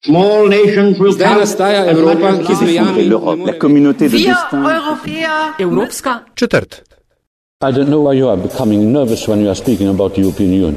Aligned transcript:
Zdaj 0.00 1.34
nastaja 1.40 1.90
Evropa, 1.90 2.32
ki 2.46 2.54
zmejami 2.54 3.02
la 3.46 3.52
communauté 3.60 4.08
de 4.08 4.16
Wir 4.16 4.32
destin. 4.32 4.58
Europäer 4.58 5.52
Evropska 5.58 6.22
Četrt. 6.34 6.82
I 7.60 7.72
don't 7.72 7.88
know 7.88 8.08
why 8.08 8.18
you 8.18 8.28
are 8.28 8.40
becoming 8.42 8.92
nervous 8.92 9.28
when 9.28 9.40
you 9.40 9.48
are 9.48 9.54
speaking 9.54 9.88
about 9.88 10.14
the 10.14 10.22
European 10.22 10.50
Union. 10.50 10.76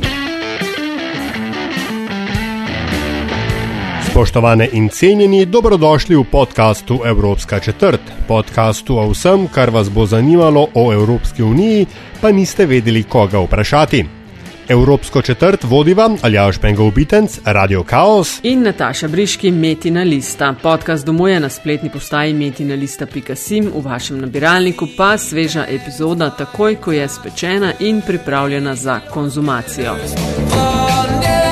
Spoštovane 4.11 4.67
in 4.71 4.89
cenjeni, 4.89 5.45
dobrodošli 5.45 6.15
v 6.15 6.23
podkastu 6.23 6.99
Evropska 7.05 7.59
četrt. 7.59 8.01
Podkastu 8.27 8.97
o 8.97 9.09
vsem, 9.09 9.47
kar 9.47 9.69
vas 9.69 9.89
bo 9.89 10.05
zanimalo 10.05 10.67
o 10.73 10.93
Evropski 10.93 11.43
uniji, 11.43 11.85
pa 12.21 12.31
niste 12.31 12.65
vedeli, 12.65 13.03
koga 13.03 13.39
vprašati. 13.39 14.22
Evropsko 14.67 15.21
četrt 15.21 15.63
vodiva 15.63 16.09
Aljaš 16.21 16.57
Pengov 16.57 16.91
Bitenc, 16.91 17.39
Radio 17.45 17.83
Chaos. 17.83 18.39
in 18.43 18.61
Nataša 18.63 19.07
Briški, 19.07 19.51
Metina 19.51 20.03
Lista. 20.03 20.55
Podcast 20.61 21.05
domuje 21.05 21.39
na 21.39 21.49
spletni 21.49 21.89
postaji 21.89 22.33
metinalista.sim, 22.33 23.71
v 23.75 23.81
vašem 23.85 24.19
nabiralniku 24.19 24.87
pa 24.97 25.17
sveža 25.17 25.65
epizoda 25.69 26.29
takoj, 26.29 26.75
ko 26.75 26.91
je 26.91 27.09
spečena 27.09 27.73
in 27.79 28.01
pripravljena 28.01 28.75
za 28.75 28.99
konzumacijo. 28.99 29.93
Von 29.93 31.42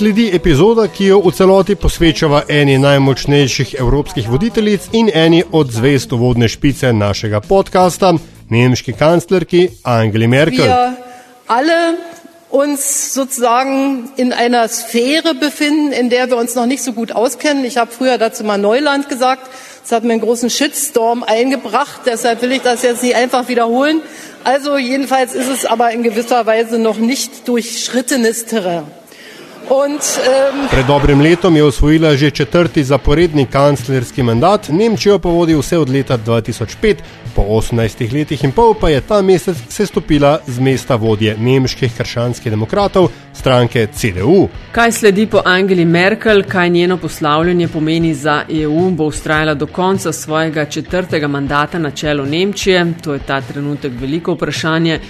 Sledi 0.00 0.30
epizoda, 0.32 0.86
ki 0.88 1.10
jo 1.10 1.18
v 1.20 1.30
celoti 1.36 1.74
posvečava 1.76 2.38
eni 2.48 2.78
najmočnejših 2.80 3.74
evropskih 3.82 4.30
voditeljic 4.32 4.86
in 4.96 5.10
eni 5.12 5.42
od 5.52 5.68
zvest 5.76 6.14
uvodne 6.16 6.48
špice 6.48 6.92
našega 6.96 7.42
podcasta, 7.44 8.14
nemški 8.48 8.94
kanclerki 8.96 9.68
Angeli 9.84 10.26
Merkel. 10.26 10.64
wir 10.64 10.96
alle 11.48 11.98
uns 12.48 13.12
sozusagen 13.12 14.08
in 14.16 14.32
einer 14.32 14.68
Sphäre 14.68 15.34
befinden, 15.34 15.92
in 15.92 16.08
der 16.08 16.30
wir 16.30 16.38
uns 16.38 16.54
noch 16.54 16.66
nicht 16.66 16.82
so 16.82 16.94
gut 16.94 17.12
auskennen. 17.12 17.66
Ich 17.66 17.76
habe 17.76 17.90
früher 17.92 18.16
dazu 18.16 18.42
mal 18.42 18.56
Neuland 18.56 19.10
gesagt. 19.10 19.50
Das 19.82 19.92
hat 19.92 20.04
mir 20.04 20.12
einen 20.12 20.22
großen 20.22 20.48
Shitstorm 20.48 21.22
eingebracht. 21.24 22.00
Deshalb 22.06 22.40
will 22.40 22.52
ich 22.52 22.62
das 22.62 22.80
jetzt 22.80 23.02
nicht 23.02 23.16
einfach 23.16 23.48
wiederholen. 23.48 24.00
Also 24.44 24.78
jedenfalls 24.78 25.34
ist 25.34 25.48
es 25.48 25.66
aber 25.66 25.90
in 25.90 26.02
gewisser 26.02 26.46
Weise 26.46 26.78
noch 26.78 26.96
nicht 26.96 27.46
durchschrittenes 27.46 28.46
Terrain. 28.46 28.99
Und 29.70 30.02
ähm, 30.26 30.66
Pred 30.70 30.86
dobrim 30.86 31.20
letom 31.20 31.56
je 31.56 31.64
osvojila 31.64 32.16
že 32.16 32.30
četrti 32.30 32.84
zaporedni 32.84 33.46
kanclerski 33.46 34.22
mandat, 34.22 34.68
Nemčijo 34.68 35.18
pa 35.18 35.28
vodi 35.28 35.54
vse 35.54 35.78
od 35.78 35.90
leta 35.90 36.18
2005, 36.18 36.96
po 37.34 37.42
18 37.42 38.12
letih 38.12 38.44
in 38.44 38.52
pol 38.52 38.74
pa 38.74 38.88
je 38.88 39.00
ta 39.00 39.22
mesec 39.22 39.56
sestopila 39.68 40.40
z 40.46 40.60
mesta 40.60 40.96
vodje 40.96 41.36
nemških 41.38 41.92
krščanskih 41.96 42.50
demokratov, 42.50 43.08
stranke 43.32 43.86
CDU. 43.94 44.48
Kaj 44.72 44.92
sledi 44.92 45.26
po 45.26 45.42
Angeli 45.44 45.84
Merkel, 45.84 46.42
kaj 46.42 46.70
njeno 46.70 46.96
poslavljanje 46.96 47.68
pomeni 47.68 48.14
za 48.14 48.42
EU, 48.48 48.90
bo 48.90 49.04
ustrajala 49.04 49.54
do 49.54 49.66
konca 49.66 50.12
svojega 50.12 50.64
četrtega 50.64 51.28
mandata 51.28 51.78
na 51.78 51.90
čelu 51.90 52.26
Nemčije, 52.26 52.86
to 53.04 53.14
je 53.14 53.20
ta 53.26 53.40
trenutek 53.40 53.92
veliko 54.00 54.32
vprašanje. 54.32 55.00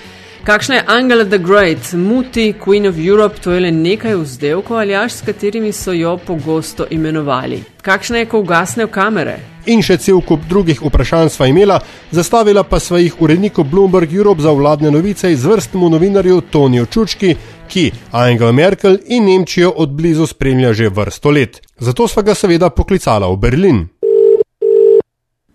Kakšna 0.45 0.75
je 0.75 0.85
Angela 0.87 1.25
the 1.25 1.39
Great, 1.39 1.93
muti 1.93 2.55
Queen 2.65 2.89
of 2.89 2.97
Europe, 2.97 3.41
to 3.41 3.53
je 3.53 3.61
le 3.61 3.71
nekaj 3.71 4.15
vzdevkov 4.17 4.79
ali 4.81 4.95
až 4.97 5.13
s 5.13 5.21
katerimi 5.21 5.73
so 5.73 5.93
jo 5.93 6.17
pogosto 6.17 6.87
imenovali. 6.91 7.63
Kakšna 7.83 8.19
je, 8.19 8.27
ko 8.27 8.41
ugasnejo 8.41 8.89
kamere? 8.89 9.37
In 9.69 9.83
še 9.85 9.99
cel 10.01 10.23
kup 10.25 10.47
drugih 10.49 10.81
vprašanj 10.81 11.29
sva 11.29 11.51
imela, 11.53 11.77
zastavila 12.11 12.65
pa 12.65 12.81
sva 12.81 12.99
jih 12.99 13.21
uredniku 13.21 13.65
Bloomberg 13.65 14.13
Europe 14.13 14.41
za 14.41 14.53
vladne 14.57 14.91
novice 14.91 15.33
izvrstnemu 15.33 15.91
novinarju 15.93 16.41
Toniju 16.41 16.87
Čučki, 16.87 17.35
ki 17.69 17.91
Angela 18.13 18.53
Merkel 18.53 18.97
in 19.07 19.29
Nemčijo 19.29 19.75
od 19.77 19.93
blizu 19.93 20.27
spremlja 20.27 20.73
že 20.73 20.89
vrsto 20.89 21.31
let. 21.31 21.61
Zato 21.79 22.09
sva 22.09 22.23
ga 22.23 22.35
seveda 22.35 22.71
poklicala 22.71 23.29
v 23.29 23.37
Berlin. 23.37 23.89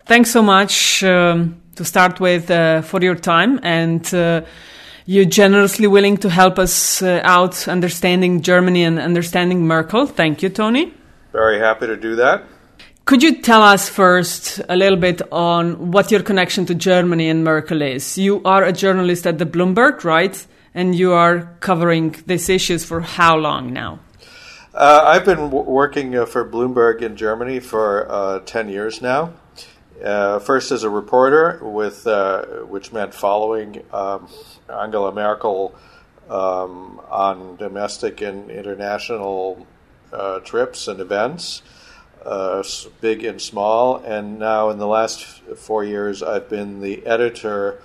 Thanks 0.06 0.30
so 0.30 0.42
much 0.42 1.02
um, 1.02 1.56
to 1.74 1.84
start 1.84 2.20
with 2.20 2.50
uh, 2.50 2.86
for 2.86 3.02
your 3.02 3.18
time 3.18 3.58
and 3.64 4.06
uh, 4.14 4.46
you 5.06 5.24
generously 5.24 5.86
willing 5.86 6.16
to 6.18 6.28
help 6.28 6.58
us 6.58 7.00
uh, 7.00 7.20
out 7.22 7.68
understanding 7.68 8.42
Germany 8.42 8.82
and 8.82 8.98
understanding 8.98 9.66
Merkel. 9.66 10.06
Thank 10.06 10.42
you, 10.42 10.48
Tony. 10.48 10.92
Very 11.32 11.58
happy 11.58 11.86
to 11.86 11.96
do 11.96 12.16
that. 12.16 12.44
Could 13.04 13.22
you 13.22 13.40
tell 13.40 13.62
us 13.62 13.88
first 13.88 14.60
a 14.68 14.74
little 14.74 14.98
bit 14.98 15.22
on 15.30 15.92
what 15.92 16.10
your 16.10 16.24
connection 16.24 16.66
to 16.66 16.74
Germany 16.74 17.28
and 17.28 17.44
Merkel 17.44 17.82
is? 17.82 18.18
You 18.18 18.42
are 18.44 18.64
a 18.64 18.72
journalist 18.72 19.28
at 19.28 19.38
the 19.38 19.46
Bloomberg, 19.46 20.02
right? 20.02 20.44
And 20.74 20.92
you 20.92 21.12
are 21.12 21.56
covering 21.60 22.16
these 22.26 22.48
issues 22.48 22.84
for 22.84 23.00
how 23.00 23.36
long 23.36 23.72
now? 23.72 24.00
Uh, 24.74 25.04
I've 25.06 25.24
been 25.24 25.38
w- 25.38 25.64
working 25.64 26.16
uh, 26.16 26.26
for 26.26 26.44
Bloomberg 26.44 27.00
in 27.00 27.16
Germany 27.16 27.60
for 27.60 28.10
uh, 28.10 28.40
10 28.40 28.68
years 28.68 29.00
now. 29.00 29.34
Uh, 30.04 30.40
first 30.40 30.72
as 30.72 30.82
a 30.82 30.90
reporter, 30.90 31.60
with 31.62 32.06
uh, 32.06 32.44
which 32.64 32.92
meant 32.92 33.14
following 33.14 33.82
um, 33.92 34.28
Angela 34.68 35.12
Merkel 35.12 35.74
um, 36.28 37.00
on 37.10 37.56
domestic 37.56 38.20
and 38.20 38.50
international 38.50 39.66
uh, 40.12 40.40
trips 40.40 40.88
and 40.88 41.00
events, 41.00 41.62
uh, 42.24 42.62
big 43.00 43.24
and 43.24 43.40
small. 43.40 43.96
And 43.96 44.38
now, 44.38 44.70
in 44.70 44.78
the 44.78 44.86
last 44.86 45.24
four 45.56 45.84
years, 45.84 46.22
I've 46.22 46.48
been 46.48 46.80
the 46.80 47.06
editor 47.06 47.80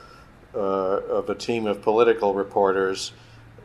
uh, 0.53 0.57
of 0.57 1.29
a 1.29 1.35
team 1.35 1.67
of 1.67 1.81
political 1.81 2.33
reporters. 2.33 3.11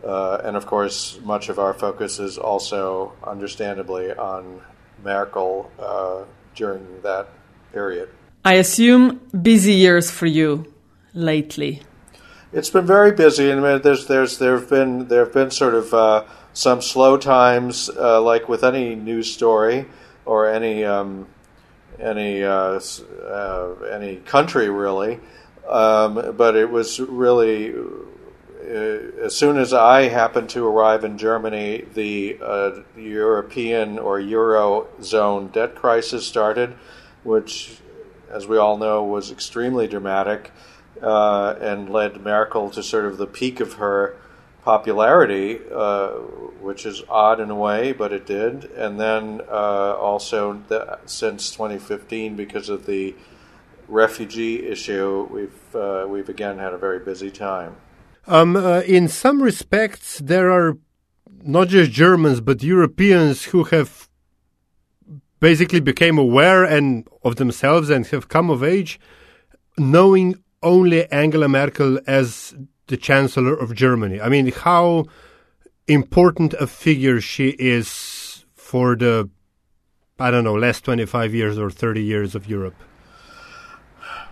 Uh, 0.05 0.41
and 0.45 0.57
of 0.57 0.67
course, 0.67 1.19
much 1.25 1.49
of 1.49 1.59
our 1.59 1.75
focus 1.75 2.19
is 2.19 2.39
also, 2.39 3.13
understandably, 3.25 4.13
on 4.13 4.61
Merkel 5.03 5.71
uh, 5.79 6.25
during 6.55 7.03
that 7.03 7.29
period. 7.73 8.09
I 8.45 8.55
assume 8.55 9.21
busy 9.43 9.73
years 9.73 10.11
for 10.11 10.27
you 10.27 10.73
lately. 11.15 11.83
It's 12.53 12.71
been 12.71 12.87
very 12.87 13.11
busy, 13.11 13.51
and 13.51 13.83
there's 13.83 14.07
there's 14.07 14.39
there 14.39 14.57
have 14.57 14.71
been 14.71 15.09
there 15.09 15.25
have 15.25 15.33
been 15.33 15.51
sort 15.51 15.75
of 15.75 15.93
uh, 15.93 16.25
some 16.53 16.81
slow 16.81 17.17
times, 17.17 17.91
uh, 17.91 18.21
like 18.23 18.49
with 18.49 18.63
any 18.63 18.95
news 18.95 19.33
story 19.33 19.87
or 20.25 20.49
any 20.49 20.85
um, 20.85 21.27
any 21.99 22.45
uh, 22.45 22.79
uh, 23.29 23.75
any 23.91 24.17
country 24.17 24.71
really. 24.71 25.19
Um, 25.69 26.37
but 26.37 26.55
it 26.55 26.71
was 26.71 27.01
really 27.01 27.75
uh, 27.75 29.25
as 29.25 29.35
soon 29.35 29.59
as 29.59 29.73
I 29.73 30.03
happened 30.03 30.49
to 30.51 30.65
arrive 30.65 31.03
in 31.03 31.19
Germany, 31.19 31.85
the 31.95 32.39
uh, 32.41 32.71
European 32.97 33.99
or 33.99 34.21
eurozone 34.21 35.51
debt 35.51 35.75
crisis 35.75 36.25
started, 36.25 36.77
which, 37.25 37.79
as 38.31 38.47
we 38.47 38.57
all 38.57 38.79
know, 38.79 39.03
was 39.03 39.33
extremely 39.33 39.89
dramatic 39.89 40.53
uh, 41.03 41.55
and 41.61 41.91
led 41.91 42.21
Merkel 42.21 42.71
to 42.71 42.83
sort 42.83 43.05
of 43.05 43.19
the 43.19 43.27
peak 43.27 43.61
of 43.61 43.75
her 43.75 44.17
popularity, 44.63 45.61
uh, 45.73 46.09
which 46.61 46.85
is 46.87 47.03
odd 47.09 47.39
in 47.39 47.51
a 47.51 47.55
way, 47.55 47.93
but 47.93 48.13
it 48.13 48.27
did. 48.27 48.65
And 48.73 48.99
then 48.99 49.41
uh, 49.49 49.95
also 49.95 50.61
the, 50.69 50.99
since 51.07 51.51
2015, 51.53 52.35
because 52.35 52.69
of 52.69 52.87
the 52.87 53.15
refugee 53.89 54.67
issue, 54.67 55.29
we've 55.31 55.75
uh, 55.75 56.07
we've 56.09 56.29
again 56.29 56.59
had 56.59 56.73
a 56.73 56.79
very 56.79 56.99
busy 56.99 57.31
time. 57.31 57.77
Um, 58.27 58.57
uh, 58.57 58.81
in 58.81 59.07
some 59.07 59.41
respects, 59.41 60.19
there 60.19 60.51
are 60.51 60.77
not 61.43 61.69
just 61.69 61.93
Germans 61.93 62.41
but 62.41 62.63
Europeans 62.63 63.45
who 63.45 63.65
have 63.65 64.09
basically 65.39 65.81
became 65.81 66.19
aware 66.19 66.65
and 66.65 67.07
of 67.23 67.37
themselves 67.37 67.89
and 67.89 68.05
have 68.09 68.29
come 68.29 68.51
of 68.51 68.65
age, 68.65 68.99
knowing 69.79 70.35
only 70.67 71.11
Angela 71.11 71.49
Merkel 71.49 72.01
as 72.07 72.55
the 72.89 72.97
Chancellor 72.97 73.55
of 73.55 73.75
Germany. 73.75 74.21
I 74.21 74.29
mean, 74.29 74.53
how 74.53 75.07
important 75.87 76.53
a 76.55 76.67
figure 76.67 77.21
she 77.21 77.51
is 77.59 78.45
for 78.55 78.97
the 78.97 79.31
I 80.19 80.31
don't 80.31 80.45
know, 80.45 80.55
last 80.55 80.83
25 80.85 81.35
years 81.35 81.59
or 81.59 81.71
30 81.71 82.03
years 82.03 82.35
of 82.35 82.49
Europe. 82.49 82.75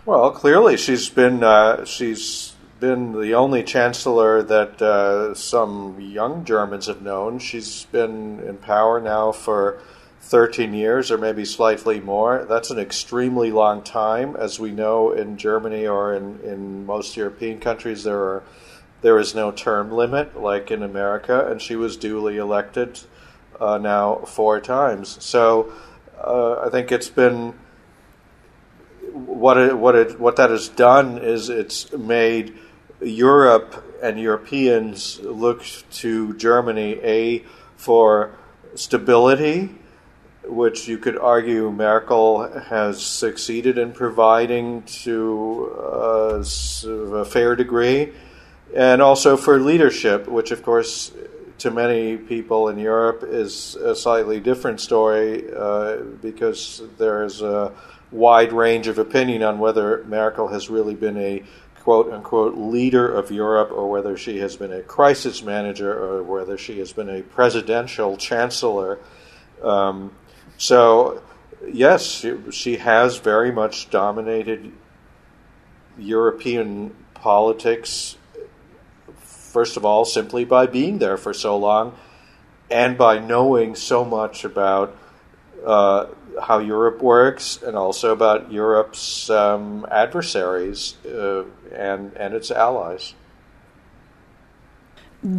Well, 0.06 0.30
clearly 0.30 0.78
she's 0.78 1.10
been 1.10 1.42
uh, 1.42 1.84
she's 1.84 2.54
been 2.80 3.20
the 3.20 3.34
only 3.34 3.62
chancellor 3.62 4.42
that 4.42 4.80
uh, 4.80 5.34
some 5.34 6.00
young 6.00 6.44
Germans 6.44 6.86
have 6.86 7.02
known. 7.02 7.38
She's 7.38 7.84
been 7.92 8.40
in 8.40 8.56
power 8.58 9.00
now 9.00 9.32
for 9.32 9.80
13 10.24 10.72
years 10.72 11.10
or 11.10 11.18
maybe 11.18 11.44
slightly 11.44 12.00
more. 12.00 12.46
That's 12.48 12.70
an 12.70 12.78
extremely 12.78 13.50
long 13.50 13.82
time. 13.82 14.36
As 14.36 14.58
we 14.58 14.70
know 14.70 15.12
in 15.12 15.36
Germany 15.36 15.86
or 15.86 16.14
in, 16.14 16.40
in 16.40 16.86
most 16.86 17.16
European 17.16 17.60
countries, 17.60 18.04
there 18.04 18.18
are 18.18 18.42
there 19.02 19.18
is 19.18 19.34
no 19.34 19.50
term 19.50 19.92
limit 19.92 20.40
like 20.40 20.70
in 20.70 20.82
America, 20.82 21.46
and 21.50 21.60
she 21.60 21.76
was 21.76 21.98
duly 21.98 22.38
elected 22.38 22.98
uh, 23.60 23.76
now 23.76 24.16
four 24.20 24.60
times. 24.60 25.22
So 25.22 25.70
uh, 26.18 26.62
I 26.64 26.70
think 26.70 26.90
it's 26.90 27.10
been 27.10 27.52
what 29.12 29.58
it, 29.58 29.76
what 29.76 29.94
it 29.94 30.18
what 30.18 30.36
that 30.36 30.48
has 30.48 30.70
done 30.70 31.18
is 31.18 31.50
it's 31.50 31.92
made 31.92 32.56
Europe 33.02 33.84
and 34.02 34.18
Europeans 34.18 35.20
look 35.20 35.62
to 35.92 36.34
Germany 36.38 36.98
a 37.02 37.44
for 37.76 38.34
stability, 38.74 39.68
which 40.46 40.88
you 40.88 40.98
could 40.98 41.16
argue 41.18 41.70
Merkel 41.70 42.48
has 42.60 43.02
succeeded 43.02 43.78
in 43.78 43.92
providing 43.92 44.82
to 44.82 45.74
uh, 45.78 46.38
s- 46.40 46.84
a 46.84 47.24
fair 47.24 47.56
degree, 47.56 48.12
and 48.74 49.00
also 49.00 49.36
for 49.36 49.58
leadership, 49.58 50.26
which 50.28 50.50
of 50.50 50.62
course 50.62 51.12
to 51.58 51.70
many 51.70 52.16
people 52.16 52.68
in 52.68 52.78
Europe 52.78 53.22
is 53.22 53.76
a 53.76 53.94
slightly 53.94 54.40
different 54.40 54.80
story 54.80 55.44
uh, 55.56 55.96
because 56.20 56.82
there 56.98 57.24
is 57.24 57.42
a 57.42 57.72
wide 58.10 58.52
range 58.52 58.86
of 58.86 58.98
opinion 58.98 59.42
on 59.42 59.58
whether 59.58 60.04
Merkel 60.04 60.48
has 60.48 60.68
really 60.68 60.94
been 60.94 61.16
a 61.16 61.42
quote 61.80 62.12
unquote 62.12 62.56
leader 62.56 63.06
of 63.08 63.30
Europe 63.30 63.70
or 63.70 63.90
whether 63.90 64.16
she 64.16 64.38
has 64.38 64.56
been 64.56 64.72
a 64.72 64.82
crisis 64.82 65.42
manager 65.42 65.92
or 65.92 66.22
whether 66.22 66.56
she 66.58 66.78
has 66.78 66.92
been 66.92 67.08
a 67.08 67.22
presidential 67.22 68.16
chancellor. 68.16 68.98
Um, 69.62 70.10
so, 70.56 71.22
yes, 71.66 72.24
she, 72.50 72.76
has 72.76 73.18
very 73.18 73.52
much 73.52 73.90
dominated 73.90 74.72
European 75.98 76.94
politics 77.14 78.16
first 79.54 79.76
of 79.76 79.84
all, 79.84 80.04
simply 80.04 80.44
by 80.44 80.66
being 80.66 80.98
there 80.98 81.16
for 81.16 81.32
so 81.32 81.56
long 81.56 81.94
and 82.68 82.98
by 82.98 83.20
knowing 83.20 83.76
so 83.76 84.04
much 84.04 84.44
about 84.44 84.96
uh, 85.64 86.06
how 86.42 86.58
Europe 86.58 87.00
works 87.00 87.62
and 87.62 87.76
also 87.76 88.10
about 88.10 88.50
Europe's 88.50 89.30
um, 89.30 89.86
adversaries 89.92 90.96
uh, 91.06 91.44
and, 91.72 92.12
and 92.16 92.34
its 92.34 92.50
allies. 92.50 93.14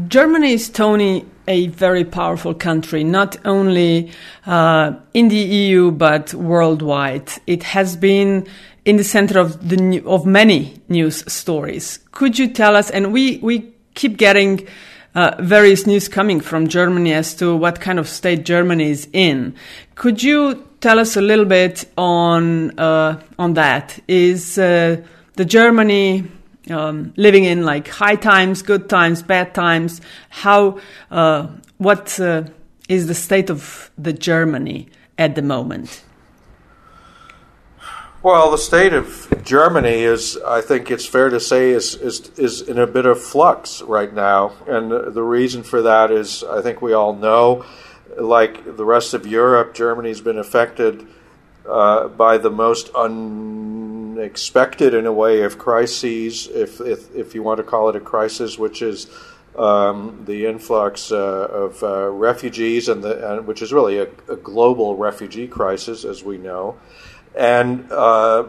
Germany 0.08 0.54
is, 0.54 0.70
Tony, 0.70 1.26
a 1.48 1.68
very 1.68 2.04
powerful 2.04 2.56
country, 2.56 3.04
not 3.04 3.38
only 3.46 4.12
uh, 4.48 4.94
in 5.14 5.28
the 5.28 5.36
EU 5.36 5.92
but 5.92 6.34
worldwide. 6.34 7.32
It 7.46 7.64
has 7.64 7.96
been 7.96 8.48
in 8.84 8.98
the 8.98 9.04
center 9.04 9.40
of 9.40 9.70
the 9.70 10.02
of 10.06 10.26
many 10.26 10.82
news 10.90 11.32
stories. 11.32 12.00
Could 12.12 12.40
you 12.40 12.48
tell 12.52 12.76
us? 12.76 12.90
And 12.90 13.14
we 13.14 13.38
we 13.38 13.74
keep 13.94 14.18
getting 14.18 14.68
uh, 15.14 15.36
various 15.40 15.86
news 15.86 16.08
coming 16.08 16.40
from 16.40 16.68
Germany 16.68 17.14
as 17.14 17.36
to 17.36 17.56
what 17.56 17.80
kind 17.80 18.00
of 18.00 18.10
state 18.10 18.44
Germany 18.44 18.90
is 18.90 19.08
in. 19.14 19.56
Could 19.94 20.24
you 20.24 20.68
tell 20.82 21.00
us 21.00 21.16
a 21.16 21.22
little 21.22 21.46
bit 21.46 21.86
on 21.96 22.78
uh, 22.80 23.22
on 23.38 23.54
that? 23.54 24.00
Is 24.08 24.58
uh, 24.58 24.98
the 25.36 25.46
Germany 25.46 26.24
um, 26.70 27.14
living 27.16 27.44
in 27.44 27.64
like 27.64 27.88
high 27.88 28.16
times, 28.16 28.62
good 28.62 28.90
times, 28.90 29.24
bad 29.24 29.54
times? 29.54 30.02
How 30.30 30.80
uh, 31.12 31.48
what 31.78 32.20
uh, 32.20 32.44
is 32.88 33.08
the 33.08 33.16
state 33.16 33.50
of 33.50 33.92
the 33.98 34.14
Germany 34.14 34.88
at 35.18 35.36
the 35.36 35.42
moment? 35.42 36.04
Well, 38.26 38.50
the 38.50 38.58
state 38.58 38.94
of 38.94 39.44
Germany 39.44 40.02
is, 40.02 40.36
I 40.38 40.62
think 40.62 40.90
it's 40.90 41.06
fair 41.06 41.30
to 41.30 41.40
say, 41.40 41.70
is, 41.70 41.94
is, 41.94 42.32
is 42.40 42.62
in 42.62 42.80
a 42.80 42.88
bit 42.88 43.06
of 43.06 43.22
flux 43.22 43.84
right 43.84 44.12
now. 44.12 44.54
And 44.68 44.90
the 44.92 45.22
reason 45.22 45.62
for 45.62 45.84
that 45.84 46.10
is, 46.10 46.44
I 46.44 46.64
think 46.64 46.82
we 46.82 46.94
all 46.94 47.14
know, 47.14 47.66
like 48.18 48.78
the 48.78 48.84
rest 48.84 49.14
of 49.14 49.28
Europe, 49.28 49.76
Germany's 49.76 50.22
been 50.22 50.40
affected 50.40 51.06
uh, 51.70 52.08
by 52.08 52.40
the 52.40 52.50
most 52.50 52.90
unexpected, 54.18 54.94
in 54.94 55.06
a 55.06 55.12
way, 55.12 55.42
of 55.42 55.58
crises, 55.58 56.48
if, 56.48 56.80
if, 56.82 57.14
if 57.16 57.36
you 57.36 57.44
want 57.44 57.58
to 57.58 57.64
call 57.64 57.90
it 57.90 57.96
a 57.96 58.00
crisis, 58.00 58.58
which 58.58 58.82
is 58.82 59.08
um, 59.58 60.24
the 60.26 60.46
influx 60.46 61.12
uh, 61.12 61.16
of 61.16 61.84
uh, 61.84 62.10
refugees, 62.10 62.90
and, 62.90 63.04
the, 63.04 63.34
and 63.34 63.48
which 63.48 63.62
is 63.62 63.74
really 63.74 64.00
a, 64.00 64.08
a 64.30 64.36
global 64.36 64.96
refugee 64.96 65.48
crisis, 65.48 66.06
as 66.06 66.24
we 66.24 66.38
know. 66.38 66.78
And 67.36 67.92
uh, 67.92 68.46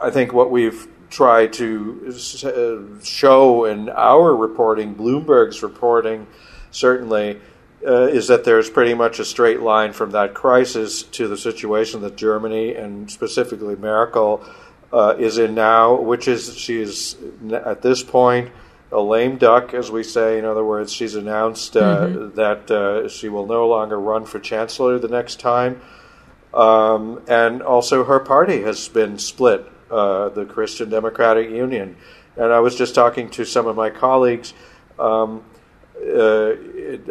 I 0.00 0.10
think 0.10 0.32
what 0.32 0.50
we've 0.50 0.86
tried 1.10 1.54
to 1.54 2.12
uh, 2.44 3.02
show 3.02 3.64
in 3.64 3.88
our 3.88 4.36
reporting, 4.36 4.94
Bloomberg's 4.94 5.62
reporting, 5.62 6.26
certainly, 6.70 7.40
uh, 7.86 8.06
is 8.06 8.28
that 8.28 8.44
there's 8.44 8.68
pretty 8.68 8.94
much 8.94 9.18
a 9.18 9.24
straight 9.24 9.60
line 9.60 9.92
from 9.92 10.10
that 10.10 10.34
crisis 10.34 11.02
to 11.02 11.28
the 11.28 11.36
situation 11.36 12.00
that 12.02 12.16
Germany 12.16 12.74
and 12.74 13.10
specifically 13.10 13.76
Merkel 13.76 14.44
uh, 14.92 15.14
is 15.18 15.38
in 15.38 15.54
now, 15.54 15.94
which 15.94 16.26
is 16.28 16.56
she 16.56 16.80
is 16.80 17.16
at 17.52 17.82
this 17.82 18.02
point 18.02 18.50
a 18.90 19.00
lame 19.00 19.36
duck, 19.36 19.74
as 19.74 19.90
we 19.90 20.02
say. 20.02 20.38
In 20.38 20.44
other 20.44 20.64
words, 20.64 20.92
she's 20.92 21.14
announced 21.14 21.76
uh, 21.76 22.06
mm-hmm. 22.06 22.36
that 22.36 22.70
uh, 22.70 23.08
she 23.08 23.28
will 23.28 23.46
no 23.46 23.68
longer 23.68 24.00
run 24.00 24.24
for 24.24 24.40
chancellor 24.40 24.98
the 24.98 25.08
next 25.08 25.40
time. 25.40 25.80
Um, 26.54 27.22
and 27.28 27.62
also, 27.62 28.04
her 28.04 28.20
party 28.20 28.62
has 28.62 28.88
been 28.88 29.18
split, 29.18 29.70
uh, 29.90 30.30
the 30.30 30.46
Christian 30.46 30.88
Democratic 30.88 31.50
Union. 31.50 31.96
And 32.36 32.52
I 32.52 32.60
was 32.60 32.76
just 32.76 32.94
talking 32.94 33.28
to 33.30 33.44
some 33.44 33.66
of 33.66 33.76
my 33.76 33.90
colleagues 33.90 34.54
um, 34.98 35.44
uh, 36.00 36.54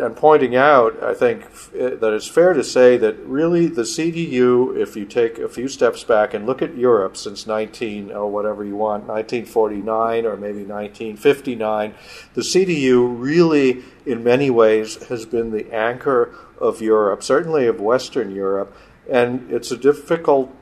and 0.01 0.15
pointing 0.15 0.55
out, 0.55 1.01
I 1.03 1.13
think, 1.13 1.43
f- 1.43 1.71
that 1.73 2.13
it's 2.13 2.27
fair 2.27 2.53
to 2.53 2.63
say 2.63 2.97
that 2.97 3.17
really 3.19 3.67
the 3.67 3.83
CDU, 3.83 4.77
if 4.77 4.95
you 4.95 5.05
take 5.05 5.37
a 5.37 5.49
few 5.49 5.67
steps 5.67 6.03
back 6.03 6.33
and 6.33 6.45
look 6.45 6.61
at 6.61 6.75
Europe 6.75 7.17
since 7.17 7.45
19, 7.45 8.11
or 8.11 8.31
whatever 8.31 8.63
you 8.63 8.75
want, 8.75 9.03
1949 9.03 10.25
or 10.25 10.37
maybe 10.37 10.63
1959, 10.63 11.93
the 12.33 12.41
CDU 12.41 13.15
really, 13.19 13.83
in 14.05 14.23
many 14.23 14.49
ways, 14.49 15.07
has 15.07 15.25
been 15.25 15.51
the 15.51 15.71
anchor 15.73 16.33
of 16.59 16.81
Europe, 16.81 17.23
certainly 17.23 17.67
of 17.67 17.79
Western 17.79 18.33
Europe. 18.33 18.75
And 19.09 19.51
it's 19.51 19.71
a 19.71 19.77
difficult 19.77 20.53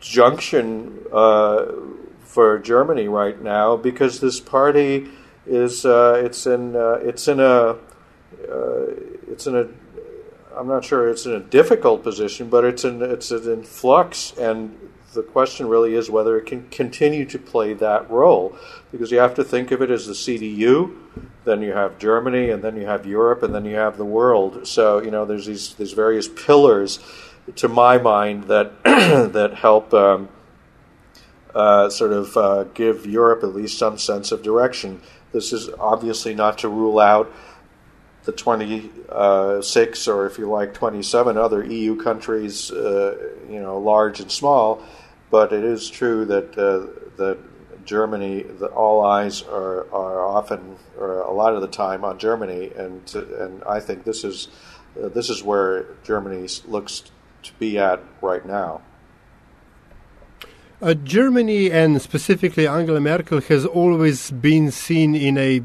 junction 0.00 0.98
uh, 1.12 1.66
for 2.20 2.58
Germany 2.58 3.08
right 3.08 3.40
now 3.40 3.76
because 3.76 4.20
this 4.20 4.40
party 4.40 5.08
is 5.46 5.84
uh, 5.84 6.20
it's 6.24 6.46
in 6.46 6.76
uh, 6.76 6.98
it's 7.02 7.28
in 7.28 7.40
a 7.40 7.76
uh, 8.50 8.86
it's 9.28 9.46
in 9.46 9.56
a 9.56 9.68
I'm 10.56 10.68
not 10.68 10.84
sure 10.84 11.08
it's 11.08 11.26
in 11.26 11.32
a 11.32 11.40
difficult 11.40 12.02
position, 12.02 12.48
but 12.48 12.64
it's 12.64 12.84
in 12.84 13.02
it's 13.02 13.30
in 13.30 13.62
flux, 13.62 14.32
and 14.38 14.76
the 15.12 15.22
question 15.22 15.68
really 15.68 15.94
is 15.94 16.10
whether 16.10 16.38
it 16.38 16.46
can 16.46 16.68
continue 16.68 17.24
to 17.24 17.38
play 17.38 17.72
that 17.74 18.10
role 18.10 18.56
because 18.92 19.10
you 19.10 19.18
have 19.18 19.34
to 19.34 19.44
think 19.44 19.70
of 19.70 19.80
it 19.80 19.90
as 19.90 20.06
the 20.06 20.12
CDU, 20.12 20.94
then 21.44 21.62
you 21.62 21.72
have 21.72 21.98
Germany, 21.98 22.50
and 22.50 22.62
then 22.62 22.76
you 22.76 22.86
have 22.86 23.06
Europe, 23.06 23.42
and 23.42 23.54
then 23.54 23.64
you 23.64 23.76
have 23.76 23.96
the 23.96 24.04
world. 24.04 24.66
So 24.66 25.02
you 25.02 25.10
know 25.10 25.24
there's 25.24 25.46
these 25.46 25.74
these 25.74 25.92
various 25.92 26.28
pillars 26.28 27.00
to 27.54 27.68
my 27.68 27.98
mind, 27.98 28.44
that 28.44 28.82
that 28.84 29.54
help 29.54 29.94
um, 29.94 30.28
uh, 31.54 31.88
sort 31.88 32.12
of 32.12 32.36
uh, 32.36 32.64
give 32.74 33.06
Europe 33.06 33.42
at 33.42 33.54
least 33.54 33.78
some 33.78 33.98
sense 33.98 34.32
of 34.32 34.42
direction. 34.42 35.00
This 35.36 35.52
is 35.52 35.68
obviously 35.78 36.34
not 36.34 36.56
to 36.58 36.68
rule 36.70 36.98
out 36.98 37.30
the 38.24 38.32
26 38.32 40.08
or, 40.08 40.24
if 40.24 40.38
you 40.38 40.48
like, 40.48 40.72
27 40.72 41.36
other 41.36 41.62
EU 41.62 41.94
countries, 41.94 42.70
uh, 42.70 43.34
you 43.46 43.60
know, 43.60 43.78
large 43.78 44.18
and 44.20 44.32
small. 44.32 44.82
But 45.30 45.52
it 45.52 45.62
is 45.62 45.90
true 45.90 46.24
that 46.24 46.56
uh, 46.56 46.86
that 47.18 47.36
Germany, 47.84 48.44
the, 48.44 48.68
all 48.68 49.04
eyes 49.04 49.42
are, 49.42 49.92
are 49.92 50.26
often, 50.26 50.76
or 50.98 51.20
a 51.20 51.32
lot 51.32 51.54
of 51.54 51.60
the 51.60 51.68
time, 51.68 52.02
on 52.02 52.18
Germany, 52.18 52.72
and 52.74 53.14
and 53.14 53.62
I 53.64 53.80
think 53.80 54.04
this 54.04 54.24
is 54.24 54.48
uh, 54.98 55.08
this 55.08 55.28
is 55.28 55.42
where 55.42 55.84
Germany 56.02 56.48
looks 56.66 57.04
to 57.42 57.52
be 57.58 57.78
at 57.78 58.02
right 58.22 58.46
now? 58.46 58.80
Uh, 60.82 60.92
Germany 60.92 61.70
and 61.70 62.02
specifically 62.02 62.66
Angela 62.66 63.00
Merkel 63.00 63.40
has 63.40 63.64
always 63.64 64.30
been 64.30 64.70
seen 64.70 65.14
in 65.14 65.38
a, 65.38 65.62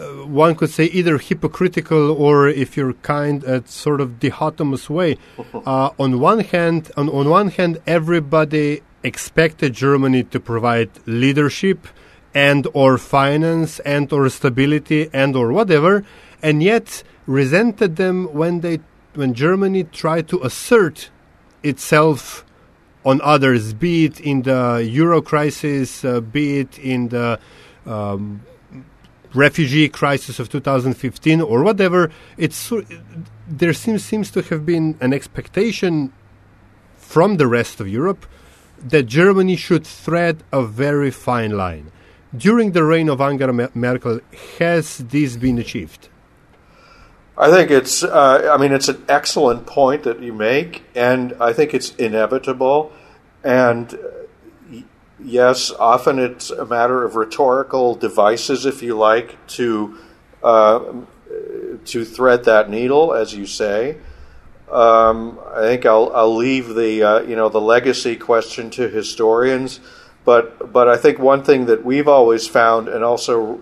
uh, 0.00 0.26
one 0.26 0.56
could 0.56 0.70
say, 0.70 0.86
either 0.86 1.18
hypocritical 1.18 2.10
or, 2.10 2.48
if 2.48 2.76
you're 2.76 2.94
kind, 2.94 3.44
a 3.44 3.64
sort 3.68 4.00
of 4.00 4.18
dichotomous 4.18 4.90
way. 4.90 5.16
Uh, 5.64 5.90
on 5.96 6.18
one 6.18 6.40
hand, 6.40 6.90
on, 6.96 7.08
on 7.08 7.28
one 7.28 7.48
hand, 7.48 7.80
everybody 7.86 8.82
expected 9.04 9.72
Germany 9.72 10.24
to 10.24 10.40
provide 10.40 10.90
leadership 11.06 11.86
and 12.34 12.66
or 12.72 12.98
finance 12.98 13.78
and 13.80 14.12
or 14.12 14.28
stability 14.28 15.08
and 15.12 15.36
or 15.36 15.52
whatever, 15.52 16.04
and 16.42 16.62
yet 16.62 17.04
resented 17.26 17.94
them 17.94 18.24
when 18.32 18.60
they 18.60 18.80
when 19.14 19.34
Germany 19.34 19.84
tried 19.84 20.26
to 20.28 20.42
assert 20.42 21.10
itself 21.62 22.44
on 23.04 23.20
others, 23.22 23.72
be 23.72 24.04
it 24.04 24.20
in 24.20 24.42
the 24.42 24.86
euro 24.88 25.20
crisis, 25.20 26.04
uh, 26.04 26.20
be 26.20 26.60
it 26.60 26.78
in 26.78 27.08
the 27.08 27.38
um, 27.86 28.42
refugee 29.34 29.88
crisis 29.88 30.38
of 30.38 30.48
2015 30.48 31.40
or 31.40 31.62
whatever, 31.62 32.10
it's 32.36 32.72
there 33.48 33.72
seems 33.72 34.04
seems 34.04 34.30
to 34.30 34.42
have 34.42 34.64
been 34.64 34.96
an 35.00 35.12
expectation 35.12 36.12
from 36.96 37.36
the 37.36 37.46
rest 37.46 37.80
of 37.80 37.88
Europe 37.88 38.26
that 38.78 39.04
Germany 39.04 39.56
should 39.56 39.86
thread 39.86 40.42
a 40.52 40.62
very 40.64 41.10
fine 41.10 41.52
line. 41.56 41.90
during 42.36 42.72
the 42.72 42.82
reign 42.82 43.08
of 43.08 43.20
Angela 43.20 43.68
Merkel, 43.74 44.20
has 44.58 44.98
this 44.98 45.36
been 45.36 45.58
achieved? 45.58 46.08
I 47.36 47.50
think 47.50 47.70
it's. 47.70 48.02
Uh, 48.02 48.50
I 48.52 48.60
mean, 48.60 48.72
it's 48.72 48.88
an 48.88 49.04
excellent 49.08 49.66
point 49.66 50.02
that 50.02 50.20
you 50.20 50.32
make, 50.32 50.84
and 50.94 51.34
I 51.40 51.52
think 51.52 51.72
it's 51.72 51.94
inevitable. 51.96 52.92
And 53.42 53.92
uh, 53.94 54.80
yes, 55.18 55.70
often 55.70 56.18
it's 56.18 56.50
a 56.50 56.66
matter 56.66 57.04
of 57.04 57.16
rhetorical 57.16 57.94
devices, 57.94 58.66
if 58.66 58.82
you 58.82 58.96
like, 58.98 59.44
to 59.48 59.98
uh, 60.42 60.92
to 61.86 62.04
thread 62.04 62.44
that 62.44 62.68
needle, 62.68 63.14
as 63.14 63.34
you 63.34 63.46
say. 63.46 63.96
Um, 64.70 65.38
I 65.54 65.60
think 65.60 65.84
I'll, 65.84 66.10
I'll 66.14 66.34
leave 66.34 66.74
the 66.74 67.02
uh, 67.02 67.20
you 67.22 67.36
know 67.36 67.48
the 67.48 67.60
legacy 67.60 68.16
question 68.16 68.70
to 68.70 68.88
historians, 68.88 69.80
but 70.24 70.72
but 70.72 70.88
I 70.88 70.96
think 70.96 71.18
one 71.18 71.42
thing 71.42 71.66
that 71.66 71.84
we've 71.84 72.08
always 72.08 72.46
found 72.46 72.88
and 72.88 73.02
also 73.02 73.60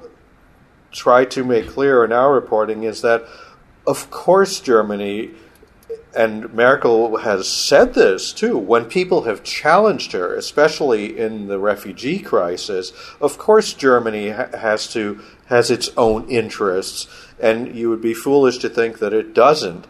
try 0.92 1.24
to 1.24 1.44
make 1.44 1.68
clear 1.68 2.04
in 2.04 2.12
our 2.12 2.32
reporting 2.32 2.82
is 2.82 3.02
that, 3.02 3.24
of 3.86 4.10
course, 4.10 4.60
Germany 4.60 5.30
and 6.14 6.52
Merkel 6.52 7.18
has 7.18 7.48
said 7.48 7.94
this 7.94 8.32
too. 8.32 8.58
When 8.58 8.84
people 8.86 9.22
have 9.22 9.44
challenged 9.44 10.12
her, 10.12 10.34
especially 10.34 11.16
in 11.18 11.46
the 11.46 11.58
refugee 11.58 12.18
crisis, 12.18 12.92
of 13.20 13.38
course 13.38 13.74
Germany 13.74 14.30
ha- 14.30 14.48
has 14.56 14.88
to 14.92 15.20
has 15.46 15.70
its 15.70 15.90
own 15.96 16.28
interests, 16.28 17.08
and 17.40 17.74
you 17.74 17.90
would 17.90 18.00
be 18.00 18.14
foolish 18.14 18.58
to 18.58 18.68
think 18.68 18.98
that 18.98 19.12
it 19.12 19.34
doesn't. 19.34 19.86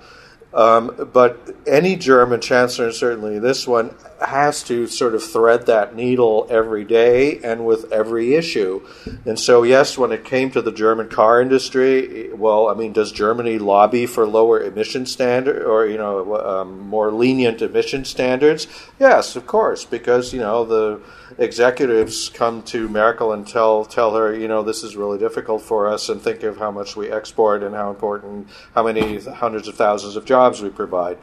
Um, 0.53 1.11
but 1.13 1.55
any 1.67 1.95
German 1.95 2.41
chancellor, 2.41 2.87
and 2.87 2.95
certainly 2.95 3.39
this 3.39 3.69
one, 3.69 3.95
has 4.21 4.63
to 4.65 4.87
sort 4.89 5.15
of 5.15 5.23
thread 5.23 5.67
that 5.67 5.95
needle 5.95 6.47
every 6.51 6.85
day 6.85 7.39
and 7.39 7.65
with 7.65 7.91
every 7.93 8.35
issue. 8.35 8.87
And 9.25 9.39
so, 9.39 9.63
yes, 9.63 9.97
when 9.97 10.11
it 10.11 10.25
came 10.25 10.51
to 10.51 10.61
the 10.61 10.73
German 10.73 11.09
car 11.09 11.41
industry, 11.41 12.33
well, 12.33 12.69
I 12.69 12.75
mean, 12.75 12.93
does 12.93 13.13
Germany 13.13 13.59
lobby 13.59 14.07
for 14.07 14.27
lower 14.27 14.61
emission 14.61 15.07
standard 15.07 15.63
or 15.63 15.87
you 15.87 15.99
know 15.99 16.37
um, 16.37 16.81
more 16.81 17.13
lenient 17.13 17.63
emission 17.63 18.05
standards? 18.05 18.67
Yes, 18.99 19.37
of 19.37 19.47
course, 19.47 19.85
because 19.85 20.33
you 20.33 20.41
know 20.41 20.65
the 20.65 21.01
executives 21.39 22.29
come 22.29 22.63
to 22.65 22.89
Merkel 22.89 23.33
and 23.33 23.47
tell 23.47 23.85
tell 23.85 24.15
her, 24.15 24.35
you 24.35 24.49
know, 24.49 24.63
this 24.63 24.83
is 24.83 24.97
really 24.97 25.19
difficult 25.19 25.63
for 25.63 25.89
us, 25.89 26.09
and 26.09 26.21
think 26.21 26.43
of 26.43 26.59
how 26.59 26.71
much 26.71 26.97
we 26.97 27.11
export 27.11 27.63
and 27.63 27.75
how 27.75 27.91
important, 27.91 28.49
how 28.75 28.83
many 28.85 29.19
hundreds 29.21 29.69
of 29.69 29.75
thousands 29.77 30.17
of 30.17 30.25
jobs 30.25 30.61
we 30.63 30.71
provide. 30.71 31.19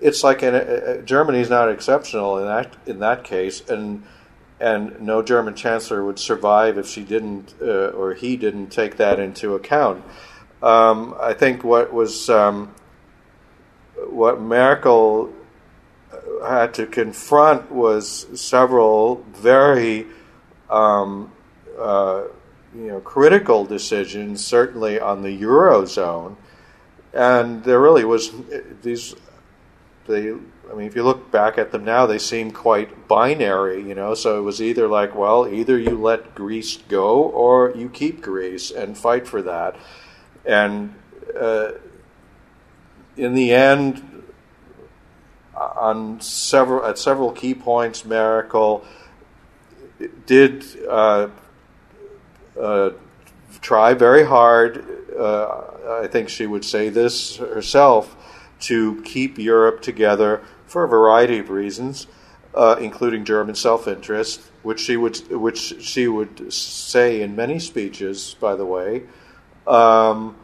It's 0.00 0.24
like 0.24 0.42
in, 0.42 0.54
uh, 0.54 1.02
Germany 1.02 1.40
is 1.40 1.50
not 1.50 1.70
exceptional 1.70 2.38
in 2.38 2.46
that 2.46 2.76
in 2.86 3.00
that 3.00 3.24
case, 3.24 3.60
and 3.68 4.04
and 4.58 5.00
no 5.00 5.22
German 5.22 5.54
chancellor 5.54 6.04
would 6.04 6.18
survive 6.18 6.76
if 6.78 6.86
she 6.86 7.02
didn't 7.02 7.54
uh, 7.60 7.88
or 7.88 8.14
he 8.14 8.36
didn't 8.36 8.68
take 8.68 8.96
that 8.98 9.18
into 9.18 9.54
account. 9.54 10.04
Um, 10.62 11.14
I 11.20 11.32
think 11.32 11.64
what 11.64 11.92
was 11.92 12.28
um, 12.28 12.74
what 14.08 14.40
Merkel 14.40 15.32
had 16.46 16.74
to 16.74 16.86
confront 16.86 17.70
was 17.70 18.26
several 18.40 19.24
very 19.32 20.06
um, 20.68 21.32
uh, 21.78 22.24
you 22.74 22.86
know 22.86 23.00
critical 23.00 23.64
decisions, 23.64 24.44
certainly 24.44 25.00
on 25.00 25.22
the 25.22 25.40
eurozone, 25.40 26.36
and 27.12 27.64
there 27.64 27.80
really 27.80 28.04
was 28.04 28.32
these 28.82 29.14
they. 30.06 30.32
I 30.70 30.74
mean, 30.74 30.86
if 30.86 30.94
you 30.94 31.02
look 31.02 31.32
back 31.32 31.58
at 31.58 31.72
them 31.72 31.84
now, 31.84 32.06
they 32.06 32.18
seem 32.18 32.52
quite 32.52 33.08
binary, 33.08 33.82
you 33.82 33.96
know. 33.96 34.14
So 34.14 34.38
it 34.38 34.42
was 34.42 34.62
either 34.62 34.86
like, 34.86 35.16
well, 35.16 35.48
either 35.48 35.76
you 35.76 35.98
let 35.98 36.36
Greece 36.36 36.76
go 36.76 37.22
or 37.22 37.72
you 37.74 37.88
keep 37.88 38.22
Greece 38.22 38.70
and 38.70 38.96
fight 38.96 39.26
for 39.26 39.42
that. 39.42 39.74
And 40.44 40.94
uh, 41.36 41.72
in 43.16 43.34
the 43.34 43.52
end, 43.52 44.09
on 45.80 46.20
several 46.20 46.84
at 46.84 46.98
several 46.98 47.32
key 47.32 47.54
points, 47.54 48.04
Merkel 48.04 48.84
did 50.26 50.64
uh, 50.88 51.28
uh, 52.60 52.90
try 53.60 53.94
very 53.94 54.24
hard. 54.24 54.84
Uh, 55.18 56.02
I 56.02 56.06
think 56.06 56.28
she 56.28 56.46
would 56.46 56.64
say 56.64 56.88
this 56.90 57.36
herself 57.36 58.16
to 58.60 59.02
keep 59.02 59.38
Europe 59.38 59.80
together 59.80 60.42
for 60.66 60.84
a 60.84 60.88
variety 60.88 61.38
of 61.38 61.50
reasons, 61.50 62.06
uh, 62.54 62.76
including 62.78 63.24
German 63.24 63.54
self-interest, 63.54 64.40
which 64.62 64.80
she 64.80 64.96
would 64.96 65.16
which 65.30 65.82
she 65.82 66.08
would 66.08 66.52
say 66.52 67.22
in 67.22 67.34
many 67.34 67.58
speeches. 67.58 68.36
By 68.38 68.54
the 68.54 68.66
way, 68.66 69.04
um, 69.66 70.36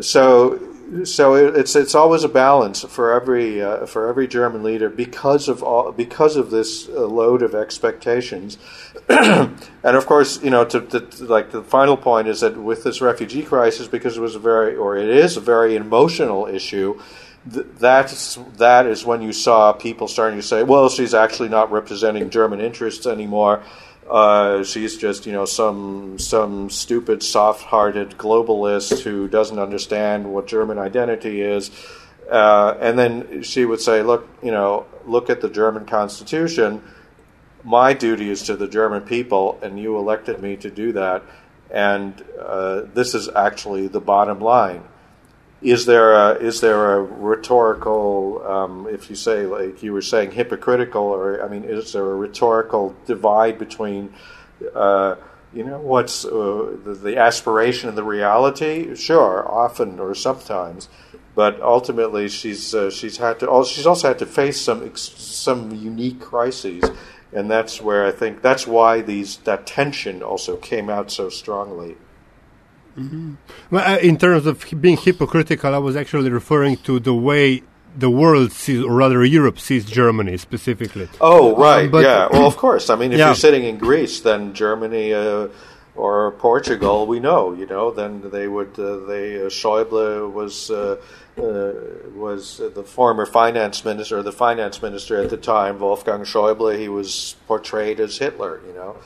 so 0.00 0.73
so 1.04 1.34
it's 1.34 1.74
it's 1.74 1.94
always 1.94 2.24
a 2.24 2.28
balance 2.28 2.82
for 2.84 3.12
every 3.12 3.62
uh, 3.62 3.86
for 3.86 4.08
every 4.08 4.28
German 4.28 4.62
leader 4.62 4.88
because 4.88 5.48
of 5.48 5.62
all 5.62 5.92
because 5.92 6.36
of 6.36 6.50
this 6.50 6.88
uh, 6.88 7.06
load 7.06 7.42
of 7.42 7.54
expectations, 7.54 8.58
and 9.08 9.56
of 9.82 10.06
course 10.06 10.42
you 10.42 10.50
know 10.50 10.64
to, 10.64 10.80
to, 10.80 11.24
like 11.24 11.50
the 11.52 11.62
final 11.62 11.96
point 11.96 12.28
is 12.28 12.40
that 12.40 12.56
with 12.56 12.84
this 12.84 13.00
refugee 13.00 13.42
crisis 13.42 13.88
because 13.88 14.16
it 14.16 14.20
was 14.20 14.34
a 14.34 14.38
very 14.38 14.76
or 14.76 14.96
it 14.96 15.08
is 15.08 15.36
a 15.36 15.40
very 15.40 15.76
emotional 15.76 16.46
issue. 16.46 17.00
th- 17.52 17.66
That's 17.78 18.36
that 18.56 18.86
is 18.86 19.04
when 19.04 19.22
you 19.22 19.32
saw 19.32 19.72
people 19.72 20.08
starting 20.08 20.38
to 20.38 20.46
say, 20.46 20.62
"Well, 20.62 20.88
she's 20.88 21.14
actually 21.14 21.48
not 21.48 21.72
representing 21.72 22.30
German 22.30 22.60
interests 22.60 23.06
anymore." 23.06 23.62
Uh, 24.08 24.62
she's 24.62 24.96
just 24.96 25.24
you 25.24 25.32
know 25.32 25.46
some 25.46 26.18
some 26.18 26.68
stupid 26.68 27.22
soft-hearted 27.22 28.10
globalist 28.18 29.00
who 29.00 29.28
doesn't 29.28 29.58
understand 29.58 30.30
what 30.32 30.46
German 30.46 30.78
identity 30.78 31.40
is, 31.40 31.70
uh, 32.30 32.76
and 32.80 32.98
then 32.98 33.42
she 33.42 33.64
would 33.64 33.80
say, 33.80 34.02
"Look, 34.02 34.28
you 34.42 34.50
know, 34.50 34.84
look 35.06 35.30
at 35.30 35.40
the 35.40 35.48
German 35.48 35.86
Constitution. 35.86 36.82
My 37.62 37.94
duty 37.94 38.28
is 38.28 38.42
to 38.42 38.56
the 38.56 38.68
German 38.68 39.02
people, 39.02 39.58
and 39.62 39.80
you 39.80 39.96
elected 39.96 40.42
me 40.42 40.56
to 40.56 40.70
do 40.70 40.92
that. 40.92 41.22
And 41.70 42.22
uh, 42.38 42.82
this 42.92 43.14
is 43.14 43.30
actually 43.34 43.88
the 43.88 44.00
bottom 44.00 44.40
line." 44.40 44.82
Is 45.64 45.86
there 45.86 46.12
a, 46.12 46.34
is 46.34 46.60
there 46.60 46.96
a 46.96 47.02
rhetorical, 47.02 48.46
um, 48.46 48.86
if 48.90 49.08
you 49.08 49.16
say 49.16 49.46
like 49.46 49.82
you 49.82 49.94
were 49.94 50.02
saying 50.02 50.32
hypocritical, 50.32 51.02
or 51.02 51.42
I 51.42 51.48
mean, 51.48 51.64
is 51.64 51.94
there 51.94 52.04
a 52.04 52.14
rhetorical 52.14 52.94
divide 53.06 53.58
between, 53.58 54.12
uh, 54.74 55.16
you 55.54 55.64
know, 55.64 55.80
what's 55.80 56.26
uh, 56.26 56.76
the, 56.84 56.92
the 57.02 57.16
aspiration 57.16 57.88
and 57.88 57.96
the 57.96 58.04
reality? 58.04 58.94
Sure, 58.94 59.50
often 59.50 59.98
or 59.98 60.14
sometimes, 60.14 60.90
but 61.34 61.58
ultimately 61.62 62.28
she's 62.28 62.74
uh, 62.74 62.90
she's 62.90 63.16
had 63.16 63.40
to 63.40 63.64
she's 63.66 63.86
also 63.86 64.08
had 64.08 64.18
to 64.18 64.26
face 64.26 64.60
some 64.60 64.94
some 64.96 65.74
unique 65.74 66.20
crises, 66.20 66.84
and 67.32 67.50
that's 67.50 67.80
where 67.80 68.04
I 68.04 68.12
think 68.12 68.42
that's 68.42 68.66
why 68.66 69.00
these 69.00 69.38
that 69.38 69.66
tension 69.66 70.22
also 70.22 70.56
came 70.58 70.90
out 70.90 71.10
so 71.10 71.30
strongly. 71.30 71.96
Well, 73.70 73.94
uh, 73.94 73.98
in 73.98 74.16
terms 74.18 74.46
of 74.46 74.64
being 74.80 74.96
hypocritical, 74.96 75.74
I 75.74 75.78
was 75.78 75.96
actually 75.96 76.30
referring 76.30 76.76
to 76.78 77.00
the 77.00 77.14
way 77.14 77.62
the 77.96 78.10
world 78.10 78.52
sees, 78.52 78.82
or 78.82 78.92
rather 78.94 79.24
Europe 79.24 79.58
sees 79.58 79.84
Germany 79.84 80.36
specifically. 80.36 81.08
Oh, 81.20 81.56
right. 81.56 81.90
but- 81.90 82.04
yeah. 82.04 82.28
Well, 82.30 82.46
of 82.46 82.56
course. 82.56 82.90
I 82.90 82.96
mean, 82.96 83.12
if 83.12 83.18
Yeah. 83.18 83.26
you're 83.28 83.34
sitting 83.36 83.64
in 83.64 83.78
Greece, 83.78 84.20
then 84.20 84.52
Germany 84.52 85.12
uh, 85.14 85.48
or 85.96 86.32
Portugal, 86.32 87.06
we 87.06 87.20
know, 87.20 87.52
you 87.52 87.66
know, 87.66 87.90
then 87.92 88.22
they 88.32 88.48
would. 88.48 88.76
Uh, 88.78 89.06
they 89.06 89.36
uh, 89.36 89.48
Schäuble 89.48 90.32
was 90.32 90.70
uh, 90.70 90.96
uh, 91.38 91.72
was 92.16 92.60
the 92.74 92.82
former 92.82 93.26
finance 93.26 93.84
minister, 93.84 94.18
or 94.18 94.22
the 94.24 94.32
finance 94.32 94.82
minister 94.82 95.20
at 95.22 95.30
the 95.30 95.36
time, 95.36 95.78
Wolfgang 95.78 96.22
Schäuble. 96.24 96.76
He 96.76 96.88
was 96.88 97.36
portrayed 97.46 98.00
as 98.00 98.18
Hitler. 98.18 98.60
You 98.66 98.74
know. 98.74 98.96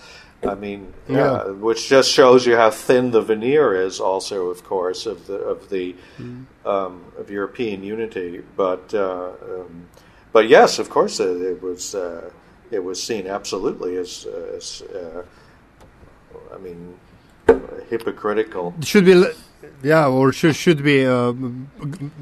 I 0.47 0.55
mean, 0.55 0.93
yeah, 1.09 1.17
Yeah. 1.17 1.51
which 1.51 1.89
just 1.89 2.13
shows 2.13 2.47
you 2.47 2.57
how 2.57 2.71
thin 2.71 3.11
the 3.11 3.21
veneer 3.21 3.75
is, 3.75 4.01
also, 4.01 4.51
of 4.51 4.63
course, 4.65 5.05
of 5.07 5.27
the 5.27 5.39
of 5.39 5.69
the 5.69 5.95
um, 6.65 7.05
of 7.19 7.31
European 7.31 7.83
unity. 7.83 8.43
But 8.57 8.95
uh, 8.95 9.31
um, 9.43 9.89
but 10.33 10.49
yes, 10.49 10.79
of 10.79 10.91
course, 10.91 11.19
it, 11.19 11.41
it 11.43 11.63
was 11.63 11.95
uh, 11.95 12.31
it 12.71 12.85
was 12.85 13.03
seen 13.03 13.27
absolutely 13.27 13.97
as, 13.97 14.27
as 14.57 14.83
uh, 14.95 15.23
I 16.55 16.59
mean, 16.59 16.95
hypocritical. 17.91 18.75
should 18.83 19.05
be, 19.05 19.25
yeah, 19.83 20.07
or 20.07 20.33
should 20.33 20.55
should 20.55 20.83
be 20.85 21.05
uh, 21.07 21.33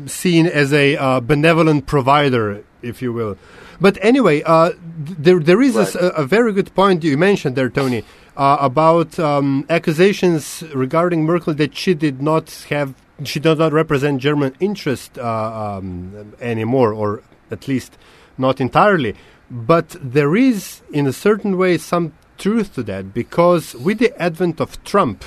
seen 0.06 0.46
as 0.46 0.73
a 0.73 0.96
uh, 0.96 1.20
benevolent 1.20 1.87
provider, 1.87 2.64
if 2.82 3.02
you 3.02 3.12
will. 3.12 3.37
But 3.80 3.99
anyway, 4.00 4.42
uh, 4.45 4.71
there 4.99 5.40
there 5.40 5.61
is 5.62 5.75
Right. 5.76 5.95
a, 5.95 6.23
a 6.23 6.25
very 6.26 6.52
good 6.52 6.75
point 6.75 7.04
you 7.04 7.16
mentioned 7.18 7.56
there, 7.56 7.68
Tony, 7.68 8.04
uh, 8.37 8.56
about 8.61 9.18
um, 9.18 9.66
accusations 9.68 10.62
regarding 10.75 11.25
Merkel 11.25 11.54
that 11.54 11.76
she 11.76 11.95
did 11.95 12.23
not 12.23 12.66
have, 12.71 12.95
she 13.25 13.40
does 13.40 13.59
not 13.59 13.73
represent 13.73 14.21
German 14.21 14.54
interest 14.61 15.18
uh, 15.18 15.78
um, 15.78 16.33
anymore, 16.40 16.92
or 16.92 17.23
at 17.50 17.68
least 17.68 17.99
not 18.38 18.61
entirely. 18.61 19.14
But 19.50 19.97
there 20.02 20.35
is, 20.37 20.83
in 20.92 21.06
a 21.06 21.12
certain 21.12 21.56
way, 21.56 21.78
some 21.78 22.12
truth 22.38 22.75
to 22.75 22.83
that 22.85 23.14
because 23.14 23.75
with 23.76 23.99
the 23.99 24.12
advent 24.21 24.61
of 24.61 24.83
Trump 24.85 25.25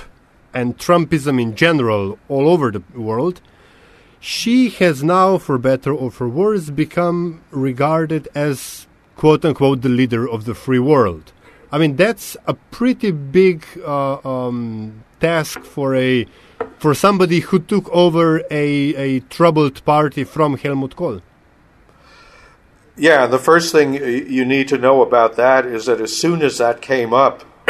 and 0.53 0.77
Trumpism 0.77 1.41
in 1.41 1.55
general 1.55 2.19
all 2.27 2.47
over 2.49 2.69
the 2.71 2.83
world, 2.95 3.41
she 4.19 4.69
has 4.69 5.03
now, 5.03 5.37
for 5.37 5.57
better 5.57 5.93
or 5.93 6.11
for 6.11 6.27
worse, 6.27 6.69
become 6.69 7.41
regarded 7.51 8.27
as 8.35 8.87
quote 9.15 9.45
unquote 9.45 9.81
the 9.81 9.89
leader 9.89 10.27
of 10.27 10.45
the 10.45 10.53
free 10.53 10.79
world. 10.79 11.31
I 11.71 11.77
mean, 11.77 11.95
that's 11.95 12.35
a 12.47 12.53
pretty 12.53 13.11
big 13.11 13.65
uh, 13.85 14.17
um, 14.27 15.03
task 15.19 15.63
for 15.63 15.95
a 15.95 16.25
for 16.77 16.93
somebody 16.93 17.39
who 17.39 17.59
took 17.59 17.89
over 17.89 18.39
a, 18.49 18.95
a 18.95 19.19
troubled 19.21 19.83
party 19.85 20.23
from 20.23 20.57
Helmut 20.57 20.95
Kohl. 20.95 21.21
Yeah, 22.97 23.27
the 23.27 23.39
first 23.39 23.71
thing 23.71 23.93
you 23.93 24.43
need 24.43 24.67
to 24.69 24.77
know 24.77 25.01
about 25.01 25.37
that 25.37 25.65
is 25.65 25.85
that 25.85 26.01
as 26.01 26.15
soon 26.15 26.41
as 26.41 26.57
that 26.57 26.81
came 26.81 27.13
up, 27.13 27.45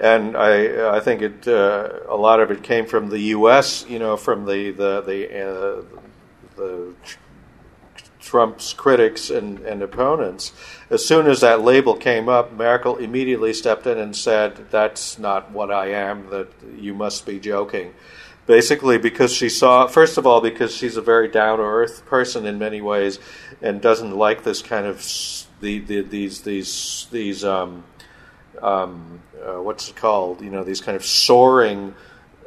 and 0.00 0.36
I 0.36 0.96
I 0.96 1.00
think 1.00 1.22
it 1.22 1.46
uh, 1.46 2.00
a 2.08 2.16
lot 2.16 2.40
of 2.40 2.50
it 2.50 2.62
came 2.62 2.86
from 2.86 3.10
the 3.10 3.18
U.S. 3.36 3.84
You 3.88 3.98
know, 3.98 4.16
from 4.16 4.46
the 4.46 4.70
the 4.70 5.00
the, 5.02 5.48
uh, 5.48 5.82
the 6.56 6.94
Trump's 8.20 8.72
critics 8.72 9.30
and, 9.30 9.58
and 9.60 9.82
opponents. 9.82 10.52
As 10.88 11.04
soon 11.04 11.26
as 11.26 11.40
that 11.40 11.62
label 11.62 11.96
came 11.96 12.28
up, 12.28 12.52
Merkel 12.52 12.96
immediately 12.96 13.52
stepped 13.52 13.86
in 13.86 13.98
and 13.98 14.16
said, 14.16 14.70
"That's 14.70 15.18
not 15.18 15.50
what 15.50 15.70
I 15.70 15.88
am. 15.88 16.30
That 16.30 16.48
you 16.76 16.94
must 16.94 17.26
be 17.26 17.38
joking." 17.38 17.92
Basically, 18.46 18.98
because 18.98 19.32
she 19.32 19.48
saw, 19.48 19.86
first 19.86 20.18
of 20.18 20.26
all, 20.26 20.40
because 20.40 20.74
she's 20.74 20.96
a 20.96 21.02
very 21.02 21.28
down 21.28 21.58
to 21.58 21.64
earth 21.64 22.04
person 22.06 22.46
in 22.46 22.58
many 22.58 22.80
ways, 22.80 23.18
and 23.60 23.80
doesn't 23.80 24.16
like 24.16 24.44
this 24.44 24.62
kind 24.62 24.86
of 24.86 24.98
the, 25.60 25.78
the 25.80 26.00
these 26.00 26.40
these 26.40 27.06
these 27.10 27.44
um, 27.44 27.84
um, 28.62 29.20
uh, 29.44 29.62
what's 29.62 29.90
it 29.90 29.96
called? 29.96 30.40
You 30.40 30.50
know, 30.50 30.64
these 30.64 30.80
kind 30.80 30.96
of 30.96 31.04
soaring. 31.04 31.94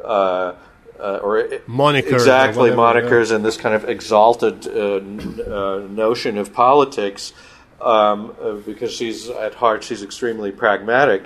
Uh, 0.04 0.54
uh, 1.00 1.20
or 1.24 1.44
Monikers 1.68 2.12
or 2.12 2.16
exactly 2.16 2.72
whatever, 2.72 3.10
monikers 3.10 3.32
and 3.36 3.44
this 3.44 3.58
kind 3.58 3.76
of 3.76 3.90
exalted 3.90 4.68
uh, 4.68 4.98
uh, 5.00 5.88
notion 5.90 6.38
of 6.38 6.54
politics 6.54 7.34
um, 7.82 8.34
because 8.66 8.94
she's 8.94 9.30
at 9.30 9.56
heart 9.56 9.84
she's 9.84 10.04
extremely 10.04 10.52
pragmatic 10.52 11.24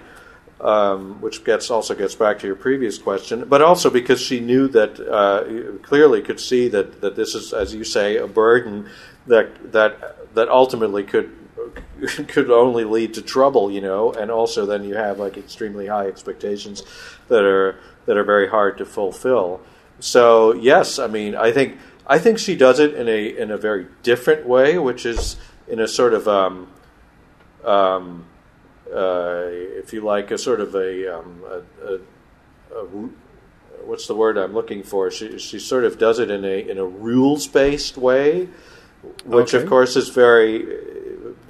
um, 0.62 1.22
which 1.22 1.44
gets 1.44 1.70
also 1.70 1.94
gets 1.94 2.16
back 2.16 2.40
to 2.40 2.48
your 2.48 2.56
previous 2.56 2.98
question 2.98 3.46
but 3.48 3.62
also 3.62 3.90
because 3.90 4.22
she 4.22 4.40
knew 4.40 4.68
that 4.70 5.00
uh, 5.00 5.86
clearly 5.86 6.22
could 6.22 6.40
see 6.40 6.70
that, 6.70 7.02
that 7.02 7.16
this 7.16 7.36
is 7.36 7.54
as 7.54 7.76
you 7.76 7.84
say 7.84 8.18
a 8.18 8.26
burden 8.26 8.90
that 9.28 9.74
that 9.74 10.34
that 10.34 10.50
ultimately 10.50 11.04
could 11.04 11.32
could 12.28 12.50
only 12.50 12.84
lead 12.84 13.14
to 13.16 13.22
trouble, 13.22 13.72
you 13.72 13.82
know, 13.82 14.12
and 14.12 14.32
also 14.32 14.66
then 14.66 14.84
you 14.84 14.96
have 14.96 15.20
like 15.20 15.38
extremely 15.38 15.88
high 15.88 16.08
expectations 16.08 16.84
that 17.28 17.44
are 17.44 17.80
that 18.06 18.18
are 18.18 18.24
very 18.24 18.50
hard 18.50 18.78
to 18.78 18.86
fulfill. 18.86 19.62
So 20.00 20.54
yes, 20.54 21.00
I 21.00 21.08
mean, 21.08 21.36
I 21.36 21.52
think 21.52 21.78
I 22.06 22.20
think 22.20 22.40
she 22.40 22.56
does 22.56 22.80
it 22.80 22.94
in 22.94 23.08
a 23.08 23.38
in 23.38 23.52
a 23.52 23.58
very 23.58 23.88
different 24.04 24.48
way, 24.48 24.78
which 24.78 25.06
is 25.06 25.38
in 25.68 25.80
a 25.80 25.88
sort 25.88 26.14
of 26.14 26.28
um, 26.28 26.68
um, 27.66 28.26
uh, 28.94 29.44
if 29.50 29.94
you 29.94 30.02
like, 30.02 30.32
a 30.32 30.38
sort 30.38 30.62
of 30.62 30.74
a, 30.76 31.18
um, 31.18 31.42
a, 31.46 31.94
a, 31.94 32.80
a 32.80 33.10
what's 33.86 34.08
the 34.08 34.16
word 34.16 34.38
I'm 34.38 34.54
looking 34.54 34.84
for? 34.84 35.12
She 35.12 35.38
she 35.40 35.60
sort 35.60 35.84
of 35.84 35.98
does 35.98 36.20
it 36.20 36.32
in 36.32 36.46
a 36.46 36.70
in 36.70 36.78
a 36.78 36.86
rules 36.86 37.48
based 37.48 37.98
way, 37.98 38.48
which 39.26 39.54
of 39.54 39.68
course 39.68 39.96
is 39.96 40.10
very 40.10 40.66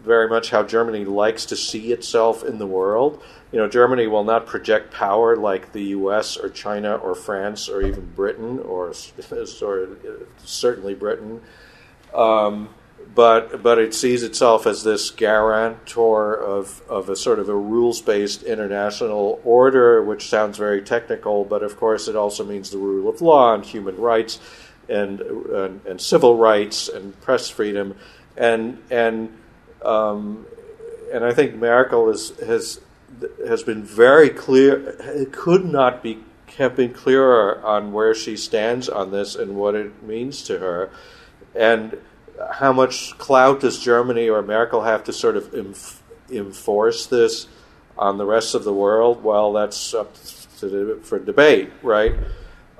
very 0.07 0.27
much 0.27 0.49
how 0.49 0.63
Germany 0.63 1.05
likes 1.05 1.45
to 1.45 1.55
see 1.55 1.91
itself 1.91 2.43
in 2.43 2.57
the 2.57 2.65
world. 2.65 3.21
You 3.51 3.59
know, 3.59 3.67
Germany 3.67 4.07
will 4.07 4.23
not 4.23 4.47
project 4.47 4.93
power 4.93 5.35
like 5.35 5.73
the 5.73 5.83
U.S. 5.83 6.37
or 6.37 6.49
China 6.49 6.95
or 6.95 7.13
France 7.13 7.69
or 7.69 7.81
even 7.81 8.05
Britain 8.15 8.59
or, 8.59 8.87
or 9.61 9.89
certainly 10.43 10.95
Britain. 10.95 11.41
Um, 12.13 12.69
but 13.13 13.63
but 13.63 13.79
it 13.79 13.93
sees 13.93 14.23
itself 14.23 14.67
as 14.67 14.83
this 14.83 15.11
guarantor 15.11 16.35
of, 16.35 16.81
of 16.89 17.09
a 17.09 17.15
sort 17.15 17.39
of 17.39 17.49
a 17.49 17.55
rules 17.55 18.01
based 18.01 18.43
international 18.43 19.41
order, 19.43 20.03
which 20.03 20.27
sounds 20.27 20.57
very 20.57 20.81
technical, 20.81 21.45
but 21.45 21.63
of 21.63 21.77
course 21.77 22.07
it 22.07 22.15
also 22.15 22.43
means 22.43 22.69
the 22.69 22.77
rule 22.77 23.09
of 23.09 23.21
law 23.21 23.53
and 23.53 23.65
human 23.65 23.97
rights 23.97 24.39
and 24.89 25.21
and, 25.21 25.85
and 25.85 26.01
civil 26.01 26.37
rights 26.37 26.89
and 26.89 27.19
press 27.21 27.49
freedom 27.49 27.95
and 28.35 28.81
and 28.89 29.35
um, 29.83 30.45
and 31.11 31.23
I 31.23 31.33
think 31.33 31.55
Merkel 31.55 32.09
is, 32.09 32.37
has 32.39 32.81
has 33.47 33.63
been 33.63 33.83
very 33.83 34.29
clear. 34.29 34.95
It 34.99 35.31
could 35.31 35.65
not 35.65 36.03
be 36.03 36.19
have 36.57 36.75
been 36.75 36.93
clearer 36.93 37.63
on 37.63 37.91
where 37.91 38.15
she 38.15 38.35
stands 38.35 38.89
on 38.89 39.11
this 39.11 39.35
and 39.35 39.55
what 39.55 39.75
it 39.75 40.03
means 40.03 40.43
to 40.43 40.59
her, 40.59 40.89
and 41.55 41.97
how 42.53 42.73
much 42.73 43.17
clout 43.17 43.61
does 43.61 43.79
Germany 43.79 44.29
or 44.29 44.41
Merkel 44.41 44.81
have 44.81 45.03
to 45.05 45.13
sort 45.13 45.37
of 45.37 45.51
enf- 45.51 45.99
enforce 46.29 47.05
this 47.07 47.47
on 47.97 48.17
the 48.17 48.25
rest 48.25 48.55
of 48.55 48.63
the 48.63 48.73
world? 48.73 49.23
Well, 49.23 49.53
that's 49.53 49.93
up 49.93 50.13
the, 50.59 50.99
for 51.03 51.19
debate, 51.19 51.71
right? 51.81 52.15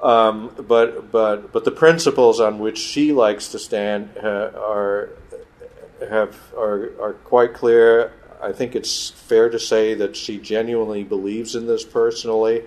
Um, 0.02 0.52
but 0.68 1.12
but 1.12 1.52
but 1.52 1.66
the 1.66 1.72
principles 1.72 2.40
on 2.40 2.60
which 2.60 2.78
she 2.78 3.14
likes 3.14 3.50
to 3.50 3.60
stand 3.60 4.12
uh, 4.22 4.52
are 4.56 5.10
have 6.10 6.38
are 6.56 6.92
are 7.02 7.14
quite 7.14 7.54
clear. 7.54 8.12
I 8.42 8.52
think 8.52 8.76
it's 8.76 9.10
fair 9.10 9.50
to 9.50 9.60
say 9.60 9.96
that 9.96 10.16
she 10.16 10.38
genuinely 10.38 11.04
believes 11.04 11.56
in 11.56 11.66
this 11.66 11.84
personally, 11.84 12.64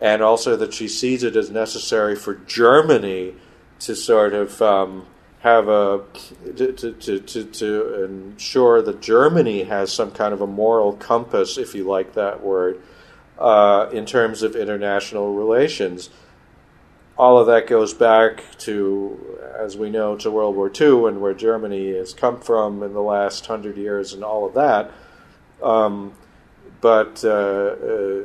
and 0.00 0.22
also 0.22 0.56
that 0.56 0.74
she 0.74 0.88
sees 0.88 1.22
it 1.22 1.36
as 1.36 1.50
necessary 1.50 2.16
for 2.16 2.34
Germany 2.34 3.34
to 3.80 3.96
sort 3.96 4.34
of 4.34 4.60
um, 4.60 5.06
have 5.40 5.68
a 5.68 6.04
to, 6.56 6.72
to, 6.72 6.92
to, 6.92 7.44
to, 7.44 8.04
ensure 8.04 8.82
that 8.82 9.00
Germany 9.00 9.64
has 9.64 9.92
some 9.92 10.10
kind 10.10 10.34
of 10.34 10.42
a 10.42 10.46
moral 10.46 10.92
compass, 10.92 11.56
if 11.56 11.74
you 11.74 11.84
like 11.84 12.12
that 12.14 12.42
word, 12.42 12.82
uh, 13.38 13.88
in 13.90 14.04
terms 14.04 14.42
of 14.42 14.54
international 14.54 15.34
relations 15.34 16.10
all 17.20 17.38
of 17.38 17.48
that 17.48 17.66
goes 17.66 17.92
back 17.92 18.42
to, 18.56 19.38
as 19.58 19.76
we 19.76 19.90
know, 19.90 20.16
to 20.16 20.30
World 20.30 20.56
War 20.56 20.72
II 20.74 21.04
and 21.04 21.20
where 21.20 21.34
Germany 21.34 21.92
has 21.92 22.14
come 22.14 22.40
from 22.40 22.82
in 22.82 22.94
the 22.94 23.02
last 23.02 23.44
hundred 23.44 23.76
years 23.76 24.14
and 24.14 24.24
all 24.24 24.46
of 24.46 24.54
that. 24.54 24.90
Um, 25.62 26.14
but 26.80 27.22
uh, 27.22 27.28
uh, 27.28 28.22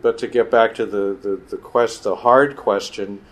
but 0.00 0.18
to 0.18 0.28
get 0.28 0.52
back 0.52 0.76
to 0.76 0.86
the 0.86 1.18
the, 1.20 1.40
the 1.50 1.56
quest, 1.56 2.04
the 2.04 2.14
hard 2.14 2.56
question, 2.56 3.24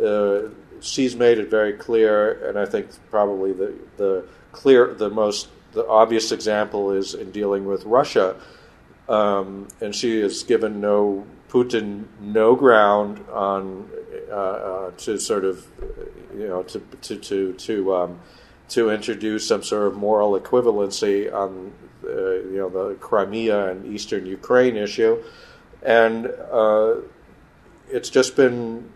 uh, 0.00 0.42
she's 0.80 1.16
made 1.16 1.38
it 1.38 1.50
very 1.50 1.72
clear, 1.72 2.48
and 2.48 2.56
I 2.56 2.66
think 2.66 2.86
probably 3.10 3.52
the 3.52 3.74
the 3.96 4.28
clear, 4.52 4.94
the 4.94 5.10
most 5.10 5.48
the 5.72 5.84
obvious 5.88 6.30
example 6.30 6.92
is 6.92 7.14
in 7.14 7.32
dealing 7.32 7.64
with 7.64 7.84
Russia 7.84 8.36
um, 9.10 9.66
and 9.80 9.94
she 9.94 10.20
has 10.20 10.44
given 10.44 10.80
no 10.80 11.26
Putin 11.48 12.04
no 12.20 12.54
ground 12.54 13.24
on 13.32 13.90
uh, 14.30 14.34
uh, 14.34 14.90
to 14.92 15.18
sort 15.18 15.44
of 15.44 15.66
you 16.36 16.48
know 16.48 16.62
to 16.64 16.80
to 17.02 17.16
to 17.16 17.52
to 17.54 17.94
um, 17.94 18.20
to 18.68 18.90
introduce 18.90 19.46
some 19.46 19.62
sort 19.62 19.88
of 19.88 19.96
moral 19.96 20.38
equivalency 20.38 21.32
on 21.32 21.72
uh, 22.04 22.08
you 22.08 22.56
know 22.56 22.68
the 22.68 22.94
Crimea 22.94 23.70
and 23.70 23.86
Eastern 23.86 24.26
Ukraine 24.26 24.76
issue, 24.76 25.22
and 25.82 26.32
it's 27.90 28.10
just 28.10 28.36
been 28.36 28.90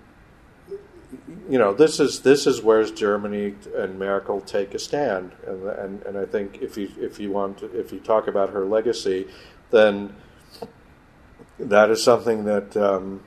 you 1.48 1.58
know 1.58 1.74
this 1.74 2.00
is 2.00 2.20
this 2.20 2.46
is 2.46 2.62
where 2.62 2.84
Germany 2.84 3.54
and 3.76 3.98
Merkel 3.98 4.40
take 4.40 4.74
a 4.74 4.78
stand, 4.78 5.32
and 5.46 5.66
and, 5.66 6.02
and 6.02 6.18
I 6.18 6.24
think 6.24 6.58
if 6.62 6.76
you 6.76 6.90
if 6.98 7.18
you 7.18 7.30
want 7.30 7.58
to, 7.58 7.66
if 7.78 7.92
you 7.92 8.00
talk 8.00 8.28
about 8.28 8.50
her 8.50 8.64
legacy, 8.64 9.26
then 9.70 10.14
that 11.58 11.90
is 11.90 12.02
something 12.02 12.44
that 12.44 12.76
um, 12.76 13.22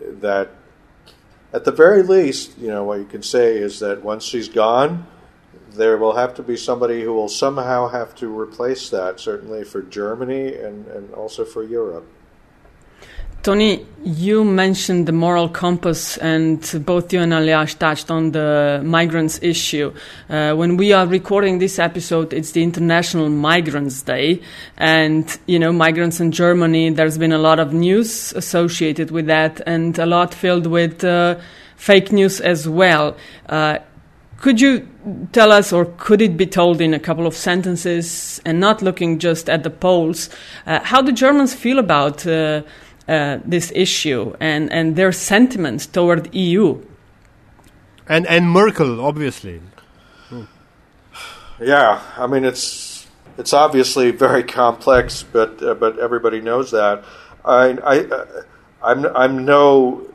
that 0.00 0.50
at 1.52 1.64
the 1.64 1.72
very 1.72 2.02
least, 2.02 2.58
you 2.58 2.68
know, 2.68 2.84
what 2.84 2.98
you 2.98 3.04
can 3.04 3.22
say 3.22 3.56
is 3.58 3.80
that 3.80 4.02
once 4.02 4.24
she's 4.24 4.48
gone, 4.48 5.06
there 5.74 5.96
will 5.98 6.14
have 6.14 6.34
to 6.34 6.42
be 6.42 6.56
somebody 6.56 7.02
who 7.02 7.12
will 7.12 7.28
somehow 7.28 7.88
have 7.88 8.14
to 8.16 8.28
replace 8.28 8.90
that. 8.90 9.20
Certainly 9.20 9.64
for 9.64 9.82
Germany 9.82 10.54
and 10.54 10.86
and 10.88 11.12
also 11.14 11.44
for 11.44 11.62
Europe. 11.62 12.06
Tony, 13.42 13.84
you 14.04 14.44
mentioned 14.44 15.06
the 15.06 15.12
moral 15.12 15.48
compass, 15.48 16.16
and 16.18 16.60
both 16.86 17.12
you 17.12 17.18
and 17.18 17.32
Aljaž 17.32 17.76
touched 17.76 18.08
on 18.08 18.30
the 18.30 18.80
migrants 18.84 19.40
issue. 19.42 19.92
Uh, 20.30 20.54
when 20.54 20.76
we 20.76 20.92
are 20.92 21.08
recording 21.08 21.58
this 21.58 21.80
episode, 21.80 22.32
it's 22.32 22.52
the 22.52 22.62
International 22.62 23.28
Migrants 23.28 24.00
Day, 24.02 24.40
and 24.76 25.36
you 25.46 25.58
know, 25.58 25.72
migrants 25.72 26.20
in 26.20 26.30
Germany. 26.30 26.90
There's 26.90 27.18
been 27.18 27.32
a 27.32 27.38
lot 27.38 27.58
of 27.58 27.72
news 27.72 28.32
associated 28.34 29.10
with 29.10 29.26
that, 29.26 29.60
and 29.66 29.98
a 29.98 30.06
lot 30.06 30.32
filled 30.32 30.68
with 30.68 31.02
uh, 31.02 31.40
fake 31.74 32.12
news 32.12 32.40
as 32.40 32.68
well. 32.68 33.16
Uh, 33.48 33.78
Could 34.42 34.60
you 34.60 34.88
tell 35.30 35.52
us, 35.52 35.72
or 35.72 35.84
could 35.84 36.20
it 36.20 36.36
be 36.36 36.46
told 36.46 36.80
in 36.80 36.94
a 36.94 36.98
couple 36.98 37.26
of 37.26 37.34
sentences, 37.34 38.40
and 38.44 38.58
not 38.58 38.82
looking 38.82 39.20
just 39.20 39.48
at 39.48 39.62
the 39.62 39.70
polls, 39.70 40.30
uh, 40.66 40.80
how 40.82 41.02
the 41.02 41.12
Germans 41.12 41.54
feel 41.54 41.78
about 41.78 42.26
uh, 42.26 42.62
uh, 43.08 43.38
this 43.44 43.72
issue 43.74 44.34
and, 44.40 44.72
and 44.72 44.96
their 44.96 45.12
sentiments 45.12 45.86
toward 45.86 46.34
EU? 46.34 46.82
And 48.08 48.26
and 48.26 48.50
Merkel, 48.50 49.00
obviously. 49.00 49.60
Yeah, 51.60 52.02
I 52.16 52.26
mean 52.26 52.44
it's 52.44 53.06
it's 53.38 53.52
obviously 53.52 54.10
very 54.10 54.42
complex, 54.42 55.22
but 55.22 55.62
uh, 55.62 55.74
but 55.74 55.98
everybody 55.98 56.40
knows 56.40 56.72
that. 56.72 57.04
I 57.44 57.78
I 57.84 58.00
uh, 58.00 58.42
I'm 58.82 59.06
I'm 59.06 59.44
no 59.44 60.08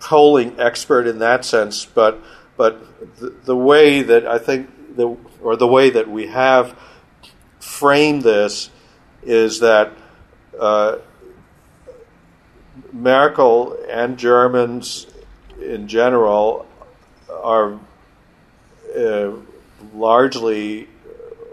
polling 0.00 0.60
expert 0.60 1.06
in 1.06 1.20
that 1.20 1.44
sense, 1.44 1.86
but 1.86 2.20
but 2.56 2.80
the, 3.18 3.30
the 3.44 3.56
way 3.56 4.02
that 4.02 4.26
I 4.26 4.38
think 4.38 4.96
the 4.96 5.16
or 5.42 5.56
the 5.56 5.66
way 5.66 5.90
that 5.90 6.08
we 6.08 6.26
have 6.26 6.78
framed 7.58 8.22
this 8.22 8.70
is 9.22 9.60
that 9.60 9.92
uh, 10.58 10.98
Merkel 12.92 13.76
and 13.88 14.18
Germans 14.18 15.06
in 15.60 15.88
general 15.88 16.66
are 17.30 17.78
uh, 18.96 19.32
largely 19.94 20.88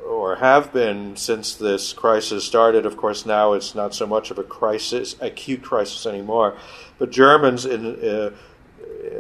or 0.06 0.36
have 0.38 0.74
been 0.74 1.16
since 1.16 1.56
this 1.56 1.94
crisis 1.94 2.44
started. 2.44 2.86
Of 2.86 2.98
course, 2.98 3.26
now 3.26 3.54
it's 3.54 3.76
not 3.76 3.94
so 3.94 4.06
much 4.06 4.32
of 4.32 4.38
a 4.38 4.44
crisis, 4.44 5.16
acute 5.22 5.62
crisis 5.62 6.06
anymore. 6.06 6.58
But 6.98 7.12
Germans, 7.12 7.66
in 7.66 7.86
uh, 8.04 8.32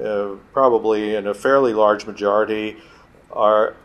uh, 0.03 0.35
probably 0.51 1.15
in 1.15 1.27
a 1.27 1.33
fairly 1.33 1.73
large 1.73 2.05
majority, 2.05 2.77
are 3.31 3.75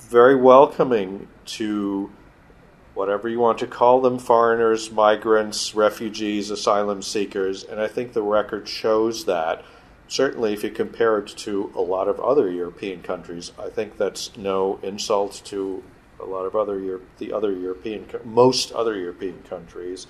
very 0.00 0.36
welcoming 0.36 1.28
to 1.44 2.10
whatever 2.96 3.28
you 3.28 3.38
want 3.38 3.58
to 3.58 3.66
call 3.66 4.00
them 4.00 4.18
foreigners, 4.18 4.90
migrants, 4.90 5.74
refugees, 5.74 6.50
asylum 6.50 7.02
seekers. 7.02 7.62
And 7.62 7.78
I 7.78 7.88
think 7.88 8.14
the 8.14 8.22
record 8.22 8.66
shows 8.66 9.26
that. 9.26 9.62
Certainly, 10.08 10.52
if 10.52 10.62
you 10.62 10.70
compare 10.70 11.18
it 11.18 11.26
to 11.38 11.72
a 11.74 11.80
lot 11.80 12.06
of 12.06 12.20
other 12.20 12.48
European 12.48 13.02
countries, 13.02 13.52
I 13.58 13.68
think 13.68 13.98
that's 13.98 14.36
no 14.36 14.78
insult 14.82 15.42
to 15.46 15.82
a 16.20 16.24
lot 16.24 16.44
of 16.44 16.54
other 16.54 16.78
Euro- 16.78 17.02
the 17.18 17.32
other 17.32 17.52
European, 17.52 18.06
most 18.24 18.72
other 18.72 18.96
European 18.96 19.42
countries. 19.48 20.06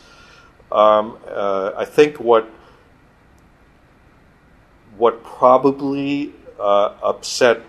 Um, 0.71 1.19
uh, 1.27 1.73
I 1.77 1.87
think 1.87 2.21
what 2.21 2.51
what 4.99 5.25
probably 5.25 6.35
uh, 6.61 6.95
upset 7.03 7.63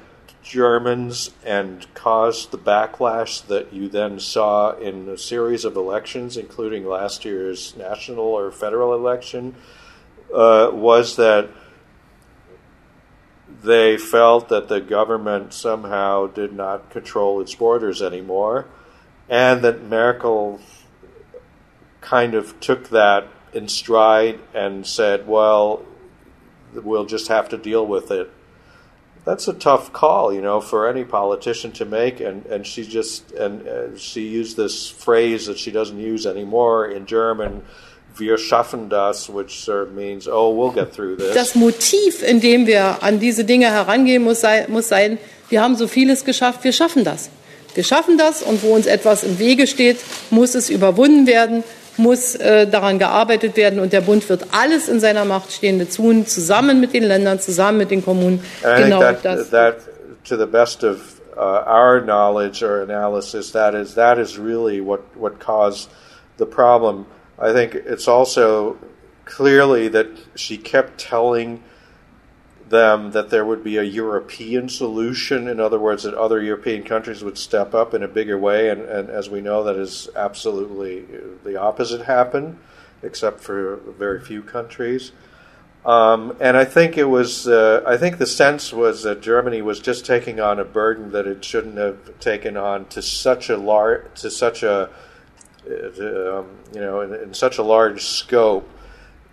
Germans 0.47 1.31
and 1.45 1.85
caused 1.93 2.51
the 2.51 2.57
backlash 2.57 3.45
that 3.47 3.73
you 3.73 3.89
then 3.89 4.19
saw 4.19 4.71
in 4.77 5.09
a 5.09 5.17
series 5.17 5.65
of 5.65 5.75
elections, 5.75 6.37
including 6.37 6.85
last 6.85 7.25
year's 7.25 7.75
national 7.75 8.25
or 8.25 8.51
federal 8.51 8.93
election, 8.93 9.55
uh, 10.33 10.69
was 10.73 11.15
that 11.17 11.49
they 13.63 13.97
felt 13.97 14.49
that 14.49 14.67
the 14.67 14.79
government 14.79 15.53
somehow 15.53 16.27
did 16.27 16.53
not 16.53 16.89
control 16.89 17.41
its 17.41 17.55
borders 17.55 18.01
anymore, 18.01 18.65
and 19.29 19.61
that 19.63 19.83
Merkel 19.83 20.59
kind 22.01 22.33
of 22.33 22.59
took 22.59 22.89
that 22.89 23.27
in 23.53 23.67
stride 23.67 24.39
and 24.53 24.85
said, 24.85 25.27
well, 25.27 25.83
we'll 26.73 27.05
just 27.05 27.27
have 27.27 27.49
to 27.49 27.57
deal 27.57 27.85
with 27.85 28.11
it. 28.11 28.31
That's 29.27 29.49
a 29.49 29.53
tough 29.53 29.91
call, 29.91 30.31
you 30.31 30.41
know, 30.41 30.61
for 30.61 30.87
any 30.87 31.03
politician 31.03 31.73
to 31.73 31.85
make. 31.85 32.21
And, 32.21 32.45
and 32.45 32.65
she 32.65 32.87
just 32.87 33.33
and 33.33 33.67
uh, 33.67 33.97
she 33.97 34.21
used 34.21 34.55
this 34.55 34.87
phrase 34.89 35.47
that 35.47 35.57
she 35.59 35.69
doesn't 35.69 35.99
use 35.99 36.25
anymore 36.25 36.87
in 36.87 37.05
German, 37.05 37.61
"Wir 38.17 38.37
schaffen 38.37 38.87
das," 38.87 39.27
which 39.27 39.59
sort 39.59 39.89
of 39.89 39.93
means, 39.93 40.29
"Oh, 40.29 40.55
we'll 40.55 40.71
get 40.71 40.93
through 40.93 41.17
this." 41.17 41.35
Das 41.35 41.55
Motiv, 41.55 42.23
in 42.23 42.39
dem 42.39 42.67
wir 42.67 43.03
an 43.03 43.19
diese 43.19 43.43
Dinge 43.43 43.69
herangehen, 43.69 44.23
muss, 44.23 44.39
sei, 44.39 44.65
muss 44.69 44.87
sein, 44.87 45.17
wir 45.49 45.61
haben 45.61 45.75
so 45.75 45.87
vieles 45.87 46.23
geschafft, 46.23 46.63
wir 46.63 46.71
schaffen 46.71 47.03
das. 47.03 47.29
Wir 47.75 47.83
schaffen 47.83 48.17
das 48.17 48.41
und 48.41 48.63
wo 48.63 48.73
uns 48.73 48.85
etwas 48.85 49.23
im 49.25 49.39
Wege 49.39 49.67
steht, 49.67 49.97
muss 50.29 50.55
es 50.55 50.69
überwunden 50.69 51.27
werden, 51.27 51.65
muss 51.97 52.35
äh, 52.35 52.67
daran 52.67 52.99
gearbeitet 52.99 53.57
werden 53.57 53.79
und 53.79 53.93
der 53.93 54.01
Bund 54.01 54.27
wird 54.29 54.45
alles 54.51 54.87
in 54.87 54.99
seiner 54.99 55.25
Macht 55.25 55.51
Stehende 55.51 55.89
tun, 55.89 56.25
zusammen 56.25 56.79
mit 56.79 56.93
den 56.93 57.03
Ländern, 57.03 57.39
zusammen 57.39 57.79
mit 57.79 57.91
den 57.91 58.03
Kommunen. 58.03 58.43
And 58.63 58.83
genau 58.83 58.99
that, 58.99 59.25
das. 59.25 59.49
that, 59.49 59.75
to 60.23 60.37
the 60.37 60.45
best 60.45 60.83
of 60.83 61.21
uh, 61.37 61.63
our 61.67 62.01
knowledge 62.01 62.63
or 62.63 62.81
analysis, 62.81 63.51
that 63.51 63.73
is 63.73 63.95
that 63.95 64.17
is 64.17 64.37
really 64.37 64.81
what 64.81 65.01
what 65.15 65.39
caused 65.39 65.89
the 66.37 66.45
problem. 66.45 67.05
I 67.39 67.53
think 67.53 67.75
it's 67.75 68.07
also 68.07 68.77
clearly 69.25 69.89
that 69.89 70.07
she 70.35 70.57
kept 70.57 70.97
telling 70.97 71.61
them 72.69 73.11
that 73.11 73.29
there 73.29 73.45
would 73.45 73.63
be 73.63 73.77
a 73.77 73.83
European 73.83 74.69
solution. 74.69 75.47
In 75.47 75.59
other 75.59 75.79
words, 75.79 76.03
that 76.03 76.13
other 76.13 76.41
European 76.41 76.83
countries 76.83 77.23
would 77.23 77.37
step 77.37 77.73
up 77.73 77.93
in 77.93 78.03
a 78.03 78.07
bigger 78.07 78.37
way. 78.37 78.69
And, 78.69 78.81
and 78.81 79.09
as 79.09 79.29
we 79.29 79.41
know, 79.41 79.63
that 79.63 79.75
is 79.75 80.09
absolutely 80.15 81.05
the 81.43 81.59
opposite 81.59 82.05
happened, 82.05 82.57
except 83.03 83.39
for 83.39 83.77
very 83.97 84.19
few 84.19 84.41
countries. 84.41 85.11
Um, 85.85 86.35
and 86.41 86.57
I 86.57 86.65
think 86.65 86.97
it 86.97 87.05
was, 87.05 87.47
uh, 87.47 87.83
I 87.87 87.95
think 87.95 88.17
the 88.17 88.25
sense 88.25 88.73
was 88.73 89.03
that 89.03 89.21
Germany 89.21 89.61
was 89.61 89.79
just 89.79 90.05
taking 90.05 90.39
on 90.39 90.59
a 90.59 90.65
burden 90.65 91.11
that 91.11 91.27
it 91.27 91.45
shouldn't 91.45 91.77
have 91.77 92.19
taken 92.19 92.57
on 92.57 92.85
to 92.87 93.01
such 93.01 93.49
a 93.49 93.55
large, 93.55 94.19
to 94.21 94.29
such 94.29 94.63
a, 94.63 94.89
uh, 95.69 96.39
um, 96.39 96.47
you 96.73 96.81
know, 96.81 97.01
in, 97.01 97.13
in 97.13 97.33
such 97.33 97.57
a 97.57 97.63
large 97.63 98.03
scope, 98.03 98.69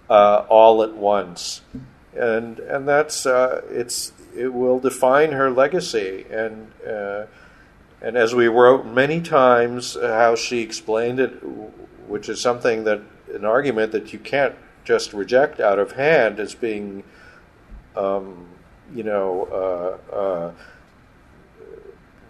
uh, 0.09 0.45
all 0.49 0.83
at 0.85 0.95
once 0.95 1.63
and 2.17 2.59
and 2.59 2.87
that's 2.89 3.27
uh, 3.27 3.63
it's 3.71 4.13
it 4.37 4.53
will 4.53 4.81
define 4.81 5.33
her 5.33 5.51
legacy. 5.51 6.27
And 6.31 6.73
uh, 6.87 7.27
and 8.03 8.17
as 8.17 8.35
we 8.35 8.49
wrote 8.49 8.85
many 8.87 9.21
times 9.21 9.97
uh, 9.97 10.09
how 10.09 10.37
she 10.37 10.61
explained 10.61 11.19
it 11.19 11.31
which 12.07 12.29
is 12.29 12.41
something 12.41 12.85
that 12.85 13.01
an 13.33 13.45
argument 13.45 13.93
that 13.93 14.13
you 14.13 14.19
can't 14.19 14.55
just 14.85 15.15
reject 15.15 15.59
out 15.59 15.79
of 15.79 15.93
hand 15.93 16.39
as 16.39 16.55
being 16.55 17.03
um, 17.97 18.47
you 18.95 19.03
know 19.03 19.99
uh, 20.13 20.15
uh, 20.15 20.53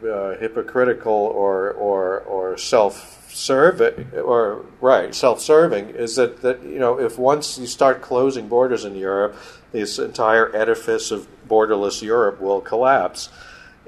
uh, 0.07 0.39
hypocritical 0.39 1.13
or 1.13 1.73
or 1.73 2.21
or 2.21 2.57
self-serving 2.57 4.13
or 4.13 4.65
right 4.81 5.15
self-serving 5.15 5.89
is 5.91 6.17
that 6.17 6.41
that 6.43 6.63
you 6.63 6.79
know 6.79 7.01
if 7.01 7.19
once 7.19 7.59
you 7.59 7.67
start 7.67 8.01
closing 8.01 8.47
borders 8.47 8.85
in 8.85 8.95
Europe, 8.95 9.37
this 9.75 9.99
entire 9.99 10.55
edifice 10.55 11.11
of 11.11 11.27
borderless 11.49 12.01
Europe 12.01 12.41
will 12.41 12.61
collapse. 12.61 13.29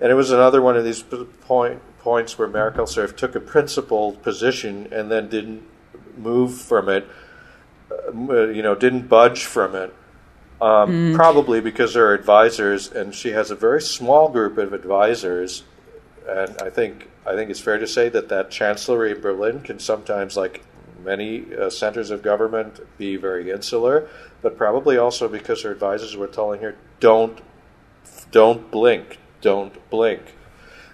And 0.03 0.11
it 0.11 0.15
was 0.15 0.33
another 0.33 0.61
one 0.61 0.77
of 0.77 0.85
these 0.85 1.03
point, 1.03 1.81
points 2.01 2.37
where 2.37 2.49
Merkel 2.49 2.89
sort 2.89 3.09
of 3.09 3.15
took 3.15 3.37
a 3.37 3.41
principled 3.41 4.21
position 4.21 4.89
and 4.93 5.11
then 5.11 5.29
didn't 5.29 5.63
move 6.19 6.61
from 6.61 6.89
it, 6.89 7.07
uh, 7.93 8.49
you 8.49 8.63
know, 8.63 8.75
didn't 8.75 9.07
budge 9.09 9.45
from 9.45 9.77
it. 9.77 9.95
Um, 10.61 11.13
Probably 11.15 11.61
because 11.61 11.95
her 11.95 12.13
advisors, 12.13 12.91
and 12.91 13.15
she 13.15 13.31
has 13.31 13.53
a 13.53 13.55
very 13.55 13.81
small 13.81 14.29
group 14.29 14.59
of 14.59 14.73
advisors, 14.73 15.63
and 16.27 16.57
I 16.61 16.71
think 16.71 17.11
I 17.27 17.35
think 17.35 17.51
it's 17.51 17.61
fair 17.61 17.79
to 17.79 17.87
say 17.87 18.09
that 18.09 18.29
that 18.31 18.51
chancellery 18.51 19.13
in 19.13 19.21
Berlin 19.21 19.61
can 19.61 19.79
sometimes, 19.79 20.37
like 20.37 20.65
many 21.07 21.47
uh, 21.55 21.71
centers 21.71 22.11
of 22.11 22.23
government, 22.23 22.81
be 22.99 23.17
very 23.17 23.51
insular, 23.51 24.09
but 24.43 24.59
probably 24.59 24.99
also 24.99 25.29
because 25.29 25.63
her 25.63 25.71
advisors 25.71 26.17
were 26.17 26.27
telling 26.27 26.61
her, 26.61 26.77
"Don't, 27.01 27.41
don't 28.31 28.71
blink, 28.71 29.19
don't 29.41 29.89
blink." 29.89 30.36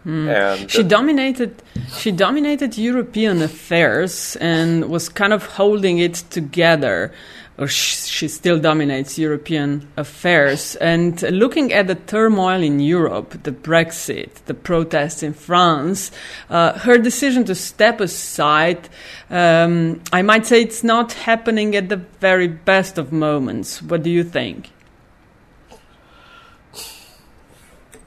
And 0.04 0.70
She 0.70 0.82
dominated. 0.82 1.62
She 1.96 2.10
dominated 2.10 2.76
European 2.76 3.42
affairs 3.42 4.36
and 4.40 4.88
was 4.88 5.08
kind 5.08 5.32
of 5.32 5.46
holding 5.46 5.98
it 5.98 6.14
together. 6.30 7.12
Or 7.58 7.68
sh- 7.68 8.06
she 8.06 8.28
still 8.28 8.58
dominates 8.58 9.18
European 9.18 9.86
affairs. 9.96 10.74
And 10.76 11.20
looking 11.22 11.72
at 11.72 11.86
the 11.86 11.94
turmoil 11.94 12.62
in 12.62 12.80
Europe, 12.80 13.42
the 13.42 13.52
Brexit, 13.52 14.30
the 14.46 14.54
protests 14.54 15.22
in 15.22 15.34
France, 15.34 16.10
uh, 16.48 16.78
her 16.78 16.96
decision 16.96 17.44
to 17.44 17.54
step 17.54 18.00
aside, 18.00 18.88
um, 19.30 20.00
I 20.12 20.22
might 20.22 20.46
say 20.46 20.62
it's 20.62 20.82
not 20.82 21.12
happening 21.12 21.76
at 21.76 21.90
the 21.90 22.00
very 22.20 22.48
best 22.48 22.96
of 22.96 23.12
moments. 23.12 23.82
What 23.82 24.02
do 24.02 24.10
you 24.10 24.24
think? 24.24 24.70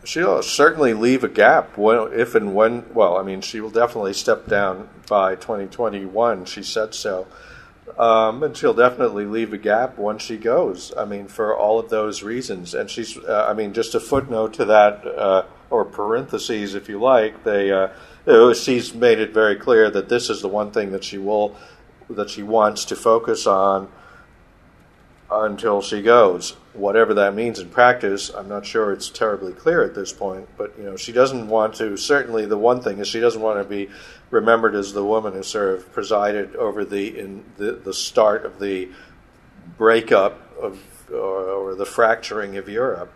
She'll 0.06 0.42
certainly 0.44 0.94
leave 0.94 1.24
a 1.24 1.28
gap 1.28 1.78
when, 1.78 2.14
if 2.14 2.36
and 2.36 2.56
when. 2.56 2.94
Well, 2.94 3.18
I 3.18 3.24
mean, 3.24 3.42
she 3.42 3.60
will 3.60 3.70
definitely 3.72 4.14
step 4.14 4.48
down 4.48 4.88
by 5.08 5.36
2021. 5.36 6.46
She 6.46 6.64
said 6.64 6.94
so, 6.94 7.28
um, 7.98 8.44
and 8.44 8.56
she'll 8.56 8.74
definitely 8.74 9.26
leave 9.26 9.52
a 9.52 9.58
gap 9.58 9.98
when 9.98 10.18
she 10.20 10.38
goes. 10.38 10.94
I 10.96 11.06
mean, 11.06 11.28
for 11.28 11.56
all 11.56 11.80
of 11.80 11.90
those 11.90 12.24
reasons. 12.24 12.74
And 12.74 12.90
she's. 12.90 13.18
Uh, 13.18 13.48
I 13.50 13.54
mean, 13.54 13.74
just 13.74 13.96
a 13.96 14.00
footnote 14.00 14.54
to 14.56 14.66
that. 14.66 15.06
Uh, 15.06 15.44
or 15.70 15.86
parentheses, 15.86 16.76
if 16.76 16.88
you 16.88 17.00
like, 17.00 17.44
they 17.44 17.72
uh, 17.72 17.90
she's 18.54 18.94
made 18.94 19.20
it 19.20 19.34
very 19.34 19.56
clear 19.56 19.90
that 19.90 20.10
this 20.10 20.30
is 20.30 20.42
the 20.42 20.48
one 20.48 20.72
thing 20.72 20.92
that 20.92 21.04
she 21.04 21.18
will 21.18 21.56
that 22.10 22.30
she 22.30 22.44
wants 22.44 22.86
to 22.86 22.96
focus 22.96 23.48
on 23.48 23.92
until 25.30 25.82
she 25.82 26.02
goes. 26.02 26.52
Whatever 26.74 27.14
that 27.16 27.34
means 27.34 27.60
in 27.60 27.70
practice, 27.70 28.30
I'm 28.30 28.48
not 28.48 28.66
sure 28.66 28.92
it's 28.92 29.10
terribly 29.10 29.54
clear 29.54 29.84
at 29.84 29.96
this 29.96 30.14
point. 30.14 30.48
But 30.58 30.78
you 30.78 30.84
know, 30.84 30.98
she 30.98 31.12
doesn't 31.12 31.48
want 31.48 31.76
to. 31.76 31.98
Certainly, 31.98 32.46
the 32.46 32.58
one 32.58 32.82
thing 32.82 33.00
is 33.00 33.08
she 33.08 33.20
doesn't 33.20 33.42
want 33.42 33.60
to 33.60 33.64
be 33.64 33.90
remembered 34.30 34.76
as 34.76 34.94
the 34.94 35.04
woman 35.04 35.34
who 35.34 35.44
sort 35.44 35.76
of 35.76 35.92
presided 35.94 36.56
over 36.56 36.86
the 36.86 37.18
in 37.20 37.46
the, 37.58 37.74
the 37.74 37.94
start 37.94 38.46
of 38.46 38.60
the 38.60 38.90
breakup 39.78 40.40
of 40.60 40.80
or, 41.12 41.72
or 41.72 41.76
the 41.76 41.86
fracturing 41.86 42.58
of 42.58 42.68
Europe. 42.70 43.12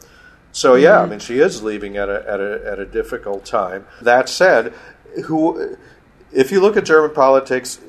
So 0.51 0.75
yeah, 0.75 0.97
I 0.97 1.01
mm-hmm. 1.01 1.11
mean, 1.11 1.19
she 1.19 1.39
is 1.39 1.61
leaving 1.61 1.97
at 1.97 2.09
a 2.09 2.27
at 2.27 2.39
a 2.39 2.61
at 2.65 2.79
a 2.79 2.85
difficult 2.85 3.45
time. 3.45 3.85
That 4.01 4.29
said, 4.29 4.73
who, 5.25 5.77
if 6.31 6.51
you 6.51 6.59
look 6.61 6.77
at 6.77 6.85
German 6.85 7.13
politics, 7.13 7.79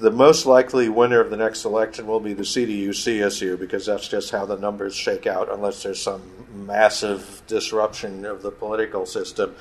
the 0.00 0.10
most 0.10 0.46
likely 0.46 0.88
winner 0.88 1.20
of 1.20 1.30
the 1.30 1.36
next 1.36 1.64
election 1.64 2.06
will 2.06 2.20
be 2.20 2.32
the 2.32 2.42
CDU 2.42 2.88
CSU 2.88 3.58
because 3.58 3.86
that's 3.86 4.08
just 4.08 4.30
how 4.30 4.46
the 4.46 4.56
numbers 4.56 4.94
shake 4.94 5.26
out, 5.26 5.52
unless 5.52 5.82
there's 5.82 6.02
some 6.02 6.22
massive 6.52 7.42
disruption 7.46 8.24
of 8.24 8.42
the 8.42 8.50
political 8.50 9.06
system. 9.06 9.54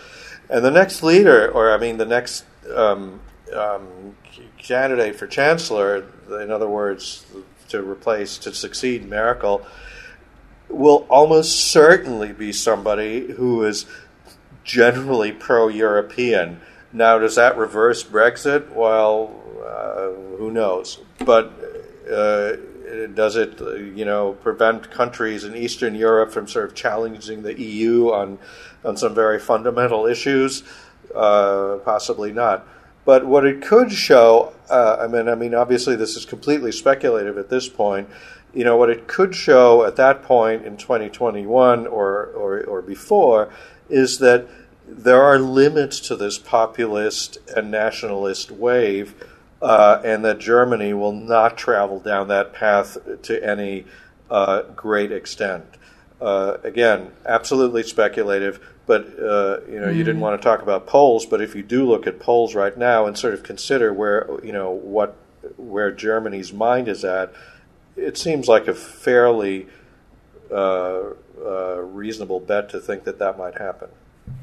And 0.50 0.64
the 0.64 0.72
next 0.72 1.04
leader, 1.04 1.52
or 1.52 1.72
I 1.72 1.78
mean, 1.78 1.98
the 1.98 2.06
next 2.06 2.46
um, 2.74 3.20
um, 3.54 4.16
candidate 4.58 5.16
for 5.16 5.28
chancellor, 5.28 6.06
in 6.42 6.52
other 6.52 6.70
words, 6.70 7.26
to 7.70 7.82
replace, 7.82 8.38
to 8.40 8.54
succeed 8.54 9.08
Merkel, 9.08 9.66
will 10.70 11.06
almost 11.10 11.72
certainly 11.72 12.34
be 12.34 12.52
somebody 12.52 13.32
who 13.34 13.64
is 13.64 13.86
generally 14.64 15.32
pro 15.32 15.68
European. 15.68 16.62
Now, 16.92 17.18
does 17.18 17.36
that 17.36 17.58
reverse 17.58 18.04
Brexit? 18.04 18.72
Well, 18.72 19.44
uh, 19.68 20.12
who 20.38 20.52
knows? 20.52 21.00
But 21.26 21.52
uh, 22.12 22.54
does 23.14 23.36
it, 23.36 23.60
you 23.96 24.06
know, 24.06 24.34
prevent 24.34 24.90
countries 24.90 25.44
in 25.44 25.56
Eastern 25.56 25.96
Europe 25.96 26.32
from 26.32 26.48
sort 26.48 26.66
of 26.66 26.76
challenging 26.76 27.44
the 27.44 27.60
EU 27.60 28.12
on 28.12 28.40
on 28.84 28.96
some 28.98 29.14
very 29.14 29.40
fundamental 29.40 30.06
issues? 30.06 30.64
Uh, 31.14 31.78
possibly 31.84 32.32
not. 32.32 32.68
But 33.08 33.26
what 33.26 33.46
it 33.46 33.62
could 33.62 33.92
show, 33.92 34.54
I 34.70 35.08
mean, 35.08 35.30
I 35.30 35.36
mean, 35.36 35.56
obviously 35.56 35.96
this 35.96 36.18
is 36.18 36.26
completely 36.26 36.74
speculative 36.74 37.38
at 37.38 37.50
this 37.50 37.70
point. 37.70 38.10
You 38.54 38.66
know, 38.66 38.76
what 38.76 38.90
it 38.90 39.08
could 39.08 39.34
show 39.34 39.86
at 39.86 39.96
that 39.96 40.24
point 40.24 40.66
in 40.66 40.76
2021 40.76 41.88
or, 41.88 42.26
or, 42.26 42.64
or 42.66 42.82
before 42.82 43.50
is 43.90 44.20
that 44.20 44.48
there 44.86 45.22
are 45.22 45.40
limits 45.40 46.02
to 46.02 46.18
this 46.18 46.38
populist 46.38 47.38
and 47.56 47.72
nationalist 47.72 48.52
wave, 48.52 49.16
uh, 49.62 50.02
and 50.04 50.24
that 50.26 50.40
Germany 50.40 50.94
will 50.94 51.14
not 51.14 51.58
travel 51.58 52.00
down 52.00 52.28
that 52.28 52.54
path 52.54 52.98
to 53.24 53.44
any 53.44 53.86
uh, 54.30 54.64
great 54.76 55.12
extent. 55.12 55.66
Uh, 56.20 56.58
again, 56.64 57.12
absolutely 57.26 57.84
speculative, 57.84 58.60
but 58.86 59.06
uh, 59.20 59.60
you 59.70 59.80
know, 59.80 59.90
you 59.90 60.04
didn't 60.04 60.22
want 60.22 60.40
to 60.40 60.44
talk 60.44 60.62
about 60.62 60.88
polls. 60.88 61.26
But 61.26 61.42
if 61.42 61.56
you 61.56 61.62
do 61.62 61.86
look 61.88 62.08
at 62.08 62.20
polls 62.20 62.56
right 62.56 62.76
now 62.76 63.06
and 63.06 63.18
sort 63.18 63.34
of 63.34 63.44
consider 63.44 63.94
where 63.94 64.28
you 64.44 64.52
know 64.52 64.72
what 64.72 65.16
where 65.58 65.92
Germany's 65.92 66.52
mind 66.52 66.88
is 66.88 67.04
at, 67.04 67.34
it 67.96 68.18
seems 68.18 68.48
like 68.48 68.68
a 68.68 68.74
fairly 68.74 69.68
uh, 70.52 71.02
uh, 71.40 71.82
reasonable 71.82 72.40
bet 72.40 72.70
to 72.70 72.80
think 72.80 73.04
that 73.04 73.20
that 73.20 73.38
might 73.38 73.58
happen. 73.58 73.90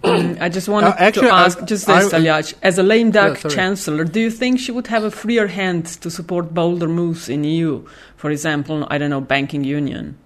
I 0.04 0.48
just 0.50 0.68
wanted 0.68 0.88
Uh, 0.88 0.94
actually, 0.98 1.28
to 1.28 1.34
ask 1.34 1.62
I- 1.62 1.64
just 1.64 1.88
I- 1.88 2.02
this, 2.02 2.12
Talyach. 2.12 2.54
As 2.62 2.78
a 2.78 2.82
lame 2.82 3.10
duck 3.10 3.38
sorry. 3.38 3.54
chancellor, 3.54 4.04
do 4.04 4.20
you 4.20 4.30
think 4.30 4.60
she 4.60 4.70
would 4.72 4.88
have 4.88 5.02
a 5.04 5.10
freer 5.10 5.46
hand 5.46 5.86
to 6.02 6.10
support 6.10 6.52
bolder 6.52 6.88
moves 6.88 7.28
in 7.28 7.44
EU? 7.44 7.84
For 8.16 8.30
example, 8.30 8.86
I 8.90 8.98
don't 8.98 9.10
know, 9.10 9.20
banking 9.22 9.64
union. 9.64 10.16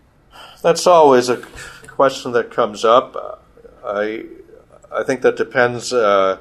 That's 0.63 0.87
always 0.87 1.29
a 1.29 1.37
question 1.87 2.33
that 2.33 2.51
comes 2.51 2.85
up. 2.85 3.43
I 3.85 4.25
I 4.91 5.03
think 5.05 5.21
that 5.23 5.37
depends 5.37 5.93
uh, 5.93 6.39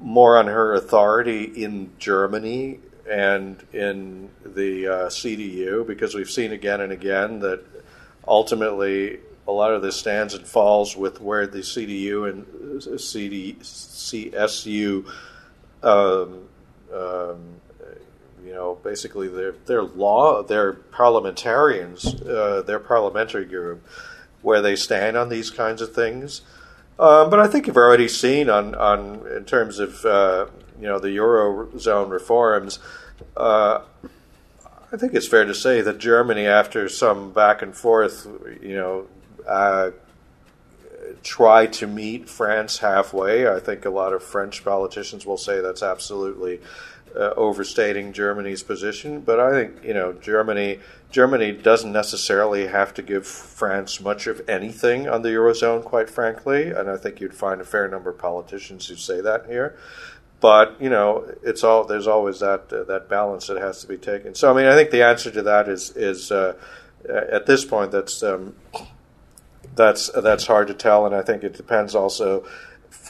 more 0.00 0.36
on 0.36 0.46
her 0.46 0.74
authority 0.74 1.44
in 1.44 1.90
Germany 1.98 2.80
and 3.10 3.56
in 3.72 4.28
the 4.44 4.86
uh, 4.86 4.92
CDU 5.08 5.86
because 5.86 6.14
we've 6.14 6.30
seen 6.30 6.52
again 6.52 6.80
and 6.80 6.92
again 6.92 7.40
that 7.40 7.60
ultimately 8.26 9.20
a 9.48 9.52
lot 9.52 9.72
of 9.72 9.80
this 9.80 9.96
stands 9.96 10.34
and 10.34 10.46
falls 10.46 10.96
with 10.96 11.20
where 11.20 11.46
the 11.46 11.60
CDU 11.60 12.28
and 12.28 13.00
CD, 13.00 13.56
CSU 13.60 15.06
um, 15.82 16.48
um, 16.94 17.60
you 18.44 18.52
know, 18.52 18.78
basically 18.82 19.28
their 19.28 19.52
their 19.66 19.82
law, 19.82 20.42
their 20.42 20.72
parliamentarians, 20.72 22.20
uh, 22.22 22.62
their 22.66 22.78
parliamentary 22.78 23.44
group, 23.44 23.86
where 24.42 24.62
they 24.62 24.76
stand 24.76 25.16
on 25.16 25.28
these 25.28 25.50
kinds 25.50 25.82
of 25.82 25.94
things. 25.94 26.42
Um, 26.98 27.30
but 27.30 27.40
I 27.40 27.46
think 27.46 27.66
you've 27.66 27.76
already 27.76 28.08
seen 28.08 28.50
on 28.50 28.74
on 28.74 29.26
in 29.34 29.44
terms 29.44 29.78
of 29.78 30.04
uh, 30.04 30.46
you 30.80 30.86
know 30.86 30.98
the 30.98 31.08
eurozone 31.08 32.10
reforms. 32.10 32.78
Uh, 33.36 33.80
I 34.90 34.96
think 34.96 35.12
it's 35.14 35.28
fair 35.28 35.44
to 35.44 35.54
say 35.54 35.82
that 35.82 35.98
Germany, 35.98 36.46
after 36.46 36.88
some 36.88 37.32
back 37.32 37.60
and 37.60 37.76
forth, 37.76 38.26
you 38.62 38.74
know, 38.74 39.06
uh, 39.46 39.90
tried 41.22 41.72
to 41.74 41.86
meet 41.86 42.28
France 42.28 42.78
halfway. 42.78 43.48
I 43.48 43.60
think 43.60 43.84
a 43.84 43.90
lot 43.90 44.12
of 44.12 44.22
French 44.22 44.64
politicians 44.64 45.26
will 45.26 45.36
say 45.36 45.60
that's 45.60 45.82
absolutely 45.82 46.60
uh, 47.16 47.32
overstating 47.36 48.12
Germany's 48.12 48.62
position. 48.62 49.20
But 49.20 49.40
I 49.40 49.50
think 49.50 49.84
you 49.84 49.94
know 49.94 50.12
Germany 50.12 50.80
Germany 51.10 51.52
doesn't 51.52 51.92
necessarily 51.92 52.66
have 52.66 52.92
to 52.94 53.02
give 53.02 53.26
France 53.26 54.00
much 54.00 54.26
of 54.26 54.46
anything 54.48 55.08
on 55.08 55.22
the 55.22 55.30
eurozone, 55.30 55.84
quite 55.84 56.10
frankly. 56.10 56.70
And 56.70 56.90
I 56.90 56.96
think 56.96 57.20
you'd 57.20 57.34
find 57.34 57.60
a 57.60 57.64
fair 57.64 57.88
number 57.88 58.10
of 58.10 58.18
politicians 58.18 58.86
who 58.86 58.96
say 58.96 59.20
that 59.20 59.46
here. 59.46 59.76
But 60.40 60.80
you 60.80 60.90
know, 60.90 61.34
it's 61.42 61.64
all 61.64 61.84
there's 61.84 62.06
always 62.06 62.40
that 62.40 62.72
uh, 62.72 62.84
that 62.84 63.08
balance 63.08 63.46
that 63.48 63.58
has 63.58 63.80
to 63.80 63.86
be 63.86 63.96
taken. 63.96 64.34
So 64.34 64.50
I 64.50 64.54
mean, 64.54 64.66
I 64.66 64.74
think 64.74 64.90
the 64.90 65.02
answer 65.02 65.30
to 65.30 65.42
that 65.42 65.68
is 65.68 65.90
is 65.96 66.30
uh, 66.30 66.54
at 67.08 67.46
this 67.46 67.64
point 67.64 67.90
that's 67.90 68.22
um, 68.22 68.54
that's 69.78 70.10
that's 70.10 70.46
hard 70.46 70.68
to 70.68 70.74
tell, 70.74 71.06
and 71.06 71.14
I 71.14 71.22
think 71.22 71.42
it 71.42 71.54
depends 71.54 71.94
also. 71.94 72.44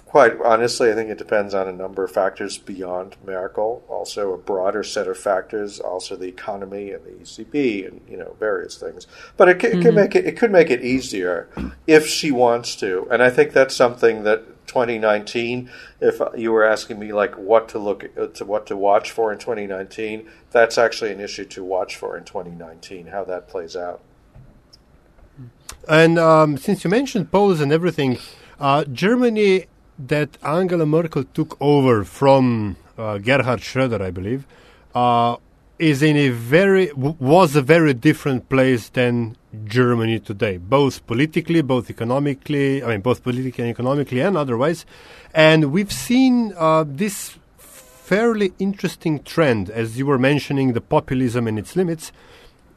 Quite 0.07 0.41
honestly, 0.43 0.91
I 0.91 0.95
think 0.95 1.11
it 1.11 1.19
depends 1.19 1.55
on 1.55 1.69
a 1.69 1.73
number 1.73 2.03
of 2.03 2.11
factors 2.11 2.57
beyond 2.57 3.17
Merkel. 3.25 3.85
Also, 3.89 4.33
a 4.33 4.39
broader 4.39 4.83
set 4.83 5.07
of 5.07 5.19
factors, 5.19 5.81
also 5.81 6.17
the 6.17 6.27
economy 6.27 6.93
and 6.93 7.05
the 7.05 7.11
ECB, 7.11 7.87
and 7.87 8.01
you 8.09 8.17
know 8.17 8.35
various 8.41 8.79
things. 8.79 9.07
But 9.37 9.49
it, 9.49 9.57
it 9.57 9.71
can 9.71 9.81
mm-hmm. 9.81 9.95
make 9.95 10.15
it 10.15 10.25
it 10.25 10.39
could 10.39 10.51
make 10.51 10.71
it 10.71 10.83
easier 10.83 11.49
if 11.87 12.07
she 12.07 12.31
wants 12.31 12.77
to, 12.77 13.07
and 13.11 13.23
I 13.23 13.31
think 13.31 13.53
that's 13.53 13.77
something 13.77 14.23
that 14.25 14.67
2019. 14.69 15.71
If 16.01 16.21
you 16.37 16.53
were 16.53 16.65
asking 16.65 16.99
me 16.99 17.13
like 17.13 17.37
what 17.37 17.69
to 17.71 17.79
look 17.79 18.35
to 18.35 18.45
what 18.45 18.67
to 18.69 18.77
watch 18.77 19.11
for 19.11 19.33
in 19.33 19.39
2019, 19.39 20.31
that's 20.51 20.79
actually 20.79 21.13
an 21.13 21.21
issue 21.21 21.45
to 21.47 21.65
watch 21.65 21.97
for 21.97 22.17
in 22.17 22.25
2019. 22.25 23.09
How 23.09 23.25
that 23.25 23.49
plays 23.49 23.75
out. 23.75 24.01
And 25.89 26.19
um, 26.19 26.59
since 26.59 26.85
you 26.85 26.91
mentioned 26.91 27.31
polls 27.31 27.61
and 27.61 27.73
everything, 27.73 28.19
uh, 28.61 28.85
Germany 28.85 29.67
that 29.99 30.37
Angela 30.43 30.87
Merkel 30.87 31.25
took 31.25 31.57
over 31.61 32.05
from 32.05 32.77
uh, 32.97 33.19
Gerhard 33.19 33.61
Schröder, 33.61 34.01
I 34.01 34.11
believe, 34.11 34.47
uh, 34.95 35.37
is 35.79 36.03
in 36.03 36.17
a 36.17 36.29
very 36.31 36.93
was 36.93 37.55
a 37.55 37.63
very 37.63 37.95
different 37.95 38.49
place 38.49 38.89
than 38.89 39.37
Germany 39.65 40.19
today, 40.19 40.57
both 40.57 41.07
politically, 41.07 41.63
both 41.63 41.89
economically. 41.89 42.83
I 42.83 42.89
mean, 42.89 43.01
both 43.01 43.23
politically 43.23 43.65
and 43.65 43.71
economically, 43.71 44.21
and 44.21 44.37
otherwise. 44.37 44.85
And 45.33 45.73
we've 45.73 45.93
seen 45.93 46.53
uh, 46.57 46.85
this 46.87 47.39
fairly 47.57 48.53
interesting 48.59 49.23
trend, 49.23 49.71
as 49.71 49.99
you 49.99 50.07
were 50.07 50.19
mentioning, 50.19 50.73
the 50.73 50.81
populism 50.81 51.47
and 51.47 51.59
its 51.59 51.77
limits 51.77 52.11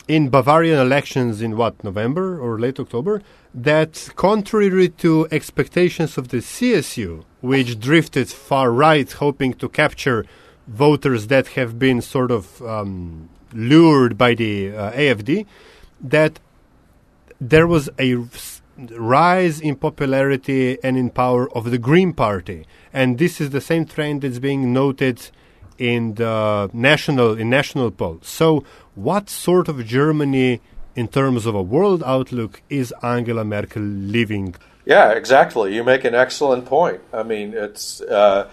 in 0.07 0.29
Bavarian 0.29 0.79
elections 0.79 1.41
in 1.41 1.55
what 1.55 1.83
November 1.83 2.39
or 2.39 2.59
late 2.59 2.79
October 2.79 3.21
that 3.53 4.09
contrary 4.15 4.89
to 4.89 5.27
expectations 5.31 6.17
of 6.17 6.29
the 6.29 6.37
CSU 6.37 7.23
which 7.41 7.79
drifted 7.79 8.29
far 8.29 8.71
right 8.71 9.11
hoping 9.11 9.53
to 9.53 9.67
capture 9.69 10.25
voters 10.67 11.27
that 11.27 11.47
have 11.49 11.77
been 11.77 12.01
sort 12.01 12.31
of 12.31 12.61
um, 12.61 13.29
lured 13.53 14.17
by 14.17 14.33
the 14.33 14.75
uh, 14.75 14.91
AFD 14.91 15.45
that 15.99 16.39
there 17.39 17.67
was 17.67 17.89
a 17.99 18.23
rise 18.91 19.59
in 19.59 19.75
popularity 19.75 20.77
and 20.83 20.97
in 20.97 21.09
power 21.09 21.51
of 21.55 21.71
the 21.71 21.77
Green 21.77 22.13
Party. 22.13 22.65
And 22.93 23.17
this 23.17 23.41
is 23.41 23.49
the 23.49 23.61
same 23.61 23.85
trend 23.85 24.21
that's 24.21 24.39
being 24.39 24.73
noted 24.73 25.29
in 25.81 26.13
the 26.13 26.69
national 26.73 27.29
in 27.41 27.49
national 27.49 27.89
polls. 27.89 28.27
So, 28.27 28.63
what 28.93 29.29
sort 29.29 29.67
of 29.67 29.83
Germany, 29.83 30.61
in 30.95 31.07
terms 31.07 31.45
of 31.47 31.55
a 31.55 31.61
world 31.75 32.03
outlook, 32.05 32.61
is 32.69 32.93
Angela 33.01 33.43
Merkel 33.43 33.81
leaving? 33.81 34.55
Yeah, 34.85 35.11
exactly. 35.11 35.75
You 35.75 35.83
make 35.83 36.03
an 36.05 36.13
excellent 36.13 36.65
point. 36.65 37.01
I 37.11 37.23
mean, 37.23 37.53
it's. 37.53 38.01
Uh, 38.01 38.49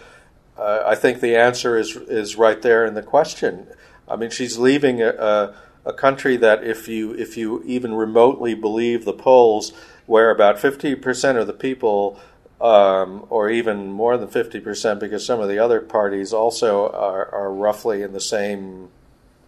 uh, 0.57 0.83
I 0.87 0.95
think 0.97 1.21
the 1.21 1.37
answer 1.37 1.77
is 1.77 1.97
is 1.97 2.37
right 2.37 2.61
there 2.63 2.87
in 2.87 2.95
the 2.95 3.03
question. 3.03 3.67
I 4.09 4.17
mean, 4.17 4.31
she's 4.31 4.57
leaving 4.59 5.03
a, 5.03 5.11
a, 5.11 5.55
a 5.85 5.93
country 5.93 6.37
that, 6.39 6.65
if 6.65 6.89
you 6.89 7.13
if 7.13 7.37
you 7.37 7.63
even 7.65 7.93
remotely 7.95 8.55
believe 8.55 9.05
the 9.05 9.13
polls, 9.13 9.73
where 10.07 10.31
about 10.31 10.59
fifty 10.59 10.95
percent 10.95 11.37
of 11.39 11.47
the 11.47 11.53
people, 11.53 12.19
um, 12.61 13.27
or 13.31 13.51
even 13.51 13.93
more 13.93 14.17
than 14.17 14.29
fifty 14.29 14.61
percent, 14.61 15.01
because 15.01 15.25
some 15.25 15.41
of 15.41 15.49
the 15.49 15.59
other 15.59 15.81
parties 15.81 16.33
also 16.33 16.89
are, 16.91 17.33
are 17.33 17.53
roughly 17.53 18.03
in 18.03 18.13
the 18.13 18.21
same 18.21 18.89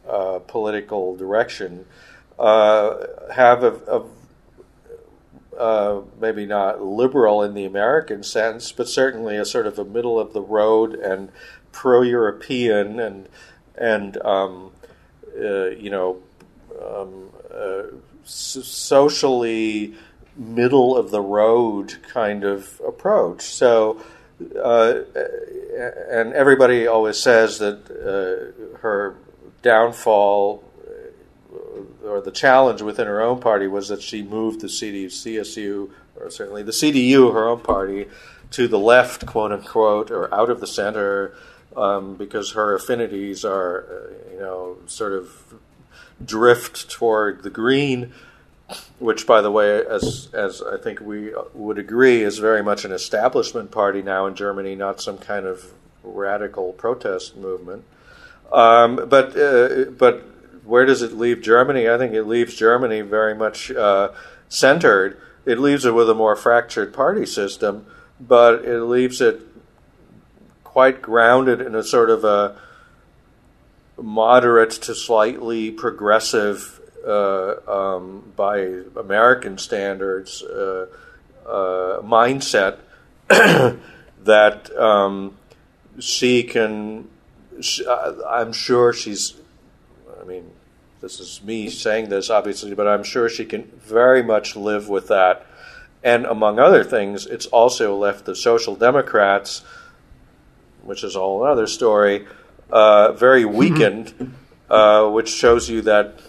uh, 0.09 0.39
political 0.47 1.17
direction, 1.17 1.87
uh, 2.39 2.95
have 3.33 3.63
a, 3.65 3.73
a 3.89 4.05
uh, 5.59 6.03
maybe 6.19 6.47
not 6.47 6.83
liberal 6.83 7.43
in 7.43 7.55
the 7.55 7.67
American 7.67 8.23
sense, 8.23 8.73
but 8.73 8.89
certainly 8.89 9.37
a 9.37 9.45
sort 9.45 9.67
of 9.67 9.79
a 9.79 9.85
middle 9.85 10.19
of 10.19 10.33
the 10.33 10.41
road 10.41 10.95
and 10.95 11.31
pro-European 11.73 12.99
and 12.99 13.29
and 13.77 14.17
um, 14.23 14.71
uh, 15.39 15.69
you 15.71 15.91
know 15.91 16.19
um, 16.83 17.31
uh, 17.55 17.83
socially 18.25 19.95
middle 20.37 20.97
of 20.97 21.11
the 21.11 21.21
road 21.21 21.99
kind 22.03 22.45
of 22.45 22.81
approach. 22.87 23.43
So. 23.43 24.01
Uh, 24.59 25.03
and 26.11 26.33
everybody 26.33 26.87
always 26.87 27.19
says 27.19 27.59
that 27.59 27.91
uh, 27.91 28.79
her 28.79 29.15
downfall 29.61 30.65
or 32.05 32.21
the 32.21 32.31
challenge 32.31 32.83
within 32.83 33.07
her 33.07 33.21
own 33.21 33.41
party 33.41 33.67
was 33.67 33.89
that 33.89 34.03
she 34.03 34.23
moved 34.23 34.61
the 34.61 34.69
CD, 34.69 35.07
CSU, 35.07 35.91
or 36.17 36.31
certainly 36.31 36.63
the 36.63 36.73
CDU, 36.73 37.33
her 37.33 37.49
own 37.49 37.61
party, 37.61 38.07
to 38.53 38.67
the 38.67 38.79
left, 38.79 39.27
quote 39.27 39.53
unquote, 39.53 40.11
or 40.11 40.33
out 40.35 40.51
of 40.51 40.61
the 40.61 40.67
center, 40.67 41.35
um, 41.77 42.17
because 42.17 42.53
her 42.53 42.75
affinities 42.75 43.45
are, 43.45 43.85
uh, 43.85 44.33
you 44.33 44.41
know, 44.41 44.79
sort 44.87 45.13
of 45.13 45.55
drift 46.25 46.91
toward 46.91 47.43
the 47.43 47.51
green, 47.51 48.13
which, 49.01 49.27
by 49.27 49.41
the 49.41 49.51
way, 49.51 49.85
as 49.85 50.29
as 50.33 50.63
I 50.63 50.77
think 50.77 51.01
we 51.01 51.33
would 51.55 51.79
agree, 51.79 52.23
is 52.23 52.39
very 52.39 52.63
much 52.63 52.85
an 52.85 52.93
establishment 52.93 53.73
party 53.73 54.03
now 54.03 54.27
in 54.27 54.37
Germany, 54.37 54.77
not 54.77 55.01
some 55.01 55.19
kind 55.19 55.47
of 55.47 55.73
radical 56.05 56.73
protest 56.73 57.37
movement. 57.37 57.85
Um, 58.53 59.09
but 59.09 59.37
uh, 59.37 59.91
but 59.91 60.25
where 60.65 60.87
does 60.87 61.03
it 61.03 61.13
leave 61.13 61.43
Germany? 61.43 61.89
I 61.89 61.99
think 61.99 62.15
it 62.15 62.25
leaves 62.25 62.55
Germany 62.55 63.01
very 63.01 63.35
much 63.35 63.71
uh, 63.73 64.11
centered. 64.49 65.21
It 65.45 65.59
leaves 65.59 65.85
it 65.85 65.95
with 65.95 66.09
a 66.09 66.15
more 66.15 66.37
fractured 66.37 66.93
party 66.93 67.27
system, 67.27 67.87
but 68.21 68.65
it 68.65 68.83
leaves 68.83 69.21
it 69.21 69.41
quite 70.65 71.03
grounded 71.03 71.61
in 71.61 71.75
a 71.75 71.83
sort 71.83 72.11
of 72.11 72.25
a 72.25 72.57
moderate 74.01 74.71
to 74.71 74.95
slightly 74.95 75.71
progressive, 75.71 76.80
um, 77.07 78.33
by 78.37 78.83
American 78.97 79.59
standards, 79.59 80.43
uh, 80.43 80.87
uh 81.47 82.01
mindset 82.03 82.79
that 83.29 84.77
um, 84.77 85.37
she 85.99 86.43
can. 86.43 87.09
I'm 88.29 88.53
sure 88.53 88.93
she's. 88.93 89.35
I 90.21 90.25
mean, 90.25 90.51
this 91.01 91.19
is 91.19 91.43
me 91.43 91.71
saying 91.71 92.11
this, 92.11 92.29
obviously, 92.29 92.75
but 92.75 92.87
I'm 92.87 93.03
sure 93.05 93.29
she 93.29 93.45
can 93.45 93.65
very 93.79 94.23
much 94.23 94.55
live 94.55 94.89
with 94.89 95.09
that. 95.09 95.47
And 96.03 96.25
among 96.27 96.59
other 96.59 96.85
things, 96.85 97.27
it's 97.27 97.47
also 97.47 97.97
left 97.97 98.25
the 98.25 98.35
Social 98.35 98.75
Democrats, 98.75 99.63
which 100.83 101.05
is 101.05 101.17
all 101.17 101.45
another 101.45 101.67
story, 101.67 102.27
uh, 102.71 103.13
very 103.13 103.45
weakened, 103.45 104.35
uh, 104.71 105.09
which 105.09 105.29
shows 105.29 105.69
you 105.69 105.83
that, 105.83 106.21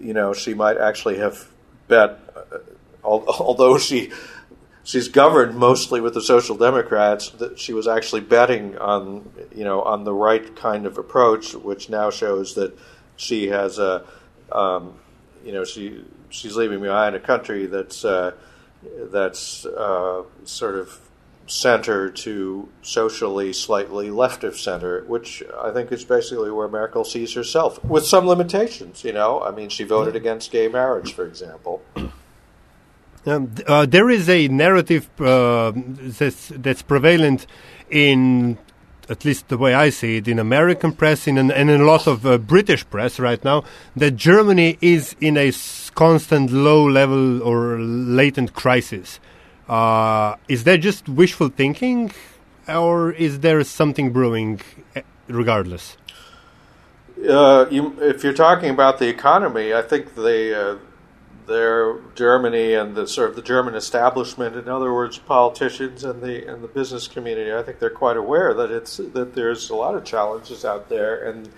you 0.00 0.14
know, 0.14 0.32
she 0.32 0.54
might 0.54 0.76
actually 0.76 1.18
have 1.18 1.48
bet, 1.86 2.20
uh, 2.34 2.58
although 3.04 3.78
she 3.78 4.12
she's 4.84 5.08
governed 5.08 5.56
mostly 5.56 6.00
with 6.00 6.14
the 6.14 6.22
Social 6.22 6.56
Democrats. 6.56 7.30
That 7.30 7.58
she 7.58 7.72
was 7.72 7.86
actually 7.86 8.22
betting 8.22 8.76
on, 8.78 9.30
you 9.54 9.64
know, 9.64 9.82
on 9.82 10.04
the 10.04 10.14
right 10.14 10.54
kind 10.56 10.86
of 10.86 10.98
approach, 10.98 11.54
which 11.54 11.88
now 11.90 12.10
shows 12.10 12.54
that 12.54 12.76
she 13.16 13.48
has 13.48 13.78
a, 13.78 14.04
um, 14.52 14.94
you 15.44 15.52
know, 15.52 15.64
she 15.64 16.04
she's 16.30 16.56
leaving 16.56 16.80
behind 16.80 17.14
a 17.14 17.20
country 17.20 17.66
that's 17.66 18.04
uh, 18.04 18.32
that's 19.10 19.66
uh, 19.66 20.22
sort 20.44 20.76
of 20.76 21.07
center 21.48 22.10
to 22.10 22.68
socially 22.82 23.52
slightly 23.52 24.10
left 24.10 24.44
of 24.44 24.58
center, 24.58 25.02
which 25.04 25.42
I 25.60 25.70
think 25.70 25.90
is 25.90 26.04
basically 26.04 26.50
where 26.50 26.68
Merkel 26.68 27.04
sees 27.04 27.34
herself, 27.34 27.82
with 27.84 28.06
some 28.06 28.26
limitations. 28.26 29.02
You 29.04 29.12
know, 29.12 29.42
I 29.42 29.50
mean, 29.50 29.68
she 29.68 29.84
voted 29.84 30.14
against 30.14 30.52
gay 30.52 30.68
marriage, 30.68 31.12
for 31.12 31.26
example. 31.26 31.82
Uh, 33.26 33.84
there 33.84 34.08
is 34.08 34.26
a 34.30 34.48
narrative 34.48 35.10
uh, 35.20 35.72
that's, 35.74 36.48
that's 36.48 36.80
prevalent 36.80 37.46
in 37.90 38.56
at 39.08 39.24
least 39.24 39.48
the 39.48 39.56
way 39.56 39.74
I 39.74 39.90
see 39.90 40.16
it, 40.18 40.28
in 40.28 40.38
American 40.38 40.92
press 40.92 41.26
in 41.26 41.38
an, 41.38 41.50
and 41.50 41.70
in 41.70 41.80
a 41.80 41.84
lot 41.84 42.06
of 42.06 42.26
uh, 42.26 42.38
British 42.38 42.88
press 42.88 43.18
right 43.18 43.42
now, 43.42 43.64
that 43.96 44.12
Germany 44.12 44.78
is 44.80 45.16
in 45.20 45.36
a 45.36 45.52
constant 45.94 46.50
low 46.50 46.84
level 46.84 47.42
or 47.42 47.78
latent 47.78 48.54
crisis. 48.54 49.18
Uh, 49.68 50.36
is 50.48 50.64
that 50.64 50.78
just 50.78 51.08
wishful 51.08 51.48
thinking, 51.48 52.10
or 52.68 53.12
is 53.12 53.40
there 53.40 53.62
something 53.64 54.12
brewing 54.12 54.60
eh, 54.94 55.02
regardless? 55.28 55.96
Uh, 57.28 57.66
you, 57.70 57.94
if 58.00 58.22
you're 58.22 58.32
talking 58.32 58.70
about 58.70 58.98
the 58.98 59.08
economy, 59.08 59.74
I 59.74 59.82
think 59.82 60.14
the 60.14 60.58
uh, 60.58 60.78
their 61.46 61.98
Germany 62.14 62.74
and 62.74 62.94
the 62.94 63.08
sort 63.08 63.30
of 63.30 63.36
the 63.36 63.42
German 63.42 63.74
establishment, 63.74 64.54
in 64.54 64.68
other 64.68 64.94
words, 64.94 65.18
politicians 65.18 66.04
and 66.04 66.22
the 66.22 66.46
and 66.46 66.62
the 66.62 66.68
business 66.68 67.08
community, 67.08 67.52
I 67.52 67.62
think 67.62 67.80
they're 67.80 67.90
quite 67.90 68.16
aware 68.16 68.54
that 68.54 68.70
it's 68.70 68.98
that 68.98 69.34
there's 69.34 69.68
a 69.70 69.74
lot 69.74 69.94
of 69.94 70.04
challenges 70.04 70.64
out 70.64 70.88
there, 70.88 71.28
and 71.28 71.48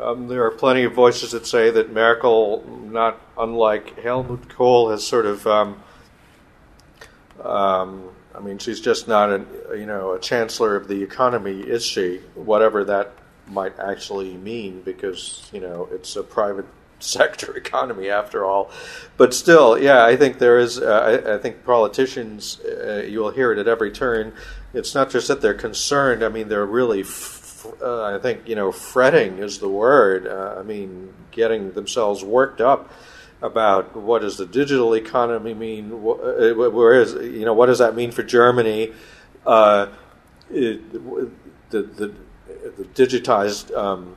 um, 0.00 0.26
there 0.26 0.44
are 0.44 0.50
plenty 0.50 0.82
of 0.84 0.92
voices 0.92 1.30
that 1.32 1.46
say 1.46 1.70
that 1.70 1.92
Merkel, 1.92 2.64
not 2.90 3.20
unlike 3.38 4.00
Helmut 4.00 4.48
Kohl, 4.48 4.90
has 4.90 5.06
sort 5.06 5.26
of, 5.26 5.46
um, 5.46 5.83
um, 7.42 8.10
I 8.34 8.40
mean, 8.40 8.58
she's 8.58 8.80
just 8.80 9.06
not 9.06 9.30
a 9.30 9.44
you 9.76 9.86
know 9.86 10.12
a 10.12 10.20
chancellor 10.20 10.76
of 10.76 10.88
the 10.88 11.02
economy, 11.02 11.60
is 11.60 11.84
she? 11.84 12.20
Whatever 12.34 12.84
that 12.84 13.12
might 13.46 13.78
actually 13.78 14.36
mean, 14.36 14.82
because 14.82 15.48
you 15.52 15.60
know 15.60 15.88
it's 15.92 16.16
a 16.16 16.22
private 16.22 16.66
sector 16.98 17.56
economy 17.56 18.08
after 18.10 18.44
all. 18.44 18.70
But 19.16 19.34
still, 19.34 19.78
yeah, 19.78 20.04
I 20.04 20.16
think 20.16 20.38
there 20.38 20.58
is. 20.58 20.80
Uh, 20.80 21.22
I, 21.26 21.34
I, 21.34 21.38
think 21.38 21.64
politicians, 21.64 22.60
uh, 22.60 23.04
you 23.08 23.20
will 23.20 23.30
hear 23.30 23.52
it 23.52 23.58
at 23.58 23.68
every 23.68 23.92
turn. 23.92 24.32
It's 24.72 24.94
not 24.94 25.10
just 25.10 25.28
that 25.28 25.40
they're 25.40 25.54
concerned. 25.54 26.24
I 26.24 26.28
mean, 26.28 26.48
they're 26.48 26.66
really. 26.66 27.02
F- 27.02 27.42
uh, 27.80 28.02
I 28.02 28.18
think 28.18 28.46
you 28.46 28.56
know, 28.56 28.72
fretting 28.72 29.38
is 29.38 29.58
the 29.58 29.68
word. 29.68 30.26
Uh, 30.26 30.56
I 30.58 30.62
mean, 30.62 31.14
getting 31.30 31.72
themselves 31.72 32.22
worked 32.22 32.60
up 32.60 32.90
about 33.44 33.94
what 33.94 34.22
does 34.22 34.38
the 34.38 34.46
digital 34.46 34.94
economy 34.94 35.52
mean? 35.52 35.92
Uh, 35.92 36.54
where 36.54 36.94
is 36.94 37.12
you 37.12 37.44
know 37.44 37.52
what 37.52 37.66
does 37.66 37.78
that 37.78 37.94
mean 37.94 38.10
for 38.10 38.22
Germany? 38.22 38.92
Uh, 39.46 39.88
it, 40.50 40.92
the, 41.70 41.82
the, 41.82 42.14
the 42.78 42.84
digitized 42.94 43.76
um, 43.76 44.16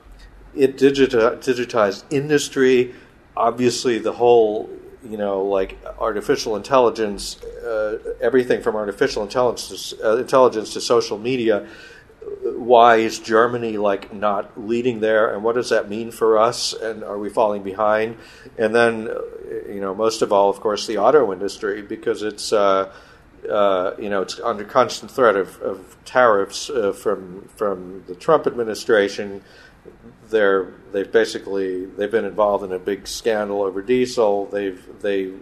it 0.54 0.76
digita- 0.78 1.38
digitized 1.38 2.04
industry. 2.10 2.94
Obviously, 3.36 3.98
the 3.98 4.12
whole 4.12 4.70
you 5.04 5.18
know 5.18 5.42
like 5.42 5.78
artificial 5.98 6.56
intelligence, 6.56 7.40
uh, 7.42 7.98
everything 8.22 8.62
from 8.62 8.76
artificial 8.76 9.22
intelligence 9.22 9.92
uh, 10.02 10.16
intelligence 10.16 10.72
to 10.72 10.80
social 10.80 11.18
media. 11.18 11.68
Why 12.56 12.96
is 12.96 13.18
Germany 13.18 13.76
like 13.76 14.12
not 14.12 14.60
leading 14.60 15.00
there, 15.00 15.32
and 15.32 15.42
what 15.42 15.54
does 15.54 15.70
that 15.70 15.88
mean 15.88 16.10
for 16.10 16.38
us? 16.38 16.72
And 16.72 17.02
are 17.02 17.18
we 17.18 17.28
falling 17.28 17.62
behind? 17.62 18.16
And 18.56 18.74
then, 18.74 19.08
uh, 19.08 19.72
you 19.72 19.80
know, 19.80 19.94
most 19.94 20.22
of 20.22 20.32
all, 20.32 20.50
of 20.50 20.60
course, 20.60 20.86
the 20.86 20.98
auto 20.98 21.32
industry 21.32 21.82
because 21.82 22.22
it's. 22.22 22.52
Uh, 22.52 22.92
uh, 23.48 23.94
you 24.00 24.10
know, 24.10 24.20
it's 24.20 24.40
under 24.40 24.64
constant 24.64 25.08
threat 25.12 25.36
of, 25.36 25.62
of 25.62 25.96
tariffs 26.04 26.68
uh, 26.68 26.92
from 26.92 27.48
from 27.54 28.02
the 28.08 28.14
Trump 28.16 28.48
administration 28.48 29.42
they're 30.30 30.72
they've 30.92 31.10
basically 31.10 31.86
they've 31.86 32.10
been 32.10 32.24
involved 32.24 32.64
in 32.64 32.72
a 32.72 32.78
big 32.78 33.06
scandal 33.06 33.62
over 33.62 33.82
diesel. 33.82 34.46
They've 34.46 34.84
they 35.00 35.32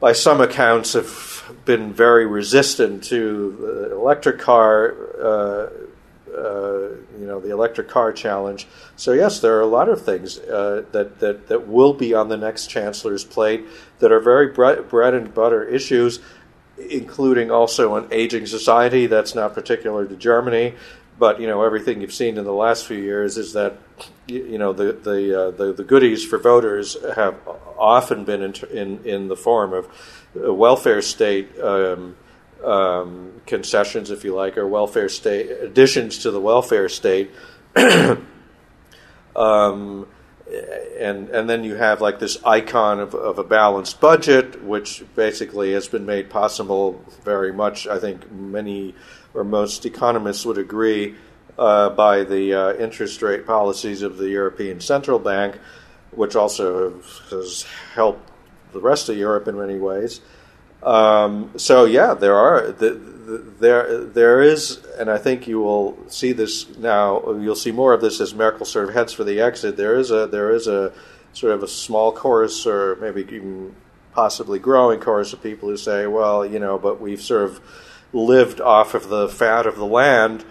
by 0.00 0.12
some 0.12 0.40
accounts 0.40 0.94
have 0.94 1.42
been 1.64 1.92
very 1.92 2.26
resistant 2.26 3.04
to 3.04 3.56
the 3.60 3.92
electric 3.96 4.38
car 4.38 4.94
uh, 5.20 5.26
uh, 5.26 5.70
you 6.42 7.26
know, 7.26 7.40
the 7.40 7.50
electric 7.50 7.88
car 7.88 8.12
challenge. 8.12 8.66
So 8.96 9.12
yes, 9.12 9.40
there 9.40 9.56
are 9.56 9.60
a 9.60 9.66
lot 9.66 9.88
of 9.88 10.04
things 10.04 10.38
uh, 10.38 10.84
that, 10.92 11.20
that 11.20 11.48
that 11.48 11.68
will 11.68 11.94
be 11.94 12.14
on 12.14 12.28
the 12.28 12.36
next 12.36 12.68
chancellor's 12.68 13.24
plate 13.24 13.64
that 13.98 14.12
are 14.12 14.20
very 14.20 14.48
bre- 14.48 14.82
bread 14.82 15.14
and 15.14 15.32
butter 15.32 15.64
issues, 15.64 16.20
including 16.78 17.50
also 17.50 17.96
an 17.96 18.08
aging 18.10 18.46
society. 18.46 19.06
That's 19.06 19.34
not 19.34 19.54
particular 19.54 20.06
to 20.06 20.16
Germany, 20.16 20.74
but 21.18 21.40
you 21.40 21.46
know, 21.46 21.62
everything 21.62 22.00
you've 22.00 22.14
seen 22.14 22.38
in 22.38 22.44
the 22.44 22.52
last 22.52 22.86
few 22.86 22.98
years 22.98 23.36
is 23.36 23.52
that 23.52 23.78
you, 24.26 24.58
know 24.58 24.72
the 24.72 24.92
the, 24.92 25.40
uh, 25.40 25.50
the 25.52 25.72
the 25.72 25.84
goodies 25.84 26.24
for 26.24 26.38
voters 26.38 26.96
have 27.14 27.36
often 27.78 28.24
been 28.24 28.42
in 28.42 28.54
in, 28.70 29.04
in 29.04 29.28
the 29.28 29.36
form 29.36 29.72
of 29.72 29.88
welfare 30.34 31.02
state. 31.02 31.58
Um, 31.60 32.16
um, 32.64 33.40
concessions, 33.46 34.10
if 34.10 34.24
you 34.24 34.34
like, 34.34 34.56
or 34.56 34.66
welfare 34.66 35.08
state 35.08 35.50
additions 35.50 36.18
to 36.18 36.30
the 36.30 36.40
welfare 36.40 36.88
state. 36.88 37.30
um, 39.36 40.06
and 40.98 41.28
and 41.30 41.48
then 41.48 41.64
you 41.64 41.76
have 41.76 42.00
like 42.00 42.18
this 42.18 42.42
icon 42.44 43.00
of, 43.00 43.14
of 43.14 43.38
a 43.38 43.44
balanced 43.44 44.00
budget, 44.00 44.62
which 44.62 45.04
basically 45.14 45.72
has 45.72 45.88
been 45.88 46.04
made 46.04 46.28
possible 46.28 47.04
very 47.24 47.52
much. 47.52 47.86
I 47.86 47.98
think 47.98 48.30
many 48.30 48.94
or 49.34 49.44
most 49.44 49.86
economists 49.86 50.44
would 50.44 50.58
agree 50.58 51.14
uh, 51.58 51.90
by 51.90 52.24
the 52.24 52.54
uh, 52.54 52.74
interest 52.74 53.22
rate 53.22 53.46
policies 53.46 54.02
of 54.02 54.18
the 54.18 54.28
European 54.28 54.80
Central 54.80 55.18
Bank, 55.18 55.58
which 56.10 56.36
also 56.36 56.90
have, 56.90 57.06
has 57.30 57.64
helped 57.94 58.30
the 58.72 58.80
rest 58.80 59.08
of 59.08 59.16
Europe 59.16 59.48
in 59.48 59.58
many 59.58 59.78
ways. 59.78 60.20
Um, 60.82 61.52
so 61.56 61.84
yeah, 61.84 62.14
there 62.14 62.34
are 62.36 62.72
the, 62.72 62.90
the, 62.90 63.38
there 63.60 64.04
there 64.04 64.42
is, 64.42 64.84
and 64.98 65.10
I 65.10 65.18
think 65.18 65.46
you 65.46 65.60
will 65.60 65.96
see 66.08 66.32
this 66.32 66.76
now. 66.76 67.32
You'll 67.32 67.54
see 67.54 67.72
more 67.72 67.92
of 67.92 68.00
this 68.00 68.20
as 68.20 68.34
Merkel 68.34 68.66
sort 68.66 68.88
of 68.88 68.94
heads 68.94 69.12
for 69.12 69.24
the 69.24 69.40
exit. 69.40 69.76
There 69.76 69.96
is 69.96 70.10
a 70.10 70.26
there 70.26 70.50
is 70.50 70.66
a 70.66 70.92
sort 71.32 71.52
of 71.52 71.62
a 71.62 71.68
small 71.68 72.12
chorus, 72.12 72.66
or 72.66 72.96
maybe 72.96 73.22
even 73.22 73.74
possibly 74.12 74.58
growing 74.58 75.00
chorus 75.00 75.32
of 75.32 75.42
people 75.42 75.68
who 75.68 75.76
say, 75.76 76.06
well, 76.06 76.44
you 76.44 76.58
know, 76.58 76.78
but 76.78 77.00
we've 77.00 77.22
sort 77.22 77.44
of 77.44 77.60
lived 78.12 78.60
off 78.60 78.94
of 78.94 79.08
the 79.08 79.28
fat 79.28 79.66
of 79.66 79.76
the 79.76 79.86
land. 79.86 80.44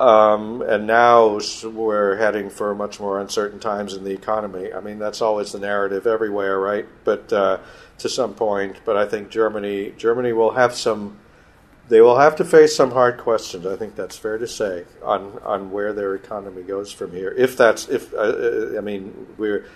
Um, 0.00 0.60
and 0.62 0.88
now 0.88 1.38
we're 1.62 2.16
heading 2.16 2.50
for 2.50 2.74
much 2.74 2.98
more 2.98 3.20
uncertain 3.20 3.60
times 3.60 3.94
in 3.94 4.02
the 4.02 4.10
economy. 4.10 4.72
I 4.72 4.80
mean, 4.80 4.98
that's 4.98 5.22
always 5.22 5.52
the 5.52 5.60
narrative 5.60 6.08
everywhere, 6.08 6.58
right? 6.58 6.86
But 7.04 7.32
uh, 7.32 7.58
to 7.98 8.08
some 8.08 8.34
point. 8.34 8.80
But 8.84 8.96
I 8.96 9.06
think 9.06 9.30
Germany 9.30 9.92
Germany 9.96 10.32
will 10.32 10.52
have 10.52 10.74
some. 10.74 11.18
They 11.88 12.00
will 12.00 12.18
have 12.18 12.36
to 12.36 12.44
face 12.44 12.74
some 12.74 12.92
hard 12.92 13.18
questions. 13.18 13.66
I 13.66 13.76
think 13.76 13.94
that's 13.94 14.16
fair 14.16 14.38
to 14.38 14.46
say 14.46 14.84
on 15.02 15.38
on 15.44 15.70
where 15.70 15.92
their 15.92 16.14
economy 16.14 16.62
goes 16.62 16.92
from 16.92 17.12
here. 17.12 17.30
If 17.36 17.56
that's 17.56 17.88
if 17.88 18.12
uh, 18.14 18.76
I 18.76 18.80
mean 18.80 19.26
we're. 19.36 19.66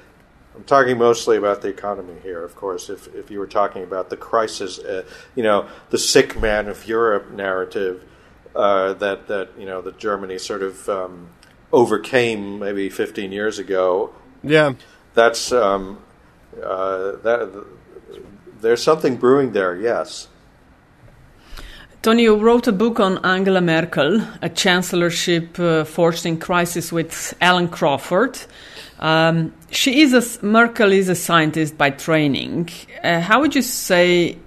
I'm 0.57 0.65
talking 0.65 0.99
mostly 0.99 1.37
about 1.37 1.63
the 1.63 1.69
economy 1.69 2.15
here, 2.25 2.43
of 2.43 2.57
course. 2.57 2.91
If 2.91 3.15
if 3.15 3.31
you 3.31 3.39
were 3.39 3.47
talking 3.47 3.85
about 3.85 4.11
the 4.11 4.17
crisis, 4.17 4.81
uh, 4.81 5.05
you 5.37 5.45
know, 5.45 5.69
the 5.91 5.99
sick 5.99 6.41
man 6.41 6.67
of 6.67 6.89
Europe 6.89 7.31
narrative 7.31 8.03
uh, 8.55 8.93
that 8.95 9.29
that 9.29 9.51
you 9.57 9.67
know 9.67 9.81
that 9.81 9.99
Germany 9.99 10.39
sort 10.39 10.63
of 10.63 10.89
um, 10.89 11.31
overcame 11.73 12.59
maybe 12.59 12.91
15 12.91 13.33
years 13.33 13.59
ago. 13.59 14.13
Yeah, 14.43 14.75
that's 15.15 15.53
um, 15.53 16.03
uh, 16.57 17.13
that 17.23 17.67
there's 18.61 18.83
something 18.83 19.17
brewing 19.17 19.53
there, 19.53 19.77
yes. 19.77 20.29
Tony, 22.01 22.23
you 22.23 22.37
wrote 22.37 22.69
a 22.69 22.73
book 22.73 23.01
on 23.01 23.19
Angela 23.25 23.61
Merkel, 23.61 24.23
a 24.41 24.49
chancellorship 24.49 25.59
uh, 25.59 25.85
forged 25.85 26.25
in 26.27 26.39
crisis 26.39 26.93
with 26.93 27.35
Alan 27.41 27.69
Crawford. 27.69 28.39
Um, 29.01 29.53
she 29.71 30.01
is 30.03 30.13
a 30.13 30.45
Merkel 30.45 30.93
is 30.93 31.09
a 31.09 31.15
scientist 31.15 31.77
by 31.77 31.91
training. 31.91 32.69
Uh, 33.03 33.21
how 33.21 33.41
would 33.41 33.55
you 33.55 33.63
say 33.63 34.39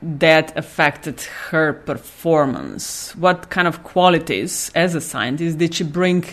that 0.00 0.56
affected 0.56 1.20
her 1.50 1.72
performance? 1.72 3.14
What 3.16 3.50
kind 3.50 3.66
of 3.66 3.82
qualities 3.82 4.70
as 4.74 4.94
a 4.94 5.00
scientist 5.00 5.58
did 5.58 5.74
she 5.74 5.84
bring 5.84 6.24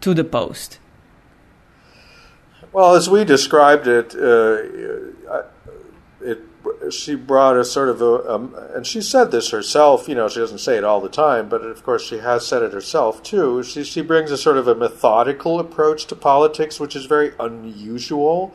to 0.00 0.14
the 0.14 0.24
post? 0.24 0.78
Well, 2.72 2.94
as 2.94 3.08
we 3.08 3.24
described 3.24 3.86
it, 3.86 4.14
uh, 4.14 5.42
it 6.20 6.40
she 6.90 7.14
brought 7.14 7.56
a 7.56 7.64
sort 7.64 7.88
of 7.88 8.00
a, 8.00 8.32
um, 8.32 8.54
and 8.74 8.86
she 8.86 9.00
said 9.00 9.30
this 9.30 9.50
herself. 9.50 10.08
You 10.08 10.14
know, 10.14 10.28
she 10.28 10.40
doesn't 10.40 10.58
say 10.58 10.76
it 10.76 10.84
all 10.84 11.00
the 11.00 11.08
time, 11.08 11.48
but 11.48 11.62
of 11.62 11.82
course 11.82 12.04
she 12.04 12.18
has 12.18 12.46
said 12.46 12.62
it 12.62 12.72
herself 12.72 13.22
too. 13.22 13.62
She 13.62 13.84
she 13.84 14.02
brings 14.02 14.30
a 14.30 14.36
sort 14.36 14.56
of 14.56 14.68
a 14.68 14.74
methodical 14.74 15.60
approach 15.60 16.06
to 16.06 16.16
politics, 16.16 16.80
which 16.80 16.96
is 16.96 17.06
very 17.06 17.32
unusual, 17.38 18.54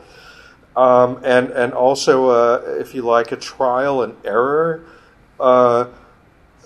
um, 0.76 1.20
and 1.24 1.50
and 1.50 1.72
also, 1.72 2.28
uh, 2.30 2.62
if 2.78 2.94
you 2.94 3.02
like, 3.02 3.32
a 3.32 3.36
trial 3.36 4.02
and 4.02 4.16
error 4.24 4.84
uh, 5.38 5.86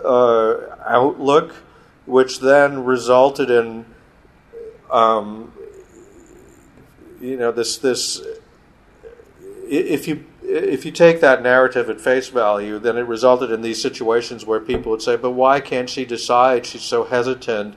uh, 0.05 0.55
outlook, 0.87 1.55
which 2.07 2.41
then 2.41 2.85
resulted 2.85 3.51
in. 3.51 3.87
Um, 4.91 5.53
you 7.21 7.37
know 7.37 7.53
this 7.53 7.79
this 7.79 8.23
if 9.69 10.09
you 10.09 10.25
if 10.49 10.87
you 10.87 10.91
take 10.91 11.21
that 11.21 11.43
narrative 11.43 11.91
at 11.91 12.01
face 12.01 12.29
value, 12.29 12.79
then 12.79 12.97
it 12.97 13.03
resulted 13.03 13.51
in 13.51 13.61
these 13.61 13.81
situations 13.81 14.47
where 14.47 14.61
people 14.61 14.91
would 14.91 15.03
say, 15.03 15.17
"But 15.17 15.33
why 15.33 15.61
can't 15.61 15.91
she 15.91 16.05
decide? 16.05 16.65
She's 16.65 16.83
so 16.83 17.05
hesitant." 17.05 17.77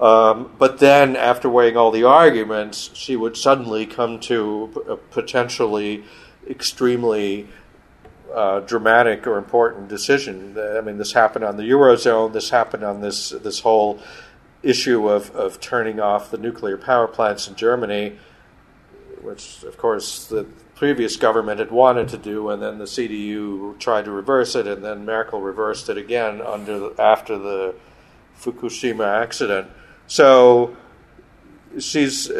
Um, 0.00 0.50
but 0.58 0.78
then, 0.78 1.16
after 1.16 1.48
weighing 1.48 1.76
all 1.76 1.90
the 1.90 2.04
arguments, 2.04 2.90
she 2.94 3.16
would 3.16 3.36
suddenly 3.36 3.86
come 3.86 4.18
to 4.20 4.84
a 4.88 4.96
potentially 4.96 6.04
extremely 6.48 7.48
uh, 8.34 8.60
dramatic 8.60 9.26
or 9.26 9.38
important 9.38 9.88
decision. 9.88 10.56
I 10.58 10.80
mean, 10.80 10.98
this 10.98 11.12
happened 11.12 11.44
on 11.44 11.56
the 11.56 11.64
eurozone. 11.64 12.32
This 12.32 12.50
happened 12.50 12.84
on 12.84 13.00
this 13.00 13.30
this 13.30 13.60
whole 13.60 14.00
issue 14.62 15.08
of, 15.08 15.30
of 15.36 15.60
turning 15.60 16.00
off 16.00 16.30
the 16.30 16.38
nuclear 16.38 16.76
power 16.76 17.06
plants 17.06 17.46
in 17.46 17.54
Germany, 17.54 18.18
which, 19.20 19.62
of 19.62 19.76
course, 19.76 20.26
the 20.26 20.46
previous 20.76 21.16
government 21.16 21.58
had 21.58 21.70
wanted 21.70 22.06
to 22.08 22.18
do, 22.18 22.50
and 22.50 22.62
then 22.62 22.78
the 22.78 22.84
CDU 22.84 23.78
tried 23.78 24.04
to 24.04 24.12
reverse 24.12 24.54
it, 24.54 24.66
and 24.66 24.84
then 24.84 25.04
Merkel 25.04 25.40
reversed 25.40 25.88
it 25.88 25.96
again 25.96 26.40
under 26.40 26.90
after 27.00 27.36
the 27.36 27.74
Fukushima 28.38 29.22
accident. 29.22 29.68
So 30.06 30.76
she's. 31.78 32.30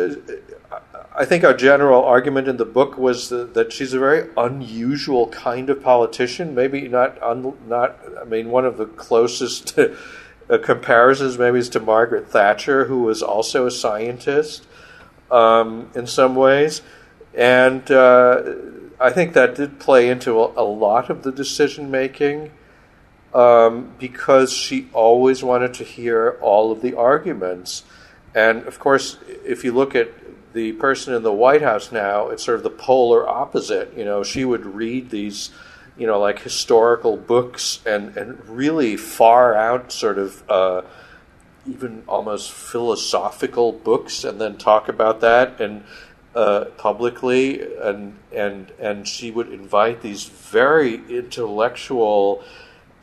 I 1.19 1.25
think 1.25 1.45
our 1.45 1.55
general 1.55 2.05
argument 2.05 2.47
in 2.47 2.59
the 2.59 2.67
book 2.67 2.99
was 2.99 3.31
that, 3.31 3.73
she's 3.73 3.95
a 3.95 3.99
very 3.99 4.29
unusual 4.37 5.29
kind 5.29 5.71
of 5.71 5.83
politician. 5.83 6.55
Maybe 6.55 6.89
not. 6.89 7.21
Un, 7.23 7.55
not. 7.67 7.99
I 8.21 8.25
mean, 8.25 8.51
one 8.51 8.67
of 8.67 8.77
the 8.77 8.85
closest 8.85 9.79
comparisons 10.63 11.39
maybe 11.39 11.59
is 11.59 11.71
to 11.71 11.81
Margaret 11.81 12.29
Thatcher, 12.29 12.85
who 12.85 13.03
was 13.03 13.23
also 13.23 13.67
a 13.67 13.71
scientist 13.71 14.67
um, 15.31 15.91
in 15.95 16.07
some 16.07 16.37
ways. 16.37 16.83
And 17.37 17.89
uh, 17.91 18.55
I 18.99 19.11
think 19.11 19.35
that 19.35 19.55
did 19.55 19.79
play 19.79 20.09
into 20.09 20.41
a, 20.41 20.63
a 20.63 20.65
lot 20.65 21.11
of 21.11 21.23
the 21.23 21.31
decision 21.31 21.91
making 21.91 22.51
um, 23.35 23.93
because 23.99 24.53
she 24.53 24.89
always 24.95 25.45
wanted 25.45 25.75
to 25.75 25.85
hear 25.85 26.39
all 26.41 26.73
of 26.73 26.81
the 26.81 26.97
arguments. 26.97 27.85
And 28.35 28.65
of 28.65 28.79
course, 28.79 29.19
if 29.45 29.65
you 29.65 29.73
look 29.73 29.95
at 29.95 30.09
the 30.55 30.73
person 30.73 31.13
in 31.13 31.23
the 31.23 31.33
White 31.33 31.61
House 31.61 31.93
now, 31.93 32.29
it's 32.29 32.43
sort 32.43 32.57
of 32.57 32.63
the 32.63 32.71
polar 32.71 33.29
opposite. 33.29 33.93
You 33.95 34.07
know, 34.07 34.23
she 34.23 34.47
would 34.47 34.65
read 34.65 35.11
these, 35.11 35.51
you 35.99 36.07
know, 36.07 36.19
like 36.19 36.39
historical 36.41 37.19
books 37.19 37.81
and, 37.85 38.17
and 38.17 38.43
really 38.49 38.97
far 38.97 39.55
out 39.55 39.93
sort 39.93 40.19
of. 40.19 40.43
Uh, 40.51 40.83
even 41.69 42.05
almost 42.07 42.53
philosophical 42.53 43.73
books, 43.73 44.23
and 44.23 44.41
then 44.41 44.57
talk 44.57 44.89
about 44.89 45.21
that. 45.21 45.61
And 45.61 45.83
uh, 46.37 46.67
publicly, 46.77 47.63
and 47.81 48.19
and 48.31 48.71
and 48.79 49.09
she 49.09 49.31
would 49.31 49.51
invite 49.51 50.03
these 50.03 50.25
very 50.25 50.97
intellectual 51.09 52.45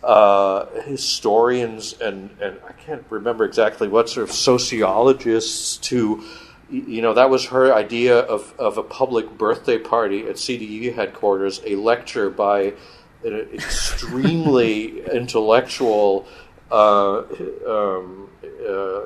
uh, 0.04 0.66
historians 0.82 1.94
and 1.94 2.30
and 2.40 2.60
I 2.68 2.74
can't 2.74 3.04
remember 3.10 3.44
exactly 3.44 3.88
what 3.88 4.08
sort 4.08 4.30
of 4.30 4.36
sociologists 4.36 5.78
to. 5.90 6.24
You 6.70 7.02
know, 7.02 7.14
that 7.14 7.30
was 7.30 7.48
her 7.48 7.74
idea 7.74 8.18
of, 8.18 8.52
of 8.58 8.80
a 8.80 8.84
public 8.84 9.38
birthday 9.38 9.78
party 9.78 10.28
at 10.28 10.38
CDU 10.38 10.96
headquarters, 10.96 11.62
a 11.66 11.76
lecture 11.76 12.32
by 12.32 12.74
an 13.24 13.48
extremely 13.54 15.06
intellectual 15.12 16.26
uh, 16.72 17.24
um, 17.68 18.30
uh, 18.68 19.02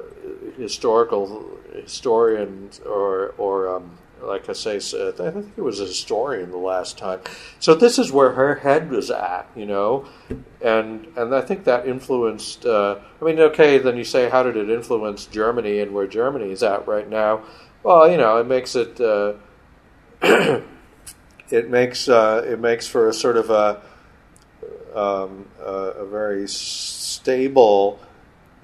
historical 0.57 1.57
historian 1.73 2.69
or, 2.85 3.33
or 3.37 3.75
um, 3.75 3.97
like 4.21 4.49
I 4.49 4.53
say, 4.53 4.77
I 4.77 5.11
think 5.11 5.53
it 5.55 5.61
was 5.61 5.79
a 5.79 5.85
historian 5.85 6.51
the 6.51 6.57
last 6.57 6.97
time. 6.97 7.19
So 7.59 7.73
this 7.73 7.99
is 7.99 8.11
where 8.11 8.31
her 8.31 8.55
head 8.55 8.89
was 8.89 9.11
at, 9.11 9.49
you 9.55 9.65
know, 9.65 10.05
and 10.61 11.07
and 11.15 11.33
I 11.33 11.41
think 11.41 11.63
that 11.65 11.87
influenced. 11.87 12.65
Uh, 12.65 12.99
I 13.21 13.25
mean, 13.25 13.39
okay, 13.39 13.77
then 13.77 13.97
you 13.97 14.03
say, 14.03 14.29
how 14.29 14.43
did 14.43 14.57
it 14.57 14.69
influence 14.69 15.25
Germany 15.25 15.79
and 15.79 15.93
where 15.93 16.07
Germany 16.07 16.51
is 16.51 16.63
at 16.63 16.87
right 16.87 17.09
now? 17.09 17.43
Well, 17.83 18.09
you 18.09 18.17
know, 18.17 18.37
it 18.37 18.47
makes 18.47 18.75
it. 18.75 18.99
Uh, 18.99 19.33
it 21.49 21.69
makes 21.69 22.09
uh, 22.09 22.43
it 22.45 22.59
makes 22.59 22.87
for 22.87 23.07
a 23.07 23.13
sort 23.13 23.37
of 23.37 23.49
a 23.49 23.81
um, 24.95 25.45
a, 25.59 26.05
very 26.05 26.47
stable 26.47 27.99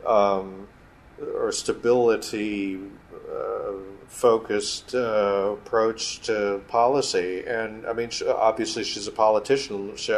um, 0.06 0.68
or 1.36 1.51
stability 1.51 2.80
focused 4.08 4.94
uh, 4.94 5.54
approach 5.54 6.22
to 6.22 6.62
policy. 6.68 7.44
And 7.48 7.86
I 7.88 7.94
mean, 7.94 8.10
she, 8.10 8.28
obviously, 8.28 8.84
she's 8.84 9.08
a 9.08 9.12
politician, 9.12 9.96
sh- 9.96 10.12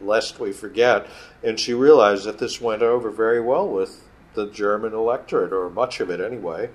lest 0.00 0.40
we 0.40 0.52
forget. 0.52 1.06
And 1.44 1.60
she 1.60 1.74
realized 1.74 2.24
that 2.24 2.38
this 2.38 2.60
went 2.60 2.82
over 2.82 3.10
very 3.10 3.40
well 3.40 3.68
with 3.68 4.02
the 4.34 4.46
German 4.46 4.94
electorate, 4.94 5.52
or 5.52 5.68
much 5.68 6.00
of 6.00 6.10
it 6.10 6.20
anyway, 6.20 6.70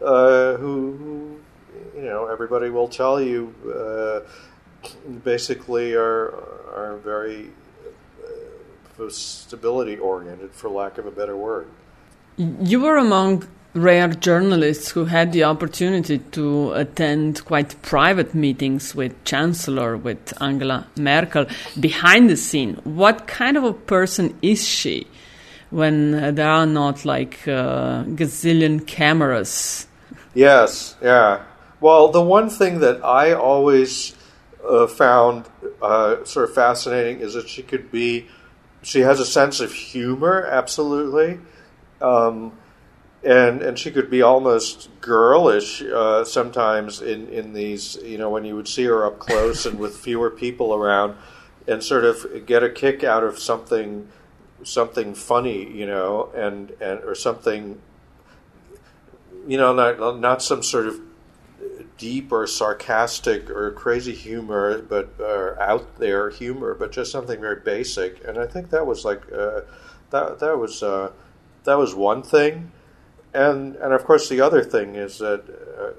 uh, 0.00 0.54
who, 0.54 0.92
who, 0.96 1.40
you 1.96 2.04
know, 2.04 2.26
everybody 2.26 2.70
will 2.70 2.88
tell 2.88 3.20
you 3.20 3.54
uh, 3.74 4.20
basically 5.24 5.94
are, 5.94 6.28
are 6.74 6.98
very 7.02 7.50
uh, 8.98 9.08
stability 9.08 9.96
oriented, 9.96 10.52
for 10.52 10.70
lack 10.70 10.98
of 10.98 11.06
a 11.06 11.10
better 11.10 11.36
word. 11.36 11.68
You 12.36 12.80
were 12.80 12.96
among 12.96 13.48
rare 13.76 14.08
journalists 14.08 14.90
who 14.90 15.04
had 15.04 15.32
the 15.32 15.44
opportunity 15.44 16.18
to 16.18 16.72
attend 16.72 17.44
quite 17.44 17.80
private 17.82 18.34
meetings 18.34 18.94
with 18.94 19.24
Chancellor, 19.24 19.96
with 19.96 20.32
Angela 20.40 20.86
Merkel, 20.96 21.46
behind 21.78 22.30
the 22.30 22.36
scene. 22.36 22.74
What 22.84 23.26
kind 23.26 23.56
of 23.56 23.64
a 23.64 23.72
person 23.72 24.36
is 24.40 24.66
she 24.66 25.06
when 25.70 26.34
there 26.34 26.48
are 26.48 26.66
not 26.66 27.04
like 27.04 27.46
uh, 27.46 28.04
gazillion 28.04 28.86
cameras? 28.86 29.86
Yes, 30.34 30.96
yeah. 31.02 31.42
Well, 31.80 32.08
the 32.08 32.22
one 32.22 32.48
thing 32.48 32.80
that 32.80 33.04
I 33.04 33.34
always 33.34 34.14
uh, 34.66 34.86
found 34.86 35.44
uh, 35.82 36.24
sort 36.24 36.48
of 36.48 36.54
fascinating 36.54 37.20
is 37.20 37.34
that 37.34 37.48
she 37.48 37.62
could 37.62 37.90
be, 37.90 38.26
she 38.82 39.00
has 39.00 39.20
a 39.20 39.26
sense 39.26 39.60
of 39.60 39.72
humor, 39.72 40.46
absolutely. 40.50 41.40
Um, 42.00 42.52
and 43.24 43.62
and 43.62 43.78
she 43.78 43.90
could 43.90 44.10
be 44.10 44.22
almost 44.22 44.88
girlish 45.00 45.82
uh, 45.82 46.24
sometimes 46.24 47.00
in 47.00 47.28
in 47.28 47.52
these 47.52 47.96
you 48.04 48.18
know 48.18 48.30
when 48.30 48.44
you 48.44 48.54
would 48.54 48.68
see 48.68 48.84
her 48.84 49.04
up 49.04 49.18
close 49.18 49.66
and 49.66 49.78
with 49.78 49.96
fewer 49.96 50.30
people 50.30 50.74
around 50.74 51.16
and 51.66 51.82
sort 51.82 52.04
of 52.04 52.46
get 52.46 52.62
a 52.62 52.70
kick 52.70 53.02
out 53.02 53.24
of 53.24 53.38
something 53.38 54.08
something 54.62 55.14
funny 55.14 55.70
you 55.72 55.86
know 55.86 56.30
and 56.34 56.70
and 56.80 57.02
or 57.04 57.14
something 57.14 57.80
you 59.46 59.56
know 59.56 59.72
not 59.72 60.20
not 60.20 60.42
some 60.42 60.62
sort 60.62 60.86
of 60.86 61.00
deep 61.98 62.30
or 62.30 62.46
sarcastic 62.46 63.48
or 63.48 63.70
crazy 63.72 64.14
humor 64.14 64.82
but 64.82 65.08
out 65.60 65.98
there 65.98 66.30
humor 66.30 66.74
but 66.74 66.92
just 66.92 67.10
something 67.10 67.40
very 67.40 67.60
basic. 67.60 68.24
And 68.26 68.38
I 68.38 68.46
think 68.46 68.70
that 68.70 68.86
was 68.86 69.04
like 69.04 69.22
uh, 69.32 69.62
that 70.10 70.38
that 70.38 70.58
was 70.58 70.82
uh, 70.82 71.12
that 71.64 71.78
was 71.78 71.94
one 71.94 72.22
thing 72.22 72.72
and 73.36 73.76
and 73.76 73.92
of 73.92 74.04
course 74.04 74.28
the 74.28 74.40
other 74.40 74.64
thing 74.64 74.94
is 74.94 75.18
that 75.18 75.44
uh, 75.78 75.92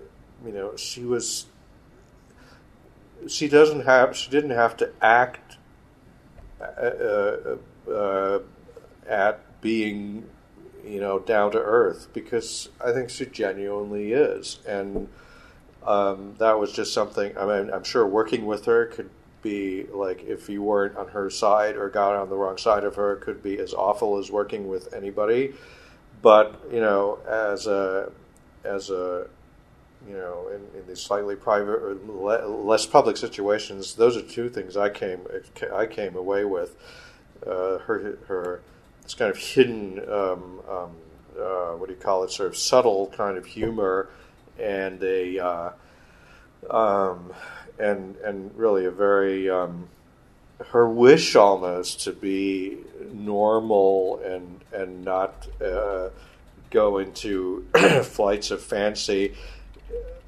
you 0.45 0.51
know 0.51 0.75
she 0.75 1.03
was 1.03 1.45
she 3.27 3.47
doesn't 3.47 3.85
have 3.85 4.15
she 4.15 4.29
didn't 4.29 4.51
have 4.51 4.75
to 4.77 4.91
act 5.01 5.57
uh, 6.61 7.57
uh, 7.91 8.39
at 9.07 9.61
being 9.61 10.27
you 10.85 10.99
know 10.99 11.19
down 11.19 11.51
to 11.51 11.59
earth 11.59 12.07
because 12.13 12.69
I 12.83 12.91
think 12.91 13.09
she 13.09 13.25
genuinely 13.25 14.13
is. 14.13 14.59
And 14.67 15.09
um, 15.85 16.35
that 16.39 16.59
was 16.59 16.71
just 16.71 16.93
something 16.93 17.37
I 17.37 17.45
mean 17.45 17.71
I'm 17.71 17.83
sure 17.83 18.07
working 18.07 18.45
with 18.45 18.65
her 18.65 18.87
could 18.87 19.09
be 19.41 19.83
like 19.93 20.23
if 20.23 20.49
you 20.49 20.63
weren't 20.63 20.97
on 20.97 21.09
her 21.09 21.29
side 21.29 21.75
or 21.75 21.89
got 21.89 22.15
on 22.15 22.29
the 22.29 22.35
wrong 22.35 22.57
side 22.57 22.83
of 22.83 22.95
her 22.95 23.17
could 23.17 23.43
be 23.43 23.59
as 23.59 23.73
awful 23.73 24.17
as 24.17 24.31
working 24.31 24.67
with 24.67 24.93
anybody 24.93 25.53
but 26.21 26.61
you 26.71 26.79
know, 26.79 27.19
as 27.27 27.67
a 27.67 28.11
as 28.63 28.89
a 28.89 29.27
you 30.07 30.13
know, 30.13 30.47
in, 30.49 30.79
in 30.79 30.87
these 30.87 31.01
slightly 31.01 31.35
private 31.35 31.81
or 31.81 31.97
le- 32.07 32.47
less 32.47 32.85
public 32.85 33.17
situations, 33.17 33.95
those 33.95 34.15
are 34.15 34.21
two 34.21 34.49
things 34.49 34.77
I 34.77 34.89
came 34.89 35.21
I 35.73 35.85
came 35.85 36.15
away 36.15 36.45
with. 36.45 36.75
Uh, 37.45 37.79
her 37.79 38.17
her 38.27 38.61
this 39.03 39.13
kind 39.13 39.31
of 39.31 39.37
hidden 39.37 39.99
um, 40.09 40.61
um, 40.69 40.91
uh, 41.39 41.73
what 41.73 41.87
do 41.87 41.93
you 41.93 41.99
call 41.99 42.23
it? 42.23 42.31
Sort 42.31 42.47
of 42.47 42.57
subtle 42.57 43.07
kind 43.07 43.37
of 43.37 43.45
humor 43.45 44.09
and 44.59 45.01
a 45.03 45.39
uh, 45.39 45.71
um, 46.69 47.33
and 47.79 48.15
and 48.17 48.55
really 48.55 48.85
a 48.85 48.91
very 48.91 49.49
um, 49.49 49.87
her 50.59 50.87
wish 50.89 51.35
almost 51.35 52.01
to 52.01 52.11
be 52.11 52.77
normal 53.13 54.19
and 54.25 54.61
and 54.73 55.03
not 55.03 55.47
uh, 55.63 56.09
go 56.69 56.97
into 56.97 57.65
flights 58.03 58.51
of 58.51 58.61
fancy 58.61 59.35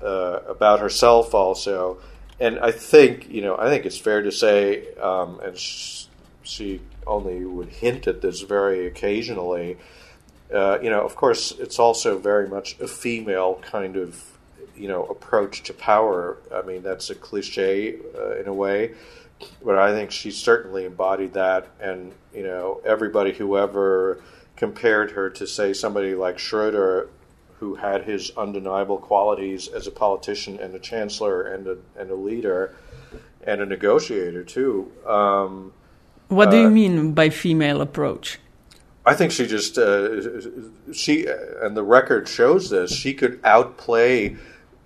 uh, 0.02 0.40
about 0.48 0.80
herself 0.80 1.34
also. 1.34 2.00
And 2.40 2.60
I 2.60 2.72
think 2.72 3.30
you 3.30 3.42
know 3.42 3.58
I 3.58 3.70
think 3.70 3.86
it's 3.86 3.98
fair 3.98 4.22
to 4.22 4.32
say, 4.32 4.94
um, 4.96 5.40
and 5.44 5.58
sh- 5.58 6.06
she 6.44 6.82
only 7.06 7.44
would 7.44 7.70
hint 7.70 8.08
at 8.08 8.22
this 8.22 8.42
very 8.42 8.88
occasionally. 8.88 9.78
Uh, 10.54 10.80
you 10.82 10.90
know, 10.90 11.06
of 11.06 11.16
course, 11.16 11.52
it's 11.52 11.78
also 11.78 12.18
very 12.18 12.48
much 12.48 12.80
a 12.80 12.88
female 12.88 13.60
kind 13.62 13.98
of 13.98 14.24
you 14.76 14.88
know 14.88 15.06
approach 15.06 15.64
to 15.64 15.74
power. 15.74 16.38
I 16.54 16.62
mean, 16.62 16.82
that's 16.82 17.10
a 17.10 17.16
cliche 17.16 17.98
uh, 18.16 18.40
in 18.40 18.48
a 18.48 18.54
way 18.54 18.94
but 19.64 19.78
I 19.78 19.92
think 19.92 20.12
she 20.12 20.32
certainly 20.32 20.86
embodied 20.86 21.34
that. 21.34 21.68
And 21.80 22.14
you 22.34 22.44
know, 22.44 22.82
everybody 22.86 23.34
who 23.34 23.58
ever 23.58 24.22
compared 24.56 25.12
her 25.12 25.30
to 25.30 25.48
say 25.48 25.74
somebody 25.74 26.16
like 26.16 26.38
Schroeder, 26.38 27.10
who 27.60 27.76
had 27.76 28.04
his 28.04 28.32
undeniable 28.38 28.98
qualities 28.98 29.68
as 29.68 29.88
a 29.88 29.92
politician 29.92 30.60
and 30.60 30.74
a 30.76 30.80
chancellor 30.80 31.44
and 31.44 31.68
a 31.68 31.78
and 31.98 32.10
a 32.10 32.16
leader 32.16 32.76
and 33.44 33.62
a 33.62 33.66
negotiator 33.66 34.44
too. 34.44 34.92
Um, 35.06 35.74
what 36.28 36.52
do 36.52 36.58
you 36.60 36.68
uh, 36.68 36.72
mean 36.72 37.14
by 37.14 37.30
female 37.30 37.82
approach? 37.82 38.40
I 39.06 39.16
think 39.16 39.32
she 39.32 39.48
just 39.48 39.78
uh, 39.78 40.22
she 40.94 41.26
and 41.62 41.76
the 41.76 41.84
record 41.84 42.28
shows 42.28 42.70
this. 42.70 42.94
She 42.94 43.14
could 43.14 43.40
outplay 43.44 44.38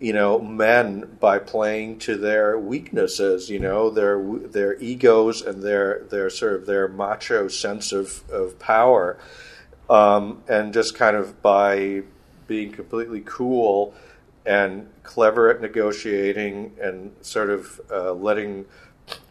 you 0.04 0.12
know 0.12 0.38
men 0.38 1.16
by 1.22 1.40
playing 1.40 1.98
to 1.98 2.18
their 2.18 2.60
weaknesses 2.60 3.50
you 3.50 3.58
know 3.58 3.90
their 3.90 4.22
their 4.22 4.76
egos 4.82 5.42
and 5.42 5.64
their 5.64 6.04
their 6.10 6.30
sort 6.30 6.56
of 6.56 6.66
their 6.66 6.90
macho 6.90 7.48
sense 7.48 7.94
of 7.94 8.30
of 8.30 8.60
power. 8.60 9.18
Um, 9.90 10.44
and 10.48 10.74
just 10.74 10.96
kind 10.96 11.16
of 11.16 11.42
by 11.42 12.04
being 12.48 12.72
completely 12.72 13.22
cool 13.26 13.94
and 14.46 14.90
clever 15.04 15.50
at 15.50 15.62
negotiating 15.62 16.76
and 16.82 17.14
sort 17.22 17.50
of 17.50 17.82
uh, 17.92 18.14
letting 18.14 18.66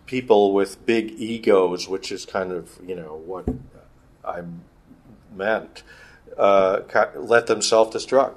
people 0.05 0.53
with 0.53 0.85
big 0.85 1.11
egos 1.12 1.89
which 1.89 2.12
is 2.12 2.25
kind 2.27 2.53
of 2.53 2.79
you 2.87 2.95
know 2.95 3.20
what 3.27 3.47
I 4.25 4.43
meant 5.35 5.83
uh, 6.39 6.81
let 7.16 7.47
them 7.47 7.61
self-destruct 7.61 8.37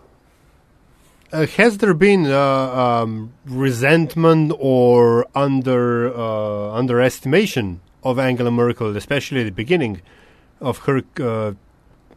uh, 1.35 1.45
has 1.47 1.79
there 1.79 1.93
been 1.93 2.25
uh, 2.25 2.39
um, 2.39 3.33
resentment 3.45 4.53
or 4.57 5.27
under 5.35 6.15
uh, 6.15 6.71
underestimation 6.71 7.81
of 8.03 8.17
Angela 8.17 8.51
Merkel, 8.51 8.95
especially 8.95 9.41
at 9.41 9.45
the 9.45 9.51
beginning 9.51 10.01
of 10.61 10.79
her 10.79 11.01
uh, 11.19 11.53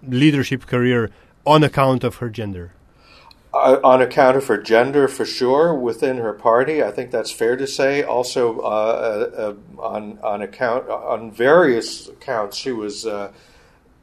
leadership 0.06 0.66
career, 0.66 1.10
on 1.44 1.64
account 1.64 2.04
of 2.04 2.16
her 2.16 2.28
gender? 2.28 2.72
Uh, 3.52 3.80
on 3.82 4.00
account 4.00 4.36
of 4.36 4.46
her 4.46 4.58
gender, 4.58 5.08
for 5.08 5.24
sure, 5.24 5.74
within 5.74 6.18
her 6.18 6.34
party, 6.34 6.82
I 6.82 6.92
think 6.92 7.10
that's 7.10 7.32
fair 7.32 7.56
to 7.56 7.66
say. 7.66 8.02
Also, 8.02 8.60
uh, 8.60 9.54
on 9.78 10.18
on 10.22 10.42
account 10.42 10.88
on 10.88 11.32
various 11.32 12.08
accounts, 12.08 12.56
she 12.56 12.72
was. 12.72 13.06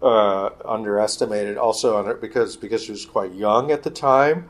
underestimated 0.02 1.58
also 1.58 1.98
on 1.98 2.08
it 2.12 2.20
because 2.22 2.58
because 2.58 2.84
she 2.84 2.92
was 2.92 3.06
quite 3.06 3.34
young 3.34 3.72
at 3.72 3.82
the 3.84 3.90
time, 3.90 4.50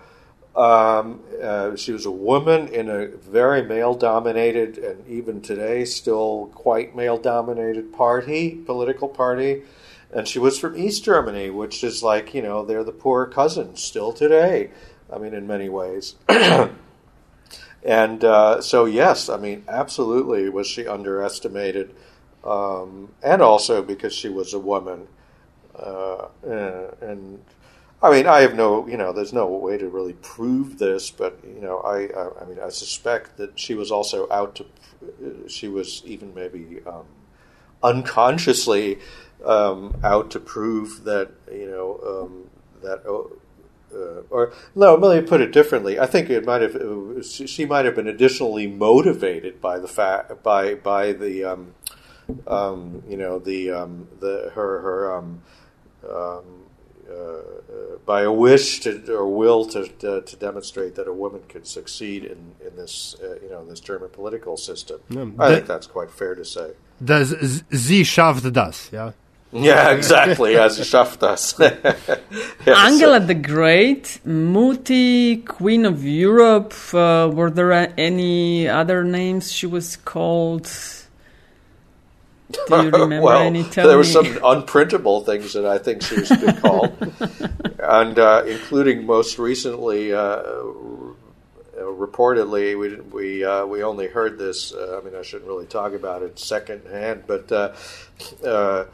um, 0.55 1.21
uh, 1.41 1.75
she 1.75 1.91
was 1.91 2.05
a 2.05 2.11
woman 2.11 2.67
in 2.69 2.89
a 2.89 3.07
very 3.07 3.61
male 3.61 3.93
dominated 3.93 4.77
and 4.77 5.07
even 5.07 5.41
today 5.41 5.85
still 5.85 6.51
quite 6.55 6.95
male 6.95 7.17
dominated 7.17 7.93
party, 7.93 8.55
political 8.65 9.09
party. 9.09 9.63
And 10.13 10.27
she 10.27 10.39
was 10.39 10.57
from 10.57 10.77
East 10.77 11.03
Germany, 11.03 11.49
which 11.49 11.83
is 11.83 12.01
like, 12.01 12.33
you 12.33 12.41
know, 12.41 12.63
they're 12.63 12.85
the 12.85 12.93
poor 12.93 13.25
cousins 13.25 13.83
still 13.83 14.13
today. 14.13 14.71
I 15.11 15.17
mean, 15.17 15.33
in 15.33 15.45
many 15.45 15.67
ways. 15.67 16.15
And 17.85 18.23
uh, 18.23 18.61
so, 18.61 18.85
yes, 18.85 19.29
I 19.29 19.37
mean, 19.37 19.63
absolutely 19.67 20.49
was 20.49 20.65
she 20.65 20.87
underestimated, 20.87 21.93
um, 22.43 23.13
and 23.21 23.43
also 23.43 23.83
because 23.83 24.11
she 24.11 24.27
was 24.27 24.55
a 24.55 24.59
woman. 24.59 25.07
Uh, 25.77 26.27
and, 26.41 26.93
and 27.01 27.45
I 28.05 28.11
mean, 28.11 28.27
I 28.27 28.41
have 28.41 28.53
no, 28.53 28.87
you 28.87 28.97
know, 28.97 29.11
there's 29.11 29.33
no 29.33 29.47
way 29.47 29.79
to 29.79 29.89
really 29.89 30.13
prove 30.13 30.77
this, 30.77 31.09
but 31.09 31.39
you 31.43 31.59
know, 31.59 31.79
I, 31.79 32.03
I, 32.03 32.43
I 32.43 32.45
mean, 32.45 32.59
I 32.59 32.69
suspect 32.69 33.37
that 33.37 33.59
she 33.59 33.73
was 33.73 33.91
also 33.91 34.29
out 34.29 34.55
to, 34.55 34.65
she 35.47 35.67
was 35.67 36.03
even 36.05 36.31
maybe 36.35 36.81
um, 36.85 37.05
unconsciously 37.81 38.99
um, 39.43 39.99
out 40.03 40.29
to 40.31 40.39
prove 40.39 41.03
that, 41.05 41.31
you 41.51 41.67
know, 41.67 41.99
um, 42.05 42.49
that. 42.81 43.05
Uh, 43.07 44.21
or 44.29 44.51
no, 44.75 44.95
let 44.95 45.23
me 45.23 45.27
put 45.27 45.39
it 45.39 45.53
differently. 45.53 45.97
I 45.97 46.05
think 46.05 46.29
it 46.29 46.45
might 46.45 46.61
have 46.61 46.75
it 46.75 47.23
she 47.23 47.65
might 47.65 47.85
have 47.85 47.95
been 47.95 48.09
additionally 48.09 48.67
motivated 48.67 49.61
by 49.61 49.79
the 49.79 49.87
fact 49.87 50.43
by 50.43 50.73
by 50.75 51.13
the 51.13 51.45
um, 51.45 51.75
um, 52.45 53.03
you 53.07 53.15
know 53.15 53.39
the 53.39 53.71
um, 53.71 54.09
the 54.19 54.51
her 54.53 54.81
her 54.81 55.15
by 58.05 58.21
a 58.21 58.31
wish 58.31 58.81
to, 58.81 59.13
or 59.13 59.27
will 59.27 59.65
to, 59.65 59.87
to, 59.87 60.21
to 60.21 60.35
demonstrate 60.35 60.95
that 60.95 61.07
a 61.07 61.13
woman 61.13 61.41
could 61.49 61.65
succeed 61.67 62.23
in 62.23 62.53
in 62.65 62.75
this 62.75 63.15
uh, 63.23 63.35
you 63.43 63.49
know 63.49 63.61
in 63.61 63.67
this 63.69 63.79
German 63.79 64.09
political 64.09 64.57
system. 64.57 64.99
I 65.11 65.15
that- 65.49 65.55
think 65.55 65.67
that's 65.67 65.87
quite 65.87 66.11
fair 66.11 66.35
to 66.35 66.45
say. 66.45 66.71
Das 67.03 67.29
sie 67.71 68.03
schafft 68.05 68.51
das, 68.53 68.89
yeah. 68.93 69.11
Yeah, 69.51 69.91
exactly. 69.91 70.57
As 70.57 70.77
schafft 70.79 71.19
das. 71.19 71.55
Yes. 71.59 72.77
Angela 72.77 73.19
the 73.19 73.35
Great, 73.35 74.19
Mutti, 74.25 75.45
Queen 75.45 75.85
of 75.85 76.03
Europe. 76.03 76.73
Uh, 76.93 77.29
were 77.33 77.49
there 77.49 77.71
any 77.97 78.67
other 78.67 79.03
names 79.03 79.51
she 79.51 79.65
was 79.67 79.97
called? 79.97 80.69
Do 82.51 82.59
you 82.69 82.75
remember 82.91 83.21
well, 83.21 83.41
any? 83.41 83.63
There 83.63 83.97
were 83.97 84.03
some 84.03 84.25
unprintable 84.25 85.25
things 85.25 85.53
that 85.53 85.65
I 85.65 85.77
think 85.77 86.01
she 86.03 86.19
was 86.19 86.29
been 86.29 86.55
called, 86.57 86.95
and 87.79 88.19
uh, 88.19 88.43
including 88.45 89.05
most 89.05 89.39
recently, 89.39 90.13
uh, 90.13 90.19
r- 90.19 91.15
reportedly, 91.75 92.77
we 92.77 92.89
didn't- 92.89 93.11
we 93.13 93.43
uh, 93.43 93.65
we 93.65 93.83
only 93.83 94.07
heard 94.07 94.37
this. 94.37 94.73
Uh, 94.73 94.99
I 95.01 95.05
mean, 95.05 95.15
I 95.15 95.21
shouldn't 95.21 95.49
really 95.49 95.65
talk 95.67 95.93
about 95.93 96.23
it 96.23 96.39
secondhand, 96.39 97.23
but. 97.27 97.51
Uh, 97.51 97.73
uh, 98.43 98.85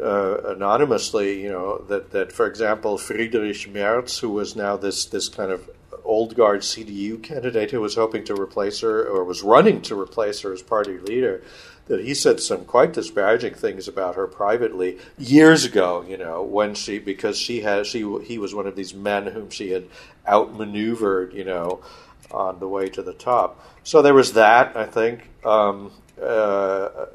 uh, 0.00 0.54
anonymously, 0.54 1.42
you 1.42 1.50
know 1.50 1.78
that, 1.88 2.12
that, 2.12 2.32
for 2.32 2.46
example, 2.46 2.96
Friedrich 2.96 3.68
Merz, 3.70 4.18
who 4.18 4.30
was 4.30 4.56
now 4.56 4.76
this 4.76 5.04
this 5.04 5.28
kind 5.28 5.50
of 5.50 5.68
old 6.04 6.34
guard 6.34 6.62
CDU 6.62 7.22
candidate 7.22 7.70
who 7.70 7.80
was 7.80 7.94
hoping 7.94 8.24
to 8.24 8.34
replace 8.34 8.80
her 8.80 9.04
or 9.04 9.24
was 9.24 9.42
running 9.42 9.82
to 9.82 10.00
replace 10.00 10.40
her 10.40 10.52
as 10.52 10.62
party 10.62 10.98
leader, 10.98 11.42
that 11.90 12.00
he 12.00 12.14
said 12.14 12.40
some 12.40 12.64
quite 12.64 12.94
disparaging 12.94 13.52
things 13.54 13.86
about 13.86 14.14
her 14.14 14.26
privately 14.26 14.98
years 15.18 15.64
ago. 15.66 16.02
You 16.08 16.16
know 16.16 16.42
when 16.42 16.74
she 16.74 16.98
because 16.98 17.36
she 17.38 17.60
has 17.60 17.86
she 17.86 17.98
he 18.24 18.38
was 18.38 18.54
one 18.54 18.66
of 18.66 18.76
these 18.76 18.94
men 18.94 19.26
whom 19.26 19.50
she 19.50 19.70
had 19.72 19.86
outmaneuvered. 20.26 21.34
You 21.34 21.44
know 21.44 21.82
on 22.30 22.60
the 22.60 22.68
way 22.68 22.88
to 22.88 23.02
the 23.02 23.12
top. 23.12 23.64
So 23.82 24.02
there 24.02 24.14
was 24.14 24.32
that. 24.34 24.76
I 24.76 24.86
think. 24.86 25.28
Um, 25.44 25.92
uh, 26.22 27.06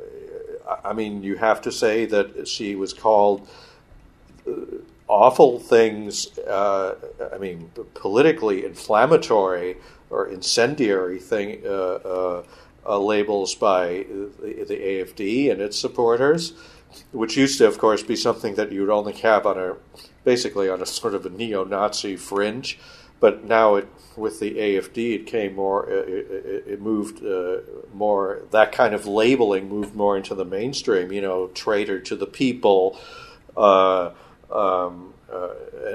I 0.84 0.94
mean, 0.94 1.24
you 1.24 1.36
have 1.36 1.62
to 1.62 1.72
say 1.72 2.06
that 2.06 2.48
she 2.48 2.76
was 2.76 2.94
called 2.94 3.48
uh, 4.48 4.52
awful 5.08 5.60
things. 5.60 6.38
Uh, 6.40 6.96
I 7.34 7.38
mean, 7.38 7.72
politically 7.94 8.66
inflammatory 8.66 9.78
or 10.10 10.28
incendiary 10.28 11.20
thing 11.20 11.66
uh, 11.66 12.44
uh, 12.86 12.96
uh, 12.96 13.00
labels 13.00 13.56
by 13.56 14.06
the, 14.40 14.78
AFD 14.80 15.52
and 15.52 15.62
its 15.62 15.78
supporters, 15.78 16.54
which 17.12 17.38
used 17.38 17.58
to, 17.58 17.68
of 17.68 17.78
course, 17.78 18.04
be 18.04 18.16
something 18.16 18.56
that 18.56 18.72
you 18.72 18.82
would 18.82 18.90
only 18.90 19.14
have 19.14 19.46
on 19.46 19.58
a 19.58 19.76
basically 20.24 20.70
on 20.70 20.82
a 20.82 20.86
sort 20.86 21.14
of 21.14 21.26
a 21.26 21.30
neo-Nazi 21.30 22.16
fringe. 22.16 22.80
But 23.20 23.46
now, 23.46 23.76
it, 23.76 23.88
with 24.18 24.40
the 24.40 24.52
AFD, 24.52 25.16
it 25.16 25.26
came 25.26 25.56
more. 25.56 25.90
It, 25.90 26.10
it, 26.10 26.64
it 26.68 26.82
moved 26.82 27.24
uh, 27.24 27.60
more. 27.94 28.42
That 28.52 28.72
kind 28.72 28.94
of 28.94 29.08
labeling 29.08 29.70
moved 29.70 29.96
more 29.96 30.18
into 30.18 30.36
the 30.36 30.46
mainstream. 30.46 31.12
You 31.12 31.22
know, 31.22 31.48
traitor 31.48 32.00
to 32.02 32.16
the 32.16 32.28
people, 32.28 33.00
uh, 33.56 34.12
um, 34.52 35.14
uh, 35.32 35.50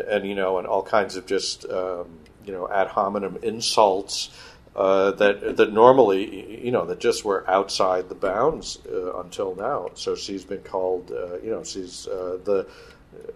and 0.08 0.26
you 0.26 0.34
know, 0.34 0.58
and 0.58 0.66
all 0.66 0.82
kinds 0.82 1.16
of 1.16 1.26
just 1.26 1.68
um, 1.70 2.20
you 2.44 2.52
know 2.52 2.68
ad 2.68 2.88
hominem 2.88 3.38
insults 3.42 4.30
uh, 4.76 5.10
that 5.12 5.56
that 5.56 5.72
normally 5.72 6.62
you 6.64 6.70
know 6.70 6.86
that 6.86 7.00
just 7.00 7.24
were 7.24 7.48
outside 7.50 8.08
the 8.08 8.14
bounds 8.14 8.78
uh, 8.90 9.20
until 9.20 9.54
now. 9.54 9.90
So 9.94 10.14
she's 10.14 10.44
been 10.44 10.62
called. 10.62 11.10
Uh, 11.10 11.38
you 11.40 11.50
know, 11.50 11.64
she's 11.64 12.06
uh, 12.06 12.38
the 12.44 12.66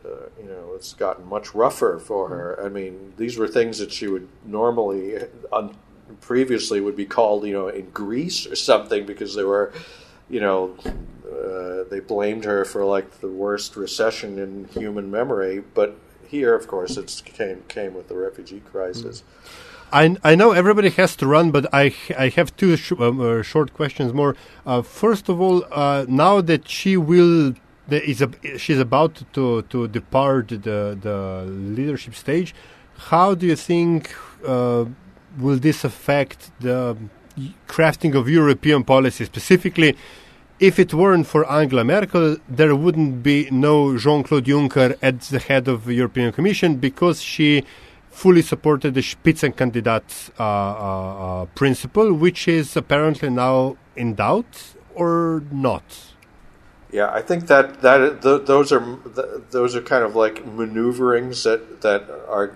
uh, 0.05 0.29
you 0.39 0.49
know, 0.49 0.73
it's 0.75 0.95
gotten 0.95 1.27
much 1.27 1.55
rougher 1.55 1.99
for 1.99 2.29
her. 2.29 2.65
I 2.65 2.69
mean, 2.69 3.15
these 3.17 3.37
were 3.37 3.49
things 3.49 3.79
that 3.79 3.93
she 3.93 4.07
would 4.07 4.29
normally, 4.45 5.17
un- 5.53 5.77
previously, 6.21 6.81
would 6.81 6.97
be 6.97 7.07
called, 7.07 7.47
you 7.47 7.53
know, 7.53 7.69
in 7.69 7.91
Greece 7.91 8.47
or 8.47 8.55
something 8.55 9.05
because 9.07 9.35
they 9.35 9.45
were, 9.45 9.73
you 10.31 10.41
know, 10.41 10.77
uh, 11.27 11.89
they 11.91 12.01
blamed 12.01 12.45
her 12.45 12.65
for 12.65 12.85
like 12.85 13.21
the 13.21 13.29
worst 13.29 13.77
recession 13.77 14.39
in 14.39 14.69
human 14.69 15.11
memory. 15.11 15.63
But 15.75 15.97
here, 16.29 16.55
of 16.55 16.69
course, 16.69 16.97
it 16.97 17.23
came 17.25 17.63
came 17.69 17.95
with 17.95 18.09
the 18.09 18.17
refugee 18.17 18.61
crisis. 18.61 19.25
I, 19.93 20.17
I 20.25 20.35
know 20.35 20.53
everybody 20.53 20.91
has 20.91 21.15
to 21.17 21.27
run, 21.27 21.51
but 21.51 21.67
I 21.73 21.95
I 22.19 22.29
have 22.31 22.57
two 22.57 22.77
sh- 22.77 22.93
um, 22.99 23.21
uh, 23.21 23.43
short 23.43 23.75
questions 23.75 24.13
more. 24.13 24.35
Uh, 24.67 24.83
first 24.83 25.29
of 25.29 25.41
all, 25.41 25.65
uh, 25.71 26.05
now 26.09 26.41
that 26.41 26.69
she 26.69 26.97
will, 26.97 27.55
is 27.89 28.21
a, 28.23 28.31
she's 28.59 28.79
about 28.79 29.23
to 29.35 29.63
to 29.63 29.89
depart 29.89 30.49
the 30.49 30.99
the 31.01 31.45
leadership 31.47 32.15
stage, 32.15 32.55
how 33.11 33.35
do 33.35 33.47
you 33.47 33.57
think 33.57 34.15
uh, 34.47 34.85
will 35.39 35.59
this 35.59 35.85
affect 35.85 36.51
the 36.61 36.97
crafting 37.69 38.15
of 38.15 38.29
European 38.29 38.85
policy 38.85 39.25
specifically? 39.25 39.97
If 40.61 40.79
it 40.79 40.95
weren't 40.95 41.27
for 41.27 41.51
Angela 41.51 41.85
Merkel, 41.85 42.37
there 42.49 42.77
wouldn't 42.77 43.25
be 43.25 43.49
no 43.51 43.99
Jean-Claude 43.99 44.45
Juncker 44.45 44.97
at 45.03 45.21
the 45.23 45.41
head 45.41 45.67
of 45.67 45.85
the 45.85 45.95
European 45.95 46.31
Commission 46.33 46.77
because 46.77 47.21
she 47.21 47.65
fully 48.15 48.43
supported 48.43 48.95
the 48.95 49.01
Spitzenkandidat 49.01 50.31
uh, 50.39 50.43
uh, 50.43 51.43
uh, 51.43 51.45
principle, 51.57 52.15
which 52.15 52.47
is 52.47 52.77
apparently 52.77 53.29
now 53.29 53.77
in 53.97 54.15
doubt 54.15 54.75
or 54.95 55.43
not. 55.51 56.15
Yeah, 56.93 57.11
I 57.13 57.23
think 57.23 57.49
that 57.49 57.83
that 57.83 58.23
th- 58.23 58.47
those 58.47 58.71
are 58.71 58.81
th- 59.17 59.51
those 59.51 59.75
are 59.75 59.83
kind 59.83 60.05
of 60.05 60.15
like 60.15 60.47
maneuverings 60.47 61.43
that 61.43 61.81
that 61.83 62.09
are 62.29 62.55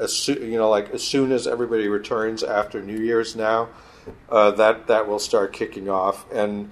as 0.00 0.26
you 0.28 0.56
know 0.56 0.70
like 0.70 0.88
as 0.90 1.02
soon 1.02 1.32
as 1.32 1.46
everybody 1.46 1.86
returns 1.88 2.42
after 2.42 2.80
New 2.80 2.98
Year's 2.98 3.36
now, 3.36 3.68
uh, 4.30 4.52
that 4.52 4.86
that 4.86 5.06
will 5.06 5.18
start 5.18 5.52
kicking 5.52 5.90
off, 5.90 6.24
and 6.32 6.70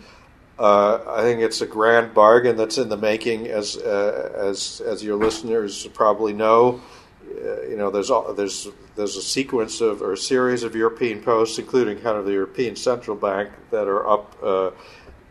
uh, 0.59 1.01
I 1.07 1.21
think 1.21 1.41
it's 1.41 1.61
a 1.61 1.67
grand 1.67 2.15
bargain 2.15 2.57
that's 2.57 2.79
in 2.79 2.89
the 2.89 2.97
making. 2.97 3.47
As 3.47 3.77
uh, 3.77 4.33
as 4.35 4.81
as 4.81 5.05
your 5.05 5.17
listeners 5.17 5.87
probably 5.89 6.33
know, 6.33 6.81
uh, 7.33 7.63
you 7.63 7.77
know 7.77 7.91
there's 7.91 8.11
all, 8.11 8.33
there's 8.35 8.69
there's 8.97 9.17
a 9.17 9.23
sequence 9.23 9.81
of 9.81 10.03
or 10.03 10.13
a 10.13 10.17
series 10.17 10.63
of 10.63 10.75
European 10.75 11.23
posts, 11.23 11.59
including 11.59 11.99
kind 12.01 12.17
of 12.17 12.25
the 12.25 12.33
European 12.33 12.77
Central 12.77 13.17
Bank, 13.17 13.51
that 13.71 13.89
are 13.89 14.09
up 14.09 14.37
uh, 14.43 14.71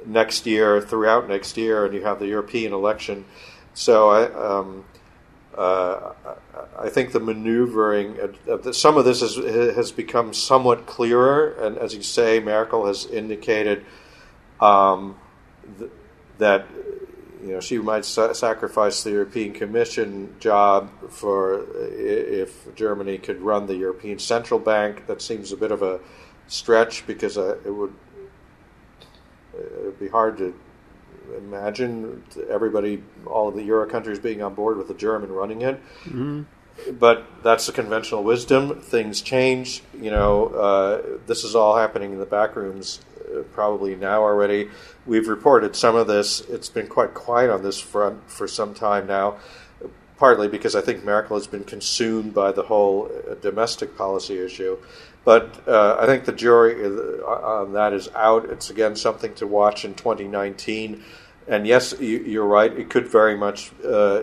next 0.06 0.46
year, 0.46 0.82
throughout 0.82 1.28
next 1.28 1.58
year, 1.58 1.86
and 1.86 1.94
you 1.94 2.04
have 2.04 2.20
the 2.20 2.28
European 2.28 2.74
election. 2.74 3.26
So 3.74 4.10
I, 4.10 4.24
um, 4.34 4.86
uh, 5.58 6.14
I 6.78 6.90
think 6.90 7.12
the 7.12 7.20
maneuvering, 7.20 8.18
uh, 8.50 8.72
some 8.72 8.98
of 8.98 9.06
this 9.06 9.22
has, 9.22 9.36
has 9.36 9.92
become 9.92 10.34
somewhat 10.34 10.86
clearer, 10.86 11.54
and 11.54 11.78
as 11.78 11.94
you 11.94 12.02
say, 12.02 12.40
Merkel 12.40 12.86
has 12.88 13.06
indicated 13.06 13.86
um, 14.60 15.16
th- 15.78 15.92
that 16.38 16.66
you 17.44 17.54
know 17.54 17.60
she 17.60 17.78
might 17.78 18.06
sa- 18.06 18.34
sacrifice 18.34 19.04
the 19.04 19.12
European 19.12 19.54
Commission 19.54 20.36
job 20.40 20.90
for 21.10 21.66
if 21.92 22.74
Germany 22.76 23.18
could 23.18 23.42
run 23.42 23.68
the 23.68 23.76
European 23.76 24.20
Central 24.20 24.60
Bank. 24.60 25.08
That 25.08 25.22
seems 25.22 25.52
a 25.52 25.58
bit 25.58 25.72
of 25.72 25.82
a 25.82 26.00
stretch 26.48 27.08
because 27.08 27.38
uh, 27.38 27.58
it 27.66 27.72
would 27.72 27.94
it 29.54 29.86
would 29.86 30.00
be 30.00 30.08
hard 30.08 30.38
to 30.38 30.54
imagine 31.38 32.24
everybody, 32.50 33.04
all 33.26 33.48
of 33.48 33.56
the 33.56 33.64
Euro 33.64 33.88
countries 33.90 34.20
being 34.20 34.42
on 34.42 34.54
board 34.54 34.78
with 34.78 34.88
the 34.88 34.94
German 34.94 35.32
running 35.32 35.62
it. 35.62 35.80
But 37.00 37.26
that's 37.44 37.66
the 37.68 37.74
conventional 37.74 38.24
wisdom. 38.24 38.82
Things 38.82 39.22
change. 39.22 39.84
You 39.94 40.10
know, 40.12 40.48
uh, 40.48 41.20
this 41.28 41.44
is 41.44 41.56
all 41.56 41.78
happening 41.78 42.14
in 42.14 42.20
the 42.20 42.26
back 42.26 42.56
rooms 42.56 43.02
uh, 43.20 43.42
probably 43.54 43.96
now 43.96 44.22
already. 44.22 44.70
We've 45.06 45.28
reported 45.28 45.76
some 45.76 45.96
of 45.96 46.08
this. 46.08 46.42
It's 46.42 46.70
been 46.70 46.88
quite 46.88 47.14
quiet 47.14 47.50
on 47.50 47.64
this 47.64 47.80
front 47.80 48.30
for 48.30 48.48
some 48.48 48.74
time 48.74 49.08
now. 49.08 49.38
partly 50.18 50.48
because 50.48 50.76
I 50.76 50.82
think 50.82 51.04
Merkel 51.04 51.36
has 51.36 51.48
been 51.48 51.64
consumed 51.64 52.36
by 52.36 52.52
the 52.52 52.62
whole 52.62 53.10
uh, 53.10 53.34
domestic 53.42 53.98
policy 53.98 54.38
issue. 54.38 54.78
But 55.26 55.68
uh, 55.68 55.98
I 56.00 56.06
think 56.06 56.26
the 56.26 56.32
jury 56.32 56.86
on 56.86 57.74
that 57.74 57.92
is 57.94 58.08
out. 58.16 58.46
It's 58.50 58.70
again 58.70 58.96
something 58.96 59.34
to 59.36 59.48
watch 59.48 59.84
in 59.84 59.96
2019. 59.96 61.04
And 61.48 61.66
yes, 61.66 61.96
you, 62.00 62.20
you're 62.20 62.46
right. 62.46 62.72
It 62.72 62.90
could 62.92 63.08
very 63.08 63.36
much 63.36 63.72
uh, 63.84 64.22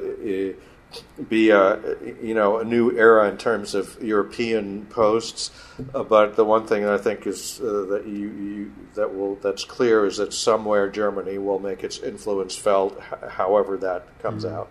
be 1.29 1.51
a 1.51 1.79
you 2.23 2.35
know 2.35 2.59
a 2.59 2.65
new 2.65 2.97
era 2.97 3.29
in 3.29 3.37
terms 3.37 3.75
of 3.75 4.03
European 4.03 4.87
posts. 4.87 5.51
Uh, 5.95 6.03
but 6.03 6.37
the 6.37 6.45
one 6.45 6.67
thing 6.67 6.83
that 6.83 6.93
I 6.93 6.99
think 6.99 7.27
is 7.27 7.61
uh, 7.61 7.87
that 7.91 8.05
you, 8.07 8.29
you 8.29 8.73
that 8.95 9.15
will 9.15 9.37
that's 9.37 9.65
clear 9.65 10.07
is 10.07 10.17
that 10.17 10.33
somewhere 10.33 10.89
Germany 10.89 11.39
will 11.39 11.59
make 11.59 11.85
its 11.85 11.99
influence 11.99 12.57
felt, 12.57 12.97
h- 12.99 13.31
however 13.31 13.77
that 13.79 14.07
comes 14.23 14.45
out. 14.45 14.69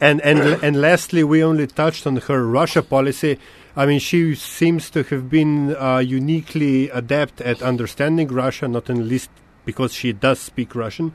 And 0.00 0.20
and 0.20 0.38
and 0.62 0.80
lastly, 0.80 1.24
we 1.24 1.42
only 1.42 1.66
touched 1.66 2.06
on 2.06 2.16
her 2.16 2.46
Russia 2.46 2.82
policy. 2.82 3.38
I 3.76 3.86
mean, 3.86 4.00
she 4.00 4.34
seems 4.34 4.90
to 4.90 5.02
have 5.04 5.28
been 5.28 5.74
uh, 5.74 5.98
uniquely 5.98 6.90
adept 6.90 7.40
at 7.40 7.62
understanding 7.62 8.28
Russia, 8.28 8.68
not 8.68 8.88
in 8.88 9.08
least 9.08 9.30
because 9.64 9.92
she 9.92 10.12
does 10.12 10.38
speak 10.38 10.74
Russian, 10.74 11.14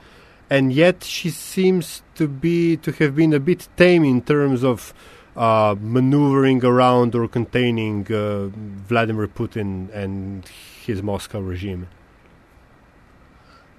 and 0.50 0.74
yet 0.74 1.04
she 1.04 1.30
seems 1.30 2.04
to 2.16 2.28
be 2.28 2.78
to 2.78 2.92
have 2.94 3.16
been 3.16 3.34
a 3.34 3.40
bit 3.40 3.68
tame 3.78 4.04
in 4.04 4.22
terms 4.22 4.64
of 4.64 4.94
uh, 5.36 5.76
maneuvering 5.80 6.64
around 6.66 7.16
or 7.16 7.28
containing 7.28 8.12
uh, 8.12 8.48
Vladimir 8.88 9.28
Putin 9.28 9.94
and 9.94 10.46
his 10.86 11.02
Moscow 11.02 11.40
regime. 11.40 11.88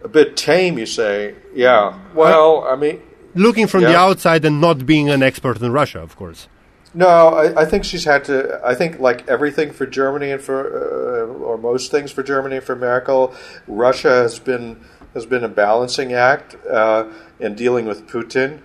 A 0.03 0.09
bit 0.09 0.37
tame, 0.37 0.79
you 0.79 0.87
say? 0.87 1.35
Yeah. 1.55 1.99
Well, 2.15 2.65
I 2.65 2.77
mean, 2.77 3.03
Looking 3.35 3.69
from 3.69 3.83
the 3.83 3.97
outside 3.97 4.45
and 4.45 4.61
not 4.61 4.87
being 4.87 5.09
an 5.09 5.23
expert 5.23 5.63
in 5.63 5.71
Russia, 5.71 6.01
of 6.01 6.17
course. 6.17 6.49
No, 6.93 7.07
I, 7.07 7.63
I 7.63 7.65
think 7.65 7.85
she's 7.85 8.05
had 8.05 8.25
to. 8.25 8.61
I 8.65 8.75
think 8.75 8.99
like 8.99 9.29
everything 9.29 9.71
for 9.71 9.87
Germany 9.87 10.33
and 10.33 10.43
for, 10.43 10.59
uh, 10.67 11.27
or 11.45 11.57
most 11.57 11.93
things 11.93 12.11
for 12.11 12.25
Germany 12.25 12.57
and 12.57 12.65
for 12.65 12.75
Merkel, 12.75 13.33
Russia 13.69 14.09
has 14.09 14.41
been 14.41 14.85
has 15.15 15.27
been 15.27 15.45
a 15.45 15.49
balancing 15.49 16.13
act 16.13 16.57
uh, 16.67 17.09
in 17.39 17.55
dealing 17.55 17.87
with 17.87 18.07
Putin, 18.07 18.61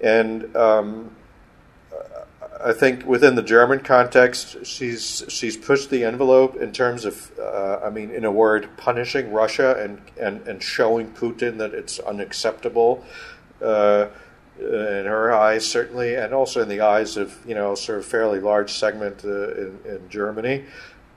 and 0.00 0.54
um, 0.56 1.16
I 2.64 2.72
think 2.72 3.06
within 3.06 3.34
the 3.34 3.42
German 3.42 3.80
context, 3.80 4.66
she's 4.66 5.24
she's 5.28 5.56
pushed 5.56 5.90
the 5.90 6.04
envelope 6.04 6.56
in 6.56 6.72
terms 6.72 7.04
of, 7.04 7.32
uh, 7.38 7.80
I 7.84 7.90
mean, 7.90 8.10
in 8.10 8.24
a 8.24 8.32
word, 8.32 8.68
punishing 8.76 9.32
Russia 9.32 9.76
and 9.78 10.00
and, 10.20 10.46
and 10.48 10.62
showing 10.62 11.12
Putin 11.12 11.58
that 11.58 11.74
it's 11.74 11.98
unacceptable. 11.98 13.04
Uh, 13.62 14.08
in 14.60 15.06
her 15.06 15.32
eyes, 15.32 15.64
certainly, 15.64 16.16
and 16.16 16.34
also 16.34 16.60
in 16.60 16.68
the 16.68 16.80
eyes 16.80 17.16
of 17.16 17.38
you 17.46 17.54
know 17.54 17.76
sort 17.76 17.98
of 17.98 18.04
fairly 18.04 18.40
large 18.40 18.72
segment 18.72 19.24
uh, 19.24 19.52
in, 19.52 19.78
in 19.84 20.08
Germany 20.08 20.64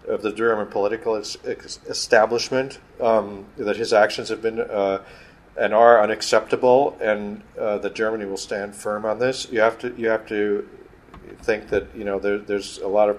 of 0.08 0.22
the 0.22 0.32
German 0.32 0.68
political 0.68 1.16
establishment 1.16 2.80
um, 3.00 3.46
that 3.58 3.78
his 3.78 3.94
actions 3.94 4.30
have 4.30 4.42
been 4.42 4.60
uh, 4.60 5.02
and 5.58 5.74
are 5.74 6.02
unacceptable, 6.02 6.98
and 7.02 7.44
uh, 7.60 7.78
that 7.80 7.94
Germany 7.94 8.26
will 8.26 8.38
stand 8.38 8.74
firm 8.74 9.06
on 9.06 9.20
this. 9.20 9.52
You 9.52 9.60
have 9.60 9.78
to 9.80 9.94
you 9.98 10.08
have 10.10 10.26
to 10.28 10.68
think 11.42 11.70
that 11.70 11.88
you 11.96 12.04
know 12.04 12.20
there, 12.20 12.38
there's 12.38 12.78
a 12.80 12.88
lot 12.88 13.10
of 13.10 13.18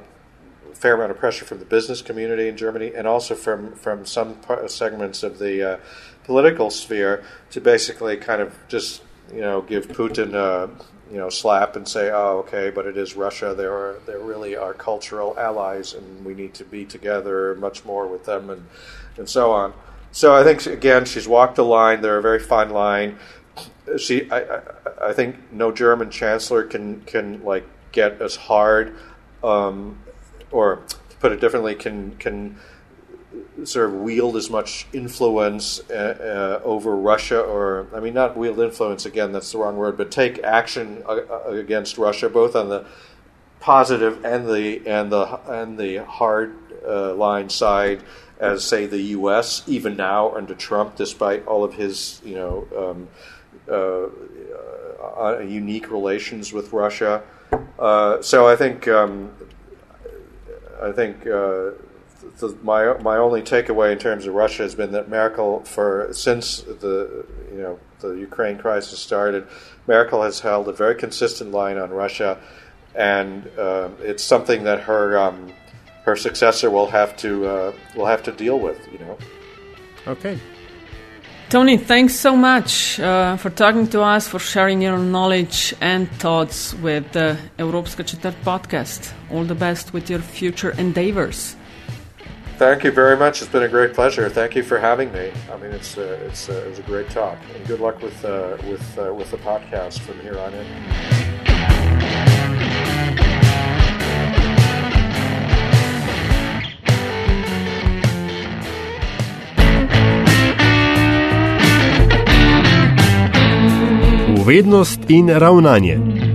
fair 0.74 0.95
amount 0.95 1.11
of 1.11 1.18
pressure 1.18 1.45
from 1.45 1.59
the 1.59 1.64
business 1.64 2.03
community 2.03 2.49
in 2.49 2.57
Germany 2.57 2.93
and 2.95 3.07
also 3.07 3.35
from 3.35 3.72
from 3.74 4.07
some 4.07 4.37
segments 4.66 5.22
of 5.22 5.39
the 5.39 5.74
uh, 5.74 5.76
political 6.24 6.70
sphere 6.70 7.22
to 7.51 7.61
basically 7.61 8.16
kind 8.16 8.41
of 8.41 8.59
just 8.68 9.03
you 9.33 9.41
know 9.41 9.62
give 9.62 9.89
Putin 9.89 10.35
a 10.35 10.70
you 11.13 11.19
know 11.19 11.29
slap 11.29 11.77
and 11.77 11.87
say 11.87 12.11
oh 12.11 12.39
okay 12.39 12.71
but 12.71 12.87
it 12.87 12.97
is 12.97 13.15
Russia. 13.15 13.55
They 13.55 13.67
are 13.67 13.97
they 14.07 14.17
really 14.17 14.57
are 14.57 14.73
cultural 14.73 15.39
allies 15.39 15.93
and 15.93 16.25
we 16.25 16.35
need 16.35 16.55
to 16.55 16.65
be 16.65 16.87
together 16.87 17.55
much 17.57 17.85
more 17.85 18.07
with 18.07 18.25
them 18.25 18.49
and 18.49 18.67
and 19.19 19.29
so 19.29 19.53
on. 19.53 19.75
So 20.11 20.35
I 20.35 20.43
think 20.43 20.65
again 20.67 21.05
she's 21.05 21.29
walked 21.29 21.59
a 21.59 21.63
line. 21.63 22.01
They're 22.01 22.19
a 22.19 22.23
very 22.23 22.41
fine 22.41 22.71
line. 22.71 23.19
She 23.99 24.31
I, 24.31 24.41
I, 24.41 24.61
I 25.09 25.13
think 25.13 25.53
no 25.53 25.71
German 25.71 26.11
chancellor 26.11 26.65
can 26.65 27.03
can 27.03 27.45
like 27.45 27.67
get 27.93 28.23
as 28.23 28.37
hard 28.37 28.97
um, 29.45 29.99
or 30.51 30.77
to 30.87 31.17
put 31.17 31.33
it 31.33 31.41
differently 31.41 31.75
can 31.75 32.17
can 32.17 32.57
sort 33.64 33.90
of 33.90 33.94
wield 33.94 34.36
as 34.36 34.48
much 34.50 34.86
influence 34.92 35.80
uh, 35.90 36.61
uh, 36.62 36.64
over 36.64 36.96
Russia 36.96 37.40
or 37.40 37.86
I 37.94 38.00
mean 38.00 38.14
not 38.14 38.36
wield 38.36 38.59
influence 38.59 39.05
again 39.05 39.32
that's 39.32 39.53
the 39.53 39.59
wrong 39.59 39.76
word 39.76 39.96
but 39.96 40.11
take 40.11 40.42
action 40.42 41.03
uh, 41.07 41.20
uh, 41.30 41.50
against 41.50 41.98
Russia 41.98 42.28
both 42.28 42.57
on 42.57 42.68
the 42.70 42.86
positive 43.61 44.24
and 44.24 44.48
the 44.48 44.82
and 44.86 45.12
the 45.12 45.38
and 45.50 45.78
the 45.78 45.98
hard 46.05 46.57
uh, 46.86 47.14
line 47.14 47.48
side 47.48 48.03
as 48.40 48.64
say 48.64 48.86
the 48.86 48.98
U.S. 48.98 49.62
even 49.66 49.96
now 49.96 50.34
under 50.34 50.55
Trump 50.55 50.96
despite 50.96 51.46
all 51.46 51.62
of 51.62 51.74
his 51.74 52.20
you 52.24 52.34
know 52.34 52.66
um, 52.76 53.09
uh, 53.70 55.38
unique 55.40 55.90
relations 55.90 56.53
with 56.53 56.72
Russia. 56.72 57.22
So 58.22 58.48
I 58.48 58.57
think 58.57 58.88
um, 58.88 59.30
I 60.82 60.90
think 60.90 61.26
the, 62.39 62.57
my 62.62 62.95
my 62.99 63.16
only 63.16 63.43
takeaway 63.43 63.93
in 63.93 63.99
terms 63.99 64.27
of 64.27 64.35
Russia 64.35 64.62
has 64.62 64.75
been 64.75 64.93
that 64.93 65.09
Merkel, 65.09 65.61
for 65.64 66.09
since 66.12 66.62
the 66.62 67.25
you 67.53 67.59
know 67.59 67.79
the 68.01 68.14
Ukraine 68.14 68.59
crisis 68.59 68.99
started, 68.99 69.47
Merkel 69.87 70.23
has 70.23 70.41
held 70.41 70.68
a 70.68 70.73
very 70.73 70.95
consistent 70.95 71.51
line 71.53 71.79
on 71.79 71.91
Russia, 71.91 72.39
and 72.95 73.47
um 73.59 73.97
it's 74.01 74.23
something 74.23 74.64
that 74.64 74.81
her 74.81 75.18
um, 75.18 75.53
her 76.05 76.16
successor 76.16 76.70
will 76.70 76.89
have 76.89 77.16
to 77.18 77.47
uh, 77.47 77.73
will 77.97 78.07
have 78.07 78.23
to 78.25 78.33
deal 78.33 78.59
with. 78.59 78.79
You 78.93 78.99
know. 78.99 79.18
Okay. 80.07 80.39
Tony, 81.49 81.77
thanks 81.77 82.14
so 82.14 82.35
much 82.35 82.99
uh, 82.99 83.37
for 83.37 83.51
talking 83.51 83.87
to 83.89 84.01
us, 84.01 84.27
for 84.27 84.39
sharing 84.39 84.81
your 84.81 84.97
knowledge 84.97 85.75
and 85.83 86.11
thoughts 86.12 86.73
with 86.73 87.12
the 87.12 87.37
Evropska 87.59 88.07
Četrt 88.07 88.35
podcast. 88.43 89.12
All 89.31 89.45
the 89.45 89.55
best 89.55 89.93
with 89.93 90.09
your 90.09 90.20
future 90.20 90.70
endeavors. 90.79 91.55
Thank 92.59 92.84
you 92.84 92.92
very 92.92 93.16
much. 93.16 93.42
It's 93.42 93.50
been 93.50 93.64
a 93.64 93.68
great 93.68 93.92
pleasure. 93.92 94.28
Thank 94.28 94.55
you 94.55 94.62
for 94.62 94.78
having 94.78 95.12
me. 95.12 95.32
I 95.53 95.57
mean, 95.57 95.72
it's 95.72 95.98
uh, 95.98 96.18
it's 96.26 96.48
uh, 96.48 96.53
it 96.53 96.68
was 96.68 96.78
a 96.78 96.82
great 96.82 97.11
talk, 97.11 97.38
and 97.55 97.66
good 97.66 97.80
luck 97.80 98.00
with 98.00 98.24
uh, 98.24 98.57
with 98.68 98.98
uh, 98.98 99.12
with 99.12 99.30
the 99.30 99.38
podcast 99.38 99.98
from 100.00 100.20
here 100.20 100.38
on 100.38 100.55
in. 100.55 100.66
Uvednost 114.36 115.11
in 115.11 115.26
ravnanje. 115.26 116.32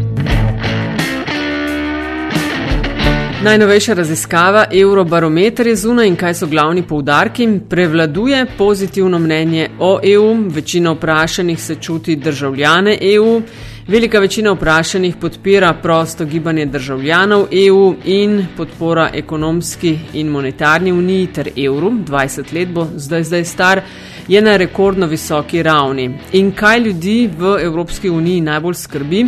Najnovejša 3.43 3.93
raziskava 3.93 4.65
Eurobarometer 4.71 5.67
je 5.67 5.75
zunaj 5.75 6.07
in 6.07 6.15
kaj 6.15 6.33
so 6.33 6.47
glavni 6.47 6.81
poudarki. 6.81 7.47
Prevladuje 7.69 8.45
pozitivno 8.57 9.19
mnenje 9.19 9.69
o 9.79 9.99
EU, 10.03 10.33
večina 10.49 10.91
vprašanih 10.91 11.61
se 11.61 11.75
čuti 11.75 12.15
državljane 12.15 12.97
EU, 13.01 13.41
velika 13.87 14.19
večina 14.19 14.51
vprašanih 14.51 15.15
podpira 15.21 15.73
prosto 15.73 16.25
gibanje 16.25 16.65
državljanov 16.65 17.47
EU 17.51 17.95
in 18.05 18.45
podpora 18.57 19.09
ekonomski 19.13 19.99
in 20.13 20.27
monetarni 20.27 20.91
uniji 20.91 21.27
ter 21.27 21.49
evru, 21.57 21.91
20 21.91 22.53
let 22.53 22.69
bo 22.69 22.87
zdaj 22.95 23.23
zdaj 23.23 23.43
star, 23.43 23.81
je 24.27 24.41
na 24.41 24.57
rekordno 24.57 25.07
visoki 25.07 25.63
ravni. 25.63 26.11
In 26.33 26.51
kaj 26.51 26.79
ljudi 26.79 27.29
v 27.37 27.57
Evropski 27.61 28.09
uniji 28.09 28.41
najbolj 28.41 28.73
skrbi? 28.73 29.27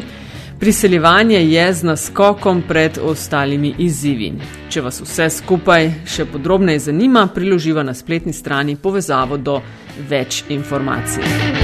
Priseljevanje 0.59 1.37
je 1.37 1.73
z 1.73 1.83
naskokom 1.83 2.63
pred 2.67 2.97
ostalimi 3.03 3.75
izzivi. 3.77 4.33
Če 4.69 4.81
vas 4.81 4.99
vse 5.01 5.29
skupaj 5.31 5.87
še 6.03 6.25
podrobneje 6.27 6.79
zanima, 6.89 7.29
priloživa 7.35 7.83
na 7.83 7.93
spletni 7.95 8.33
strani 8.33 8.75
povezavo 8.75 9.37
do 9.37 9.61
več 10.09 10.43
informacij. 10.49 11.58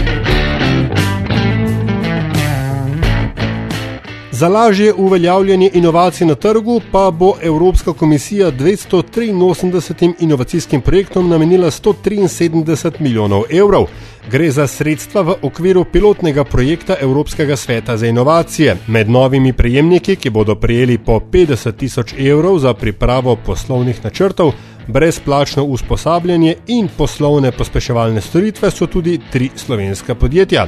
Za 4.35 4.47
lažje 4.47 4.93
uveljavljanje 4.93 5.69
inovacij 5.73 6.27
na 6.27 6.35
trgu 6.35 6.81
pa 6.91 7.11
bo 7.11 7.33
Evropska 7.41 7.93
komisija 7.93 8.51
283 8.51 10.13
inovacijskim 10.19 10.81
projektom 10.81 11.29
namenila 11.29 11.71
173 11.71 12.91
milijonov 12.99 13.43
evrov. 13.49 13.85
Gre 14.31 14.51
za 14.51 14.67
sredstva 14.67 15.21
v 15.21 15.35
okviru 15.41 15.85
pilotnega 15.91 16.43
projekta 16.43 16.95
Evropskega 17.01 17.55
sveta 17.55 17.97
za 17.97 18.07
inovacije. 18.07 18.75
Med 18.87 19.09
novimi 19.09 19.53
prejemniki, 19.53 20.15
ki 20.15 20.29
bodo 20.29 20.55
prejeli 20.55 20.97
po 20.97 21.19
50 21.19 21.71
tisoč 21.71 22.13
evrov 22.17 22.59
za 22.59 22.73
pripravo 22.73 23.35
poslovnih 23.35 24.03
načrtov, 24.03 24.51
brezplačno 24.87 25.63
usposabljanje 25.63 26.55
in 26.67 26.89
poslovne 26.97 27.51
pospeševalne 27.51 28.21
storitve, 28.21 28.71
so 28.71 28.87
tudi 28.87 29.19
tri 29.31 29.49
slovenska 29.55 30.15
podjetja. 30.15 30.67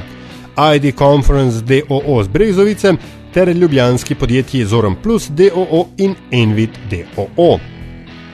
ID 0.74 0.94
Conference 0.98 1.60
DOO 1.60 2.22
z 2.22 2.28
Brezovice, 2.28 2.92
ter 3.34 3.48
ljubljanski 3.48 4.14
podjetji 4.14 4.64
Zoran 4.64 4.96
Plus 5.02 5.28
DOO 5.28 5.86
in 5.96 6.14
Envid 6.30 6.70
DOO. 6.90 7.58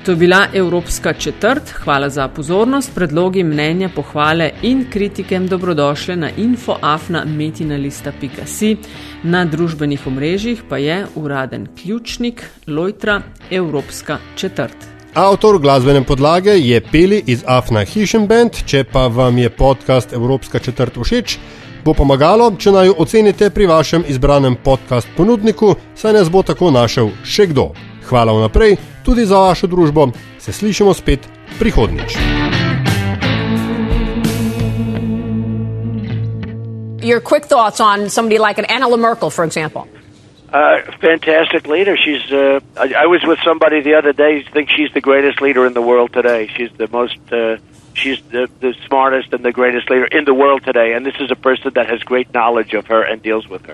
To 0.04 0.10
je 0.10 0.16
bila 0.16 0.46
Evropska 0.52 1.12
četrt. 1.12 1.70
Hvala 1.70 2.08
za 2.08 2.28
pozornost. 2.28 2.94
Predlogi, 2.94 3.44
mnenja, 3.44 3.88
pohvale 3.88 4.50
in 4.62 4.84
kritike 4.90 5.38
dobrodošle 5.38 6.16
na 6.16 6.30
infoafna.metinalista.si. 6.36 8.76
Na 9.22 9.44
družbenih 9.44 10.06
omrežjih 10.06 10.62
pa 10.68 10.76
je 10.76 11.06
uraden 11.14 11.66
ključnik 11.82 12.44
Lojtra 12.66 13.22
Evropska 13.50 14.18
četrt. 14.36 14.76
Avtor 15.14 15.58
glasbene 15.58 16.04
podlage 16.04 16.50
je 16.50 16.80
Peli 16.92 17.22
iz 17.26 17.44
Afna 17.46 17.84
Hišen 17.84 18.26
Band. 18.26 18.50
Če 18.66 18.84
pa 18.84 19.06
vam 19.06 19.38
je 19.38 19.50
podcast 19.50 20.12
Evropska 20.12 20.58
četrt 20.58 20.98
všeč, 20.98 21.38
bo 21.84 21.94
pomagalo, 21.94 22.50
če 22.58 22.72
naj 22.72 22.86
jo 22.86 22.94
ocenite 23.04 23.50
pri 23.50 23.66
vašem 23.66 24.04
izbranem 24.08 24.56
podcast 24.56 25.08
ponudniku, 25.16 25.74
saj 25.94 26.12
nas 26.16 26.30
bo 26.32 26.42
tako 26.42 26.70
našel 26.70 27.12
še 27.24 27.46
kdo. 27.52 27.72
Hvala 28.08 28.32
vnaprej 28.32 28.76
tudi 29.04 29.26
za 29.26 29.38
vašo 29.38 29.66
družbo. 29.66 30.08
Se 30.38 30.52
slišimo 30.52 30.94
spet 30.94 31.28
prihodnjič. 31.58 32.16
Your 37.04 37.20
quick 37.20 37.44
thoughts 37.48 37.80
on 37.80 38.08
somebody 38.08 38.38
like 38.38 38.58
an 38.58 38.64
Angela 38.64 38.96
Merkel, 38.96 39.30
for 39.30 39.44
example. 39.44 39.86
Uh, 40.48 40.80
fantastic 41.00 41.66
leader. 41.66 41.96
She's. 41.96 42.32
Uh, 42.32 42.60
I, 42.76 43.04
I 43.04 43.06
was 43.06 43.22
with 43.26 43.38
somebody 43.44 43.82
the 43.82 43.94
other 43.94 44.12
day. 44.12 44.40
who 44.40 44.50
Thinks 44.52 44.72
she's 44.72 44.92
the 44.94 45.00
greatest 45.00 45.42
leader 45.42 45.66
in 45.66 45.74
the 45.74 45.82
world 45.82 46.12
today. 46.12 46.48
She's 46.56 46.70
the 46.78 46.88
most. 46.88 47.18
Uh, 47.30 47.58
she's 47.94 48.20
the, 48.30 48.48
the 48.60 48.74
smartest 48.86 49.32
and 49.32 49.44
the 49.44 49.52
greatest 49.52 49.90
leader 49.90 50.04
in 50.04 50.24
the 50.24 50.34
world 50.34 50.62
today. 50.64 50.92
And 50.92 51.06
this 51.06 51.14
is 51.20 51.30
a 51.30 51.36
person 51.36 51.72
that 51.74 51.88
has 51.88 52.00
great 52.02 52.32
knowledge 52.34 52.74
of 52.74 52.86
her 52.88 53.02
and 53.02 53.22
deals 53.22 53.48
with 53.48 53.64
her. 53.66 53.72